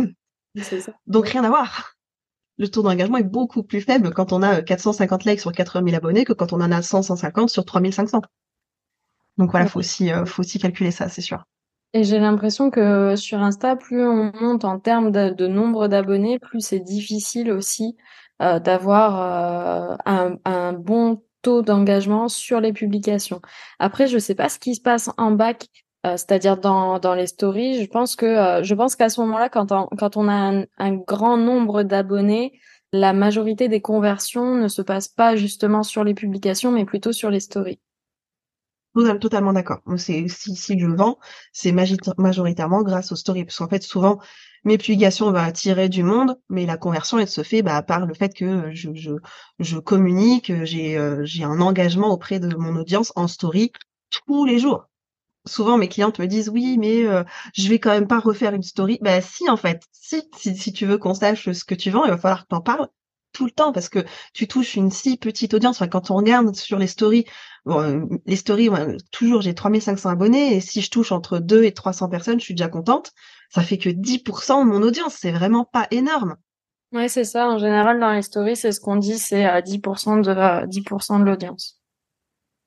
Ça. 0.62 0.93
Donc 1.08 1.29
rien 1.29 1.43
à 1.43 1.49
voir 1.49 1.94
le 2.58 2.68
taux 2.70 2.82
d'engagement 2.82 3.18
est 3.18 3.24
beaucoup 3.24 3.63
plus 3.63 3.82
faible 3.82 4.13
quand 4.13 4.32
on 4.32 4.41
a 4.41 4.62
450 4.62 5.26
euh, 5.26 5.30
likes 5.30 5.41
sur 5.41 5.52
80 5.52 5.86
000 5.86 5.98
abonnés 5.98 6.24
que 6.24 6.34
quand 6.34 6.54
on 6.54 6.62
en 6.62 6.72
a 6.72 6.82
100, 6.82 7.04
150 7.04 7.50
sur 7.50 7.65
3500. 7.65 8.22
Donc 9.38 9.52
voilà, 9.52 9.68
faut 9.68 9.80
aussi, 9.80 10.12
euh, 10.12 10.26
faut 10.26 10.41
aussi 10.41 10.60
calculer 10.60 10.91
ça, 10.91 11.10
c'est 11.10 11.22
sûr. 11.22 11.44
Et 11.94 12.04
j'ai 12.04 12.20
l'impression 12.20 12.72
que 12.72 13.15
sur 13.15 13.39
Insta, 13.39 13.76
plus 13.76 14.06
on 14.06 14.32
monte 14.41 14.65
en 14.65 14.80
termes 14.80 15.12
de, 15.12 15.48
nombre 15.48 15.88
d'abonnés, 15.88 16.39
plus 16.39 16.62
c'est 16.62 16.80
difficile 16.80 17.52
aussi 17.52 17.96
euh, 18.41 18.60
d'avoir 18.60 20.00
un, 20.06 20.36
un, 20.44 20.74
bon 20.74 21.24
taux 21.41 21.62
d'engagement 21.62 22.28
sur 22.28 22.60
les 22.60 22.74
publications. 22.74 23.41
Après, 23.80 24.08
je 24.08 24.18
sais 24.18 24.36
pas 24.36 24.50
ce 24.50 24.60
qui 24.60 24.76
se 24.76 24.82
passe 24.82 25.10
en 25.18 25.32
bac 25.32 25.70
euh, 26.06 26.18
c'est-à-dire 26.18 26.58
dans, 26.58 27.00
dans 27.00 27.15
les 27.15 27.26
stories. 27.26 27.84
Je 27.84 27.89
pense 27.89 28.15
que 28.15 28.26
euh, 28.26 28.63
je 28.63 28.76
pense 28.76 28.96
qu'à 28.96 29.10
ce 29.10 29.20
moment-là, 29.22 29.50
quand 29.50 29.72
on, 29.72 29.88
quand 29.98 30.18
on 30.18 30.28
a 30.28 30.63
un, 30.78 30.94
grand 30.94 31.38
nombre 31.38 31.82
d'abonnés, 31.84 32.60
la 32.91 33.12
majorité 33.12 33.70
des 33.70 33.82
conversions 33.82 34.56
ne 34.56 34.68
se 34.68 34.84
passe 34.84 35.08
pas 35.08 35.36
justement 35.36 35.82
sur 35.82 36.04
les 36.04 36.13
publications, 36.13 36.72
mais 36.72 36.86
plutôt 36.86 37.12
sur 37.12 37.32
les 37.32 37.39
stories. 37.39 37.80
Totalement 39.20 39.52
d'accord. 39.52 39.80
Si, 39.98 40.30
si 40.30 40.80
je 40.80 40.86
vends, 40.86 41.18
c'est 41.52 41.74
majoritairement 41.74 42.82
grâce 42.82 43.12
aux 43.12 43.18
stories, 43.18 43.44
parce 43.44 43.58
qu'en 43.58 43.68
fait 43.68 43.84
souvent 43.84 44.20
mes 44.63 44.78
publications 44.78 45.32
vont 45.32 45.38
attirer 45.38 45.89
du 45.89 46.02
monde, 46.04 46.39
mais 46.50 46.65
la 46.65 46.78
conversion 46.78 47.20
elle 47.20 47.28
se 47.28 47.44
fait 47.44 47.62
bah, 47.62 47.82
par 47.82 48.06
le 48.06 48.13
fait 48.13 48.34
que 48.34 48.72
je, 48.72 48.94
je, 48.94 49.12
je 49.60 49.78
communique, 49.80 50.54
j'ai 50.63 50.98
euh, 50.98 51.26
j'ai 51.26 51.44
un 51.44 51.60
engagement 51.60 52.10
auprès 52.13 52.39
de 52.39 52.56
mon 52.56 52.78
audience 52.78 53.12
en 53.18 53.28
story 53.28 53.74
tous 54.28 54.46
les 54.46 54.60
jours 54.60 54.88
souvent 55.45 55.77
mes 55.77 55.88
clientes 55.88 56.19
me 56.19 56.27
disent 56.27 56.49
oui 56.49 56.77
mais 56.77 57.05
euh, 57.05 57.23
je 57.53 57.67
vais 57.69 57.79
quand 57.79 57.91
même 57.91 58.08
pas 58.08 58.19
refaire 58.19 58.53
une 58.53 58.63
story. 58.63 58.97
Bah 59.01 59.21
si 59.21 59.49
en 59.49 59.58
fait. 59.58 59.84
Si 59.91 60.23
si, 60.38 60.73
tu 60.73 60.86
veux 60.86 60.97
qu'on 60.97 61.13
sache 61.13 61.51
ce 61.51 61.63
que 61.63 61.75
tu 61.75 61.89
vends 61.89 62.05
il 62.05 62.12
va 62.12 62.17
falloir 62.17 62.43
que 62.43 62.49
tu 62.49 62.55
en 62.55 62.62
parles 62.62 62.88
tout 63.34 63.45
le 63.45 63.51
temps 63.51 63.73
parce 63.73 63.89
que 63.89 63.99
tu 64.34 64.47
touches 64.47 64.75
une 64.75 64.91
si 64.91 65.17
petite 65.17 65.53
audience. 65.53 65.77
Enfin, 65.77 65.88
quand 65.88 66.12
on 66.12 66.15
regarde 66.15 66.55
sur 66.55 66.77
les 66.79 66.88
stories 66.88 67.25
euh, 67.67 68.05
les 68.25 68.36
stories 68.36 68.69
toujours 69.12 69.41
j'ai 69.41 69.55
3500 69.55 70.10
abonnés 70.10 70.55
et 70.55 70.62
si 70.62 70.81
je 70.81 70.89
touche 70.89 71.12
entre 71.12 71.39
2 71.39 71.63
et 71.63 71.73
300 71.73 72.10
personnes 72.10 72.39
je 72.39 72.45
suis 72.45 72.55
déjà 72.55 72.69
contente. 72.69 73.12
Ça 73.49 73.62
fait 73.62 73.77
que 73.77 73.89
10% 73.89 74.65
de 74.65 74.69
mon 74.69 74.81
audience. 74.81 75.15
C'est 75.19 75.31
vraiment 75.31 75.65
pas 75.65 75.88
énorme. 75.91 76.36
Ouais 76.91 77.10
c'est 77.10 77.23
ça. 77.23 77.49
En 77.49 77.58
général 77.58 77.99
dans 77.99 78.12
les 78.12 78.21
stories 78.21 78.55
c'est 78.55 78.71
ce 78.71 78.79
qu'on 78.79 78.95
dit 78.95 79.17
c'est 79.17 79.45
à 79.45 79.62
10% 79.62 80.21
de 80.21 80.67
10% 80.67 81.19
de 81.19 81.25
l'audience 81.25 81.79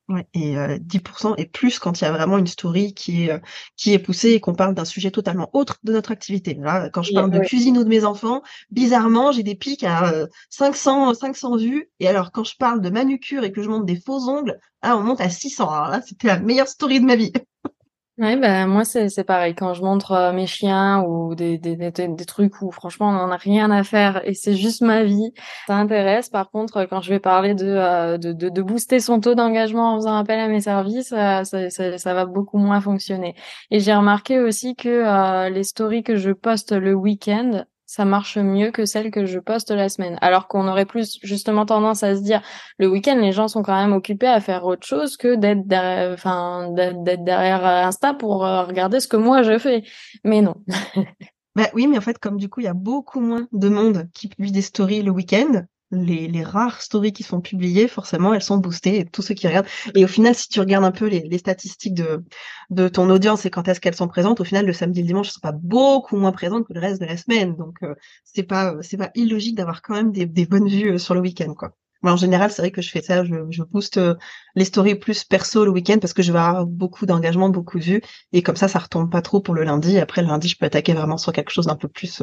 Ouais, 0.08 0.26
et 0.32 0.56
10% 0.80 1.32
euh, 1.32 1.34
et 1.36 1.44
plus 1.44 1.78
quand 1.78 2.00
il 2.00 2.04
y 2.04 2.06
a 2.06 2.12
vraiment 2.12 2.38
une 2.38 2.46
story 2.46 2.94
qui 2.94 3.24
est 3.24 3.30
euh, 3.32 3.38
qui 3.76 3.92
est 3.92 3.98
poussée 3.98 4.30
et 4.30 4.40
qu'on 4.40 4.54
parle 4.54 4.74
d'un 4.74 4.86
sujet 4.86 5.10
totalement 5.10 5.50
autre 5.52 5.80
de 5.84 5.92
notre 5.92 6.12
activité. 6.12 6.54
Là, 6.54 6.88
quand 6.88 7.02
je 7.02 7.12
parle 7.12 7.30
de 7.30 7.38
cuisine 7.40 7.76
ou 7.76 7.84
de 7.84 7.90
mes 7.90 8.06
enfants, 8.06 8.42
bizarrement, 8.70 9.32
j'ai 9.32 9.42
des 9.42 9.54
pics 9.54 9.84
à 9.84 10.10
500 10.48 11.10
euh, 11.10 11.14
500 11.14 11.56
vues 11.58 11.90
et 12.00 12.08
alors 12.08 12.32
quand 12.32 12.44
je 12.44 12.56
parle 12.56 12.80
de 12.80 12.88
manucure 12.88 13.44
et 13.44 13.52
que 13.52 13.62
je 13.62 13.68
monte 13.68 13.84
des 13.84 14.00
faux 14.00 14.30
ongles, 14.30 14.58
là 14.82 14.96
on 14.96 15.02
monte 15.02 15.20
à 15.20 15.28
600. 15.28 15.68
Alors 15.68 15.88
là, 15.90 16.00
c'était 16.00 16.28
la 16.28 16.40
meilleure 16.40 16.68
story 16.68 17.00
de 17.00 17.04
ma 17.04 17.16
vie. 17.16 17.32
Ouais, 18.18 18.36
bah, 18.36 18.66
moi, 18.66 18.84
c'est, 18.84 19.08
c'est 19.10 19.22
pareil. 19.22 19.54
Quand 19.54 19.74
je 19.74 19.82
montre 19.82 20.10
euh, 20.10 20.32
mes 20.32 20.48
chiens 20.48 21.02
ou 21.02 21.36
des, 21.36 21.56
des, 21.56 21.76
des, 21.76 22.24
trucs 22.26 22.60
où 22.62 22.72
franchement, 22.72 23.10
on 23.10 23.12
n'en 23.12 23.30
a 23.30 23.36
rien 23.36 23.70
à 23.70 23.84
faire 23.84 24.26
et 24.26 24.34
c'est 24.34 24.56
juste 24.56 24.82
ma 24.82 25.04
vie, 25.04 25.32
ça 25.68 25.76
intéresse. 25.76 26.28
Par 26.28 26.50
contre, 26.50 26.84
quand 26.86 27.00
je 27.00 27.10
vais 27.10 27.20
parler 27.20 27.54
de, 27.54 27.64
euh, 27.66 28.18
de, 28.18 28.32
de, 28.32 28.48
de, 28.48 28.62
booster 28.62 28.98
son 28.98 29.20
taux 29.20 29.36
d'engagement 29.36 29.92
en 29.94 29.96
faisant 29.98 30.16
appel 30.16 30.40
à 30.40 30.48
mes 30.48 30.60
services, 30.60 31.10
ça, 31.10 31.44
ça, 31.44 31.70
ça, 31.70 32.14
va 32.14 32.26
beaucoup 32.26 32.58
moins 32.58 32.80
fonctionner. 32.80 33.36
Et 33.70 33.78
j'ai 33.78 33.94
remarqué 33.94 34.40
aussi 34.40 34.74
que 34.74 34.88
euh, 34.88 35.48
les 35.48 35.62
stories 35.62 36.02
que 36.02 36.16
je 36.16 36.32
poste 36.32 36.72
le 36.72 36.94
week-end, 36.94 37.64
ça 37.88 38.04
marche 38.04 38.36
mieux 38.36 38.70
que 38.70 38.84
celle 38.84 39.10
que 39.10 39.24
je 39.24 39.38
poste 39.38 39.70
la 39.70 39.88
semaine. 39.88 40.18
Alors 40.20 40.46
qu'on 40.46 40.68
aurait 40.68 40.84
plus 40.84 41.18
justement 41.22 41.64
tendance 41.64 42.02
à 42.02 42.14
se 42.14 42.20
dire 42.20 42.42
le 42.78 42.86
week-end 42.86 43.16
les 43.16 43.32
gens 43.32 43.48
sont 43.48 43.62
quand 43.62 43.74
même 43.74 43.94
occupés 43.94 44.26
à 44.26 44.40
faire 44.40 44.66
autre 44.66 44.86
chose 44.86 45.16
que 45.16 45.36
d'être 45.36 45.66
derrière, 45.66 46.70
derrière 46.70 47.64
Insta 47.64 48.12
pour 48.12 48.44
euh, 48.44 48.64
regarder 48.64 49.00
ce 49.00 49.08
que 49.08 49.16
moi 49.16 49.42
je 49.42 49.58
fais. 49.58 49.84
Mais 50.22 50.42
non. 50.42 50.56
bah 51.56 51.68
oui, 51.72 51.86
mais 51.86 51.96
en 51.96 52.02
fait 52.02 52.18
comme 52.18 52.36
du 52.36 52.50
coup 52.50 52.60
il 52.60 52.64
y 52.64 52.68
a 52.68 52.74
beaucoup 52.74 53.20
moins 53.20 53.48
de 53.52 53.70
monde 53.70 54.06
qui 54.12 54.28
publie 54.28 54.52
des 54.52 54.60
stories 54.60 55.00
le 55.00 55.10
week-end, 55.10 55.62
les, 55.90 56.42
rares 56.42 56.82
stories 56.82 57.12
qui 57.12 57.22
sont 57.22 57.40
publiées, 57.40 57.88
forcément, 57.88 58.34
elles 58.34 58.42
sont 58.42 58.58
boostées, 58.58 59.00
et 59.00 59.04
tous 59.04 59.22
ceux 59.22 59.34
qui 59.34 59.46
regardent. 59.48 59.66
Et 59.94 60.04
au 60.04 60.08
final, 60.08 60.34
si 60.34 60.48
tu 60.48 60.60
regardes 60.60 60.84
un 60.84 60.92
peu 60.92 61.06
les, 61.06 61.38
statistiques 61.38 61.94
de, 61.94 62.88
ton 62.88 63.10
audience 63.10 63.46
et 63.46 63.50
quand 63.50 63.68
est-ce 63.68 63.80
qu'elles 63.80 63.94
sont 63.94 64.08
présentes, 64.08 64.40
au 64.40 64.44
final, 64.44 64.66
le 64.66 64.72
samedi 64.72 65.00
et 65.00 65.02
le 65.02 65.08
dimanche, 65.08 65.28
elles 65.28 65.32
sont 65.32 65.40
pas 65.40 65.52
beaucoup 65.52 66.16
moins 66.16 66.32
présentes 66.32 66.66
que 66.66 66.72
le 66.72 66.80
reste 66.80 67.00
de 67.00 67.06
la 67.06 67.16
semaine. 67.16 67.56
Donc, 67.56 67.76
euh, 67.82 67.94
c'est 68.24 68.42
pas, 68.42 68.74
c'est 68.82 68.96
pas 68.96 69.10
illogique 69.14 69.56
d'avoir 69.56 69.82
quand 69.82 69.94
même 69.94 70.12
des, 70.12 70.46
bonnes 70.46 70.68
vues 70.68 70.94
euh, 70.94 70.98
sur 70.98 71.14
le 71.14 71.20
week-end, 71.20 71.54
quoi. 71.54 71.72
En 72.04 72.16
général, 72.16 72.52
c'est 72.52 72.62
vrai 72.62 72.70
que 72.70 72.80
je 72.80 72.90
fais 72.90 73.02
ça, 73.02 73.24
je, 73.24 73.34
je 73.50 73.62
booste 73.64 73.96
euh, 73.96 74.14
les 74.54 74.64
stories 74.64 74.94
plus 74.94 75.24
perso 75.24 75.64
le 75.64 75.72
week-end 75.72 75.98
parce 76.00 76.12
que 76.12 76.22
je 76.22 76.30
vais 76.32 76.38
avoir 76.38 76.64
beaucoup 76.64 77.06
d'engagement, 77.06 77.48
beaucoup 77.48 77.80
de 77.80 77.84
vues, 77.84 78.02
et 78.32 78.42
comme 78.42 78.54
ça, 78.54 78.68
ça 78.68 78.78
retombe 78.78 79.10
pas 79.10 79.20
trop 79.20 79.40
pour 79.40 79.52
le 79.52 79.64
lundi. 79.64 79.98
Après, 79.98 80.22
le 80.22 80.28
lundi, 80.28 80.46
je 80.46 80.56
peux 80.56 80.66
attaquer 80.66 80.92
vraiment 80.92 81.18
sur 81.18 81.32
quelque 81.32 81.50
chose 81.50 81.66
d'un 81.66 81.74
peu 81.74 81.88
plus, 81.88 82.22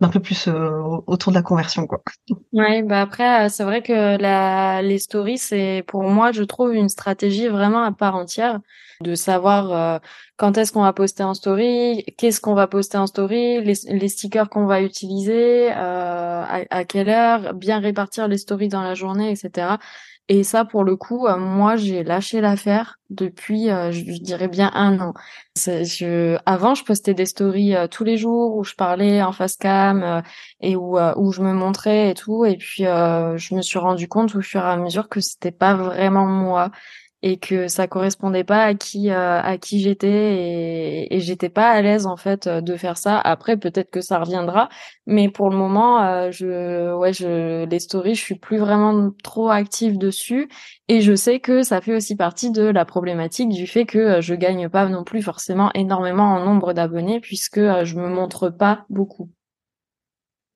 d'un 0.00 0.08
peu 0.08 0.20
plus 0.20 0.48
euh, 0.48 0.80
autour 1.06 1.32
de 1.32 1.38
la 1.38 1.42
conversion 1.42 1.86
quoi. 1.86 2.02
Ouais, 2.52 2.82
bah 2.82 3.00
après 3.00 3.46
euh, 3.46 3.48
c'est 3.48 3.64
vrai 3.64 3.82
que 3.82 4.16
la 4.16 4.80
les 4.82 4.98
stories 4.98 5.38
c'est 5.38 5.84
pour 5.86 6.02
moi 6.04 6.32
je 6.32 6.42
trouve 6.42 6.74
une 6.74 6.88
stratégie 6.88 7.48
vraiment 7.48 7.82
à 7.82 7.92
part 7.92 8.14
entière 8.14 8.60
de 9.00 9.14
savoir 9.14 9.72
euh, 9.72 9.98
quand 10.36 10.56
est-ce 10.56 10.72
qu'on 10.72 10.82
va 10.82 10.92
poster 10.92 11.22
en 11.22 11.34
story, 11.34 12.04
qu'est-ce 12.16 12.40
qu'on 12.40 12.54
va 12.54 12.66
poster 12.66 12.98
en 12.98 13.06
story, 13.06 13.62
les, 13.62 13.74
les 13.88 14.08
stickers 14.08 14.48
qu'on 14.48 14.66
va 14.66 14.82
utiliser, 14.82 15.68
à, 15.70 16.64
à, 16.70 16.84
quelle 16.84 17.08
heure, 17.08 17.54
bien 17.54 17.78
répartir 17.80 18.28
les 18.28 18.38
stories 18.38 18.68
dans 18.68 18.82
la 18.82 18.94
journée, 18.94 19.30
etc. 19.30 19.78
Et 20.30 20.44
ça, 20.44 20.66
pour 20.66 20.84
le 20.84 20.94
coup, 20.96 21.26
euh, 21.26 21.38
moi, 21.38 21.76
j'ai 21.76 22.04
lâché 22.04 22.42
l'affaire 22.42 22.98
depuis, 23.08 23.70
euh, 23.70 23.90
je, 23.92 24.02
dirais 24.20 24.48
bien 24.48 24.70
un 24.74 25.00
an. 25.00 25.14
Avant, 26.44 26.74
je 26.74 26.84
postais 26.84 27.14
des 27.14 27.24
stories 27.24 27.74
euh, 27.74 27.86
tous 27.88 28.04
les 28.04 28.18
jours 28.18 28.54
où 28.56 28.62
je 28.62 28.74
parlais 28.74 29.22
en 29.22 29.32
face 29.32 29.56
cam 29.56 30.22
et 30.60 30.76
où, 30.76 30.98
où 30.98 31.32
je 31.32 31.40
me 31.40 31.54
montrais 31.54 32.10
et 32.10 32.14
tout. 32.14 32.44
Et 32.44 32.56
puis, 32.58 32.84
je 32.84 33.54
me 33.54 33.62
suis 33.62 33.78
rendu 33.78 34.06
compte 34.06 34.34
au 34.34 34.42
fur 34.42 34.60
et 34.60 34.68
à 34.68 34.76
mesure 34.76 35.08
que 35.08 35.20
c'était 35.20 35.50
pas 35.50 35.74
vraiment 35.74 36.26
moi 36.26 36.70
et 37.22 37.38
que 37.38 37.68
ça 37.68 37.88
correspondait 37.88 38.44
pas 38.44 38.62
à 38.62 38.74
qui 38.74 39.10
euh, 39.10 39.40
à 39.40 39.58
qui 39.58 39.80
j'étais 39.80 41.06
et, 41.10 41.20
j'étais 41.20 41.48
pas 41.48 41.70
à 41.70 41.82
l'aise 41.82 42.06
en 42.06 42.16
fait 42.16 42.46
euh, 42.46 42.60
de 42.60 42.76
faire 42.76 42.96
ça. 42.96 43.18
Après 43.18 43.56
peut-être 43.56 43.90
que 43.90 44.00
ça 44.00 44.18
reviendra 44.20 44.68
mais 45.06 45.28
pour 45.28 45.50
le 45.50 45.56
moment 45.56 46.02
euh, 46.02 46.30
je 46.30 46.94
ouais 46.94 47.12
je 47.12 47.64
les 47.64 47.78
stories 47.80 48.14
je 48.14 48.22
suis 48.22 48.38
plus 48.38 48.58
vraiment 48.58 49.10
trop 49.22 49.50
active 49.50 49.98
dessus 49.98 50.48
et 50.88 51.00
je 51.00 51.14
sais 51.14 51.40
que 51.40 51.62
ça 51.62 51.80
fait 51.80 51.94
aussi 51.94 52.16
partie 52.16 52.50
de 52.52 52.62
la 52.62 52.84
problématique 52.84 53.48
du 53.48 53.66
fait 53.66 53.84
que 53.86 54.20
je 54.20 54.34
gagne 54.34 54.68
pas 54.68 54.88
non 54.88 55.04
plus 55.04 55.22
forcément 55.22 55.70
énormément 55.74 56.34
en 56.34 56.44
nombre 56.44 56.72
d'abonnés 56.72 57.20
puisque 57.20 57.60
je 57.60 57.96
me 57.96 58.08
montre 58.08 58.48
pas 58.50 58.84
beaucoup 58.90 59.30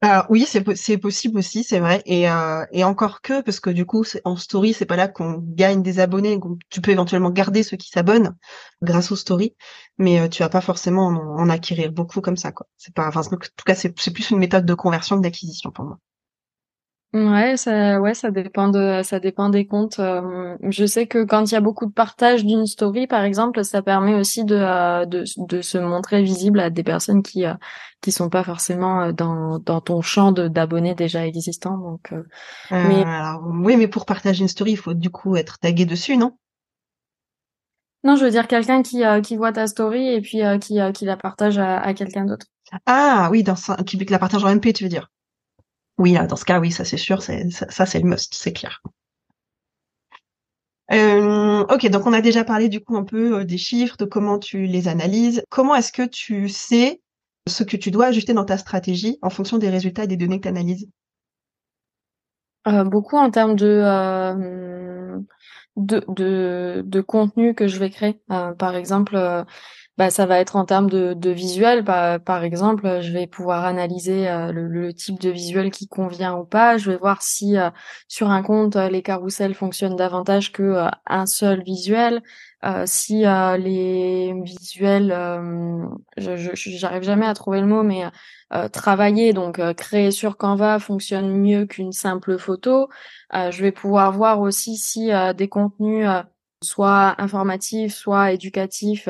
alors 0.04 0.26
oui, 0.30 0.46
c'est 0.46 0.98
possible 0.98 1.38
aussi, 1.38 1.62
c'est 1.62 1.78
vrai. 1.78 2.02
Et, 2.06 2.28
euh, 2.28 2.64
et 2.72 2.82
encore 2.82 3.20
que, 3.22 3.40
parce 3.40 3.60
que 3.60 3.70
du 3.70 3.86
coup, 3.86 4.04
en 4.24 4.36
story, 4.36 4.72
c'est 4.72 4.84
pas 4.84 4.96
là 4.96 5.06
qu'on 5.06 5.38
gagne 5.40 5.82
des 5.82 6.00
abonnés. 6.00 6.40
Tu 6.70 6.80
peux 6.80 6.90
éventuellement 6.90 7.30
garder 7.30 7.62
ceux 7.62 7.76
qui 7.76 7.88
s'abonnent 7.88 8.36
grâce 8.82 9.12
aux 9.12 9.16
stories, 9.16 9.54
mais 9.98 10.20
euh, 10.20 10.28
tu 10.28 10.42
vas 10.42 10.48
pas 10.48 10.60
forcément 10.60 11.06
en, 11.06 11.48
acquérir 11.48 11.92
beaucoup 11.92 12.20
comme 12.20 12.36
ça, 12.36 12.50
quoi. 12.50 12.66
C'est 12.76 12.92
pas, 12.94 13.06
enfin, 13.08 13.20
en 13.20 13.36
tout 13.36 13.64
cas, 13.64 13.76
c'est 13.76 13.92
plus 14.12 14.30
une 14.30 14.38
méthode 14.38 14.66
de 14.66 14.74
conversion 14.74 15.16
que 15.18 15.22
d'acquisition 15.22 15.70
pour 15.70 15.84
moi. 15.84 15.98
Ouais, 17.14 17.58
ça, 17.58 18.00
ouais, 18.00 18.14
ça 18.14 18.30
dépend 18.30 18.68
de, 18.68 19.02
ça 19.02 19.20
dépend 19.20 19.50
des 19.50 19.66
comptes. 19.66 19.98
Euh, 19.98 20.56
je 20.70 20.86
sais 20.86 21.06
que 21.06 21.24
quand 21.24 21.44
il 21.44 21.52
y 21.52 21.56
a 21.56 21.60
beaucoup 21.60 21.84
de 21.84 21.92
partage 21.92 22.42
d'une 22.42 22.66
story, 22.66 23.06
par 23.06 23.22
exemple, 23.22 23.62
ça 23.64 23.82
permet 23.82 24.14
aussi 24.14 24.46
de, 24.46 24.56
euh, 24.56 25.04
de, 25.04 25.24
de, 25.36 25.60
se 25.60 25.76
montrer 25.76 26.22
visible 26.22 26.58
à 26.58 26.70
des 26.70 26.82
personnes 26.82 27.22
qui, 27.22 27.44
euh, 27.44 27.52
qui 28.00 28.12
sont 28.12 28.30
pas 28.30 28.42
forcément 28.42 29.12
dans, 29.12 29.58
dans 29.58 29.82
ton 29.82 30.00
champ 30.00 30.32
d'abonnés 30.32 30.94
déjà 30.94 31.26
existants. 31.26 31.76
Donc, 31.76 32.14
mais 32.70 33.02
alors, 33.02 33.42
oui, 33.46 33.76
mais 33.76 33.88
pour 33.88 34.06
partager 34.06 34.40
une 34.40 34.48
story, 34.48 34.72
il 34.72 34.78
faut 34.78 34.94
du 34.94 35.10
coup 35.10 35.36
être 35.36 35.58
tagué 35.58 35.84
dessus, 35.84 36.16
non? 36.16 36.38
Non, 38.04 38.16
je 38.16 38.24
veux 38.24 38.30
dire 38.30 38.48
quelqu'un 38.48 38.82
qui, 38.82 39.02
qui 39.22 39.36
voit 39.36 39.52
ta 39.52 39.66
story 39.66 40.08
et 40.08 40.22
puis 40.22 40.40
qui, 40.62 40.80
qui 40.94 41.04
la 41.04 41.16
partage 41.18 41.58
à, 41.58 41.78
à 41.78 41.92
quelqu'un 41.92 42.24
d'autre. 42.24 42.46
Ah 42.86 43.28
oui, 43.30 43.42
dans 43.42 43.54
qui 43.84 43.98
la 43.98 44.18
partage 44.18 44.44
en 44.44 44.48
MP, 44.48 44.72
tu 44.72 44.84
veux 44.84 44.90
dire? 44.90 45.10
Oui, 45.98 46.16
dans 46.28 46.36
ce 46.36 46.44
cas, 46.44 46.60
oui, 46.60 46.72
ça 46.72 46.84
c'est 46.84 46.96
sûr, 46.96 47.22
ça, 47.22 47.86
c'est 47.86 48.00
le 48.00 48.08
must, 48.08 48.34
c'est 48.34 48.52
clair. 48.52 48.82
Euh, 50.92 51.64
ok, 51.70 51.88
donc 51.88 52.06
on 52.06 52.12
a 52.12 52.20
déjà 52.20 52.44
parlé 52.44 52.68
du 52.68 52.80
coup 52.80 52.96
un 52.96 53.04
peu 53.04 53.40
euh, 53.40 53.44
des 53.44 53.56
chiffres, 53.56 53.96
de 53.96 54.04
comment 54.04 54.38
tu 54.38 54.66
les 54.66 54.88
analyses. 54.88 55.42
Comment 55.48 55.74
est-ce 55.74 55.92
que 55.92 56.06
tu 56.06 56.48
sais 56.48 57.00
ce 57.48 57.62
que 57.62 57.76
tu 57.76 57.90
dois 57.90 58.06
ajuster 58.06 58.34
dans 58.34 58.44
ta 58.44 58.58
stratégie 58.58 59.18
en 59.22 59.30
fonction 59.30 59.58
des 59.58 59.70
résultats 59.70 60.04
et 60.04 60.06
des 60.06 60.16
données 60.16 60.38
que 60.38 60.42
tu 60.42 60.48
analyses 60.48 60.88
euh, 62.66 62.84
Beaucoup 62.84 63.16
en 63.16 63.30
termes 63.30 63.56
de, 63.56 65.18
de, 65.76 66.04
de, 66.08 66.82
de 66.84 67.00
contenu 67.00 67.54
que 67.54 67.68
je 67.68 67.78
vais 67.78 67.90
créer. 67.90 68.20
par 68.58 68.74
exemple, 68.76 69.16
bah, 69.98 70.08
ça 70.08 70.24
va 70.24 70.40
être 70.40 70.56
en 70.56 70.64
termes 70.64 70.88
de, 70.88 71.12
de 71.12 71.30
visuel. 71.30 71.84
Par, 71.84 72.18
par 72.20 72.44
exemple, 72.44 73.00
je 73.02 73.12
vais 73.12 73.26
pouvoir 73.26 73.64
analyser 73.66 74.28
euh, 74.28 74.50
le, 74.50 74.94
type 74.94 75.20
de 75.20 75.28
visuel 75.28 75.70
qui 75.70 75.86
convient 75.86 76.34
ou 76.34 76.44
pas. 76.44 76.78
Je 76.78 76.90
vais 76.90 76.96
voir 76.96 77.20
si 77.22 77.58
euh, 77.58 77.68
sur 78.08 78.30
un 78.30 78.42
compte 78.42 78.76
euh, 78.76 78.88
les 78.88 79.02
carousels 79.02 79.54
fonctionnent 79.54 79.96
davantage 79.96 80.50
que 80.52 80.86
un 81.06 81.26
seul 81.26 81.62
visuel. 81.62 82.22
si 82.86 83.24
les 83.24 84.34
visuels, 84.44 85.12
je 86.16 86.50
j'arrive 86.54 87.02
jamais 87.02 87.26
à 87.26 87.34
trouver 87.34 87.60
le 87.60 87.66
mot, 87.66 87.82
mais 87.82 88.04
travailler 88.72 89.32
donc 89.32 89.60
créer 89.74 90.10
sur 90.12 90.36
Canva 90.36 90.78
fonctionne 90.78 91.28
mieux 91.36 91.66
qu'une 91.66 91.92
simple 91.92 92.38
photo. 92.38 92.88
je 93.32 93.62
vais 93.62 93.72
pouvoir 93.72 94.12
voir 94.12 94.40
aussi 94.40 94.76
si 94.76 95.10
des 95.36 95.48
contenus 95.48 96.06
soit 96.64 97.20
informatif, 97.20 97.94
soit 97.94 98.32
éducatif, 98.32 99.08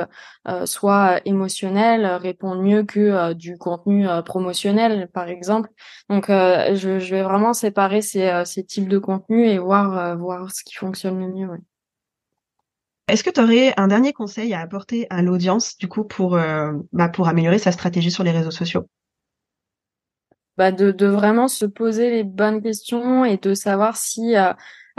euh, 0.48 0.66
soit 0.66 1.20
émotionnel, 1.24 2.06
répondent 2.06 2.62
mieux 2.62 2.82
que 2.82 3.00
euh, 3.00 3.34
du 3.34 3.58
contenu 3.58 4.08
euh, 4.08 4.22
promotionnel, 4.22 5.08
par 5.12 5.28
exemple. 5.28 5.70
Donc, 6.08 6.26
je, 6.28 6.98
je, 6.98 7.14
vais 7.14 7.22
vraiment 7.22 7.52
séparer 7.52 8.02
ces, 8.02 8.42
ces 8.44 8.64
types 8.64 8.88
de 8.88 8.98
contenus 8.98 9.48
et 9.48 9.58
voir, 9.58 10.16
voir 10.18 10.50
ce 10.50 10.64
qui 10.64 10.74
fonctionne 10.74 11.18
le 11.20 11.28
mieux. 11.28 11.48
Est-ce 13.08 13.24
que 13.24 13.30
tu 13.30 13.40
aurais 13.40 13.74
un 13.76 13.88
dernier 13.88 14.12
conseil 14.12 14.54
à 14.54 14.60
apporter 14.60 15.06
à 15.10 15.22
l'audience, 15.22 15.76
du 15.76 15.88
coup, 15.88 16.04
pour, 16.04 16.38
bah, 16.92 17.08
pour 17.08 17.28
améliorer 17.28 17.58
sa 17.58 17.72
stratégie 17.72 18.10
sur 18.10 18.24
les 18.24 18.30
réseaux 18.30 18.50
sociaux? 18.50 18.86
Bah 20.58 20.70
de, 20.70 20.92
de 20.92 21.06
vraiment 21.06 21.48
se 21.48 21.64
poser 21.64 22.10
les 22.10 22.24
bonnes 22.24 22.62
questions 22.62 23.24
et 23.24 23.38
de 23.38 23.54
savoir 23.54 23.96
si 23.96 24.34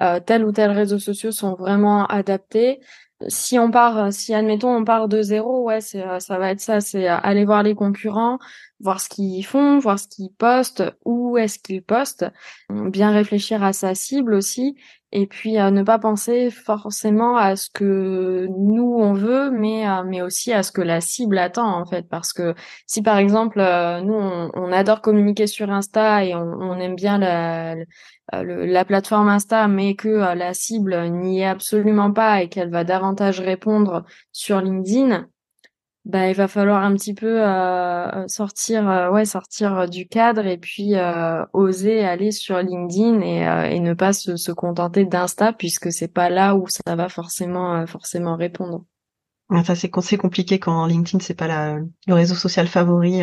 euh, 0.04 0.20
tel 0.20 0.46
ou 0.46 0.52
tel 0.52 0.72
réseau 0.72 1.00
social 1.00 1.34
sont 1.34 1.56
vraiment 1.56 2.06
adaptés. 2.08 2.82
Si 3.30 3.58
on 3.58 3.72
part, 3.72 4.12
si 4.12 4.34
admettons 4.34 4.76
on 4.76 4.84
part 4.84 5.08
de 5.08 5.22
zéro, 5.22 5.64
ouais, 5.64 5.80
c'est 5.82 6.04
euh, 6.04 6.20
ça 6.20 6.38
va 6.38 6.52
être 6.52 6.60
ça, 6.60 6.82
c'est 6.82 7.10
euh, 7.10 7.18
aller 7.18 7.46
voir 7.46 7.64
les 7.64 7.74
concurrents, 7.74 8.38
voir 8.80 9.00
ce 9.00 9.08
qu'ils 9.08 9.46
font, 9.46 9.80
voir 9.80 9.98
ce 10.00 10.08
qu'ils 10.08 10.34
postent, 10.34 10.84
où 11.06 11.38
est-ce 11.38 11.58
qu'ils 11.60 11.84
postent, 11.84 12.26
bien 12.70 13.12
réfléchir 13.12 13.64
à 13.64 13.72
sa 13.72 13.96
cible 13.96 14.34
aussi, 14.34 14.76
et 15.14 15.28
puis 15.28 15.54
ne 15.54 15.84
pas 15.84 16.00
penser 16.00 16.50
forcément 16.50 17.38
à 17.38 17.56
ce 17.56 17.70
que 17.70 18.48
nous 18.50 18.98
on 19.00 19.14
veut, 19.14 19.52
mais 19.52 19.86
mais 20.06 20.22
aussi 20.22 20.52
à 20.52 20.64
ce 20.64 20.72
que 20.72 20.82
la 20.82 21.02
cible 21.02 21.38
attend 21.38 21.80
en 21.80 21.86
fait, 21.86 22.08
parce 22.10 22.34
que 22.34 22.56
si 22.88 23.02
par 23.02 23.18
exemple 23.18 23.60
nous 24.04 24.14
on, 24.14 24.72
adore 24.72 25.02
communiquer 25.02 25.48
sur 25.48 25.70
Insta 25.70 26.26
et 26.26 26.36
on, 26.36 26.42
on 26.42 26.80
aime 26.80 26.96
bien 26.96 27.20
la, 27.20 27.76
euh, 28.34 28.66
la 28.66 28.86
plateforme 28.86 29.28
Insta, 29.28 29.68
mais 29.68 29.96
que 29.96 30.08
euh, 30.08 30.36
la 30.36 30.54
cible 30.54 31.10
n'y 31.10 31.42
est 31.42 31.46
absolument 31.46 32.12
pas 32.12 32.42
et 32.42 32.50
qu'elle 32.50 32.70
va 32.70 32.84
davantage 32.84 33.40
répondre 33.42 34.06
sur 34.32 34.62
LinkedIn, 34.62 35.28
bah 36.06 36.30
il 36.30 36.36
va 36.36 36.48
falloir 36.48 36.84
un 36.84 36.94
petit 36.96 37.14
peu 37.14 37.42
euh, 37.42 38.28
sortir 38.28 39.10
ouais 39.14 39.26
sortir 39.26 39.90
du 39.90 40.08
cadre 40.08 40.46
et 40.46 40.58
puis 40.58 40.94
oser 41.54 42.04
aller 42.04 42.32
sur 42.32 42.58
LinkedIn 42.58 43.22
et, 43.22 43.80
ne 43.80 43.94
pas 43.94 44.14
se, 44.14 44.36
se 44.36 44.52
contenter 44.52 45.06
d'Insta 45.06 45.54
puisque 45.54 45.92
c'est 45.92 46.14
pas 46.14 46.30
là 46.30 46.56
où 46.56 46.68
ça 46.68 46.96
va 46.96 47.10
forcément 47.10 47.86
forcément 47.88 48.36
répondre. 48.36 48.86
Ça 49.66 49.76
c'est 49.76 50.18
compliqué 50.18 50.60
quand 50.60 50.86
LinkedIn 50.86 51.20
c'est 51.24 51.36
pas 51.36 51.48
la, 51.48 51.78
le 52.08 52.14
réseau 52.14 52.36
social 52.36 52.68
favori. 52.68 53.22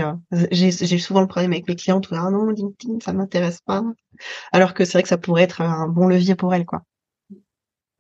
J'ai 0.51 0.99
souvent 0.99 1.21
le 1.21 1.27
problème 1.27 1.53
avec 1.53 1.69
mes 1.69 1.77
clients, 1.77 2.01
tout 2.01 2.15
ah 2.15 2.31
non 2.31 2.49
LinkedIn 2.51 3.01
ça 3.01 3.13
m'intéresse 3.13 3.61
pas 3.61 3.83
alors 4.53 4.75
que 4.75 4.85
c'est 4.85 4.93
vrai 4.93 5.03
que 5.03 5.09
ça 5.09 5.19
pourrait 5.19 5.43
être 5.43 5.61
un 5.61 5.89
bon 5.89 6.09
levier 6.09 6.35
pour 6.35 6.55
elle, 6.55 6.67
quoi. 6.67 6.83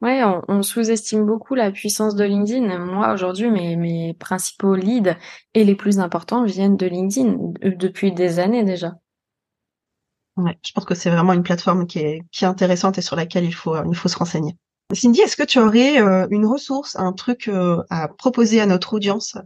Ouais, 0.00 0.22
on, 0.48 0.62
sous-estime 0.62 1.26
beaucoup 1.26 1.54
la 1.54 1.70
puissance 1.70 2.14
de 2.14 2.24
LinkedIn. 2.24 2.78
Moi, 2.78 3.12
aujourd'hui, 3.12 3.50
mes, 3.50 3.76
mes 3.76 4.14
principaux 4.14 4.74
leads 4.74 5.14
et 5.52 5.62
les 5.62 5.74
plus 5.74 5.98
importants 5.98 6.44
viennent 6.44 6.78
de 6.78 6.86
LinkedIn 6.86 7.36
euh, 7.64 7.76
depuis 7.76 8.10
des 8.10 8.38
années 8.38 8.64
déjà. 8.64 8.94
Ouais, 10.38 10.58
je 10.64 10.72
pense 10.72 10.86
que 10.86 10.94
c'est 10.94 11.10
vraiment 11.10 11.34
une 11.34 11.42
plateforme 11.42 11.86
qui 11.86 11.98
est, 11.98 12.22
intéressante 12.42 12.96
et 12.96 13.02
sur 13.02 13.14
laquelle 13.14 13.44
il 13.44 13.54
faut, 13.54 13.76
il 13.84 13.94
faut 13.94 14.08
se 14.08 14.16
renseigner. 14.16 14.56
Cindy, 14.94 15.20
est-ce 15.20 15.36
que 15.36 15.42
tu 15.42 15.58
aurais 15.58 16.00
euh, 16.00 16.26
une 16.30 16.46
ressource, 16.46 16.96
un 16.96 17.12
truc 17.12 17.48
euh, 17.48 17.82
à 17.90 18.08
proposer 18.08 18.62
à 18.62 18.66
notre 18.66 18.94
audience 18.94 19.36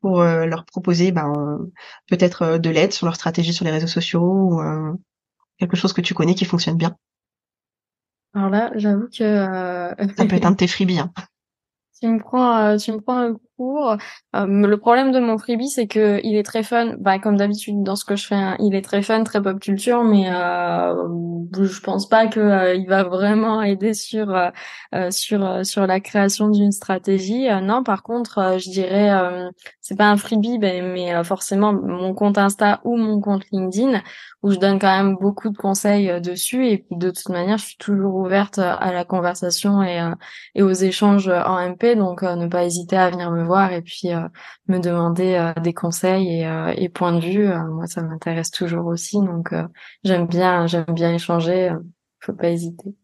pour 0.00 0.22
leur 0.22 0.66
proposer 0.66 1.12
ben, 1.12 1.32
peut-être 2.10 2.58
de 2.58 2.68
l'aide 2.68 2.92
sur 2.92 3.06
leur 3.06 3.16
stratégie 3.16 3.54
sur 3.54 3.64
les 3.64 3.70
réseaux 3.70 3.86
sociaux 3.86 4.20
ou 4.20 4.60
quelque 5.58 5.78
chose 5.78 5.94
que 5.94 6.02
tu 6.02 6.12
connais 6.12 6.34
qui 6.34 6.44
fonctionne 6.44 6.76
bien? 6.76 6.94
Alors 8.34 8.50
là, 8.50 8.72
j'avoue 8.74 9.06
que 9.06 9.22
euh... 9.22 9.94
ça 10.16 10.26
peut 10.26 10.36
être 10.36 10.46
un 10.46 10.52
de 10.52 10.56
tes 10.56 10.66
freebies. 10.68 10.98
Hein. 10.98 11.12
tu 12.00 12.08
me 12.08 12.18
prends, 12.18 12.56
euh, 12.56 12.76
tu 12.76 12.92
me 12.92 13.00
prends 13.00 13.34
Euh, 13.60 13.96
le 14.34 14.76
problème 14.76 15.12
de 15.12 15.20
mon 15.20 15.38
freebie, 15.38 15.68
c'est 15.68 15.86
que 15.86 16.20
il 16.24 16.36
est 16.36 16.42
très 16.42 16.62
fun. 16.64 16.94
Bah, 16.98 17.18
comme 17.18 17.36
d'habitude 17.36 17.82
dans 17.82 17.94
ce 17.96 18.04
que 18.04 18.16
je 18.16 18.26
fais, 18.26 18.34
hein, 18.34 18.56
il 18.58 18.74
est 18.74 18.82
très 18.82 19.02
fun, 19.02 19.22
très 19.22 19.40
pop 19.40 19.60
culture, 19.60 20.02
mais 20.02 20.28
euh, 20.28 21.08
je 21.60 21.80
pense 21.80 22.08
pas 22.08 22.26
que 22.26 22.40
euh, 22.40 22.74
il 22.74 22.88
va 22.88 23.04
vraiment 23.04 23.62
aider 23.62 23.94
sur 23.94 24.34
euh, 24.34 25.10
sur 25.10 25.64
sur 25.64 25.86
la 25.86 26.00
création 26.00 26.48
d'une 26.48 26.72
stratégie. 26.72 27.46
non, 27.62 27.84
par 27.84 28.02
contre, 28.02 28.56
je 28.58 28.70
dirais, 28.70 29.10
c'est 29.80 29.96
pas 29.96 30.10
un 30.10 30.16
freebie, 30.16 30.58
ben, 30.58 30.92
mais 30.92 31.22
forcément 31.24 31.72
mon 31.72 32.14
compte 32.14 32.38
Insta 32.38 32.80
ou 32.84 32.96
mon 32.96 33.20
compte 33.20 33.44
LinkedIn 33.52 34.00
où 34.42 34.50
je 34.50 34.58
donne 34.58 34.78
quand 34.78 34.94
même 34.94 35.16
beaucoup 35.16 35.48
de 35.48 35.56
conseils 35.56 36.20
dessus. 36.20 36.66
Et 36.66 36.86
de 36.90 37.10
toute 37.10 37.28
manière, 37.30 37.58
je 37.58 37.66
suis 37.66 37.76
toujours 37.78 38.14
ouverte 38.16 38.58
à 38.58 38.92
la 38.92 39.04
conversation 39.04 39.82
et 39.82 40.00
et 40.54 40.62
aux 40.62 40.72
échanges 40.72 41.28
en 41.28 41.58
MP, 41.70 41.96
donc 41.96 42.22
ne 42.22 42.46
pas 42.48 42.64
hésiter 42.64 42.96
à 42.96 43.10
venir 43.10 43.30
me 43.30 43.43
et 43.72 43.82
puis 43.82 44.12
euh, 44.12 44.28
me 44.68 44.78
demander 44.78 45.34
euh, 45.34 45.52
des 45.60 45.72
conseils 45.74 46.40
et, 46.40 46.46
euh, 46.46 46.72
et, 46.76 46.88
points 46.88 47.12
de 47.12 47.20
vue. 47.20 47.48
moi, 47.72 47.86
ça 47.86 48.02
m'intéresse 48.02 48.50
toujours 48.50 48.86
aussi, 48.86 49.18
donc 49.18 49.54
j'aime 50.04 50.26
bien, 50.26 50.66
j'aime 50.66 50.84
bien 50.88 51.14
échanger. 51.14 51.72
faut 52.20 52.34
pas 52.34 52.50
hésiter. 52.50 52.94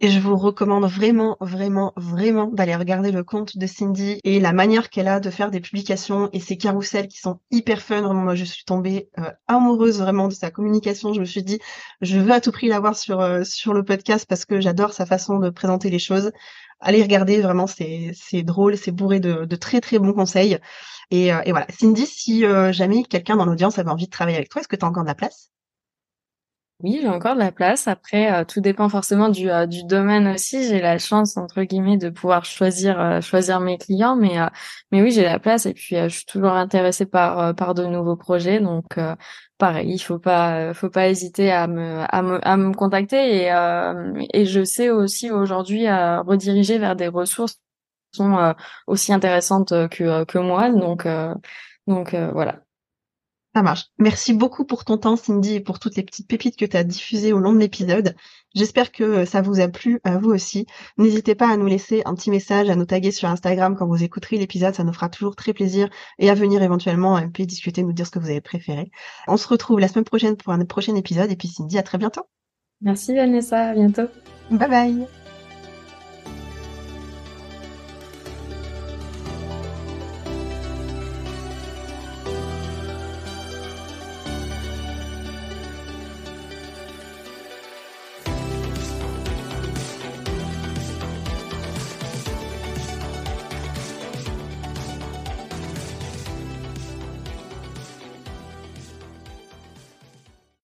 Et 0.00 0.10
je 0.10 0.20
vous 0.20 0.36
recommande 0.36 0.84
vraiment, 0.84 1.36
vraiment, 1.40 1.92
vraiment 1.96 2.46
d'aller 2.46 2.76
regarder 2.76 3.10
le 3.10 3.24
compte 3.24 3.56
de 3.56 3.66
Cindy 3.66 4.20
et 4.22 4.38
la 4.38 4.52
manière 4.52 4.90
qu'elle 4.90 5.08
a 5.08 5.18
de 5.18 5.30
faire 5.30 5.50
des 5.50 5.60
publications 5.60 6.28
et 6.32 6.40
ses 6.40 6.56
carousels 6.56 7.08
qui 7.08 7.18
sont 7.18 7.40
hyper 7.50 7.80
fun. 7.82 8.02
Vraiment, 8.02 8.22
moi, 8.22 8.34
je 8.34 8.44
suis 8.44 8.64
tombée 8.64 9.08
euh, 9.18 9.30
amoureuse 9.48 9.98
vraiment 9.98 10.28
de 10.28 10.34
sa 10.34 10.50
communication. 10.50 11.12
Je 11.12 11.20
me 11.20 11.24
suis 11.24 11.42
dit, 11.42 11.58
je 12.00 12.18
veux 12.18 12.32
à 12.32 12.40
tout 12.40 12.52
prix 12.52 12.68
l'avoir 12.68 12.96
sur 12.96 13.20
euh, 13.20 13.42
sur 13.44 13.74
le 13.74 13.82
podcast 13.82 14.26
parce 14.28 14.44
que 14.44 14.60
j'adore 14.60 14.92
sa 14.92 15.06
façon 15.06 15.38
de 15.38 15.50
présenter 15.50 15.90
les 15.90 15.98
choses. 15.98 16.32
Allez 16.82 17.02
regarder, 17.02 17.40
vraiment, 17.40 17.66
c'est 17.66 18.14
drôle, 18.42 18.76
c'est 18.76 18.90
bourré 18.92 19.20
de, 19.20 19.44
de 19.44 19.56
très 19.56 19.80
très 19.80 19.98
bons 19.98 20.12
conseils. 20.12 20.58
Et, 21.10 21.32
euh, 21.32 21.40
et 21.44 21.52
voilà, 21.52 21.66
Cindy, 21.70 22.06
si 22.06 22.44
jamais 22.72 23.04
quelqu'un 23.04 23.36
dans 23.36 23.46
l'audience 23.46 23.78
avait 23.78 23.90
envie 23.90 24.06
de 24.06 24.10
travailler 24.10 24.36
avec 24.38 24.48
toi, 24.50 24.60
est-ce 24.60 24.68
que 24.68 24.76
tu 24.76 24.84
as 24.84 24.88
encore 24.88 25.04
de 25.04 25.08
la 25.08 25.14
place? 25.14 25.50
Oui, 26.82 26.98
j'ai 27.00 27.08
encore 27.08 27.34
de 27.34 27.38
la 27.40 27.52
place. 27.52 27.86
Après, 27.86 28.32
euh, 28.32 28.44
tout 28.44 28.60
dépend 28.60 28.88
forcément 28.88 29.28
du, 29.28 29.50
euh, 29.50 29.66
domaine 29.84 30.26
aussi. 30.28 30.64
J'ai 30.68 30.80
la 30.80 30.98
chance 30.98 31.36
entre 31.36 31.62
guillemets 31.62 31.96
de 31.96 32.08
pouvoir 32.10 32.44
choisir 32.44 33.00
euh, 33.00 33.20
choisir 33.20 33.60
mes 33.60 33.78
clients, 33.78 34.16
mais 34.16 34.36
mais 34.90 35.02
oui, 35.02 35.10
j'ai 35.12 35.22
la 35.22 35.38
place 35.38 35.66
et 35.66 35.74
puis 35.74 35.96
je 35.96 36.08
suis 36.08 36.26
toujours 36.26 36.52
intéressée 36.52 37.06
par 37.06 37.54
par 37.54 37.74
de 37.74 37.84
nouveaux 37.86 38.16
projets. 38.16 38.60
Donc 38.60 38.98
pareil, 39.58 39.92
il 39.94 39.98
faut 39.98 40.18
pas 40.18 40.74
faut 40.74 40.90
pas 40.90 41.08
hésiter 41.08 41.52
à 41.52 41.66
me 41.66 42.04
à 42.08 42.22
me, 42.22 42.46
à 42.46 42.56
me 42.56 42.72
contacter 42.74 43.44
et 43.44 43.50
et 44.34 44.46
je 44.46 44.64
sais 44.64 44.90
aussi 44.90 45.30
aujourd'hui 45.30 45.88
rediriger 45.88 46.78
vers 46.78 46.96
des 46.96 47.08
ressources 47.08 47.54
qui 48.12 48.18
sont 48.18 48.54
aussi 48.86 49.12
intéressantes 49.12 49.70
que 49.90 50.24
que 50.24 50.38
moi. 50.38 50.70
Donc 50.70 51.06
donc 51.86 52.14
voilà. 52.14 52.62
Ça 53.54 53.62
marche. 53.62 53.88
Merci 53.98 54.32
beaucoup 54.32 54.64
pour 54.64 54.84
ton 54.84 54.96
temps, 54.96 55.16
Cindy, 55.16 55.56
et 55.56 55.60
pour 55.60 55.78
toutes 55.78 55.96
les 55.96 56.02
petites 56.02 56.26
pépites 56.26 56.56
que 56.56 56.64
tu 56.64 56.76
as 56.76 56.84
diffusées 56.84 57.34
au 57.34 57.38
long 57.38 57.52
de 57.52 57.58
l'épisode. 57.58 58.16
J'espère 58.54 58.92
que 58.92 59.26
ça 59.26 59.42
vous 59.42 59.60
a 59.60 59.68
plu 59.68 60.00
à 60.04 60.16
vous 60.16 60.30
aussi. 60.30 60.66
N'hésitez 60.96 61.34
pas 61.34 61.50
à 61.50 61.56
nous 61.58 61.66
laisser 61.66 62.02
un 62.06 62.14
petit 62.14 62.30
message, 62.30 62.70
à 62.70 62.76
nous 62.76 62.86
taguer 62.86 63.10
sur 63.10 63.28
Instagram 63.28 63.76
quand 63.76 63.86
vous 63.86 64.02
écouterez 64.02 64.38
l'épisode. 64.38 64.74
Ça 64.74 64.84
nous 64.84 64.92
fera 64.94 65.10
toujours 65.10 65.36
très 65.36 65.52
plaisir 65.52 65.90
et 66.18 66.30
à 66.30 66.34
venir 66.34 66.62
éventuellement 66.62 67.16
un 67.16 67.28
peu 67.28 67.44
discuter, 67.44 67.82
nous 67.82 67.92
dire 67.92 68.06
ce 68.06 68.10
que 68.10 68.18
vous 68.18 68.30
avez 68.30 68.40
préféré. 68.40 68.90
On 69.28 69.36
se 69.36 69.48
retrouve 69.48 69.80
la 69.80 69.88
semaine 69.88 70.04
prochaine 70.04 70.36
pour 70.36 70.54
un 70.54 70.64
prochain 70.64 70.96
épisode. 70.96 71.30
Et 71.30 71.36
puis 71.36 71.48
Cindy, 71.48 71.78
à 71.78 71.82
très 71.82 71.98
bientôt. 71.98 72.22
Merci 72.80 73.14
Vanessa, 73.14 73.68
à 73.68 73.74
bientôt. 73.74 74.08
Bye 74.50 74.68
bye. 74.68 75.21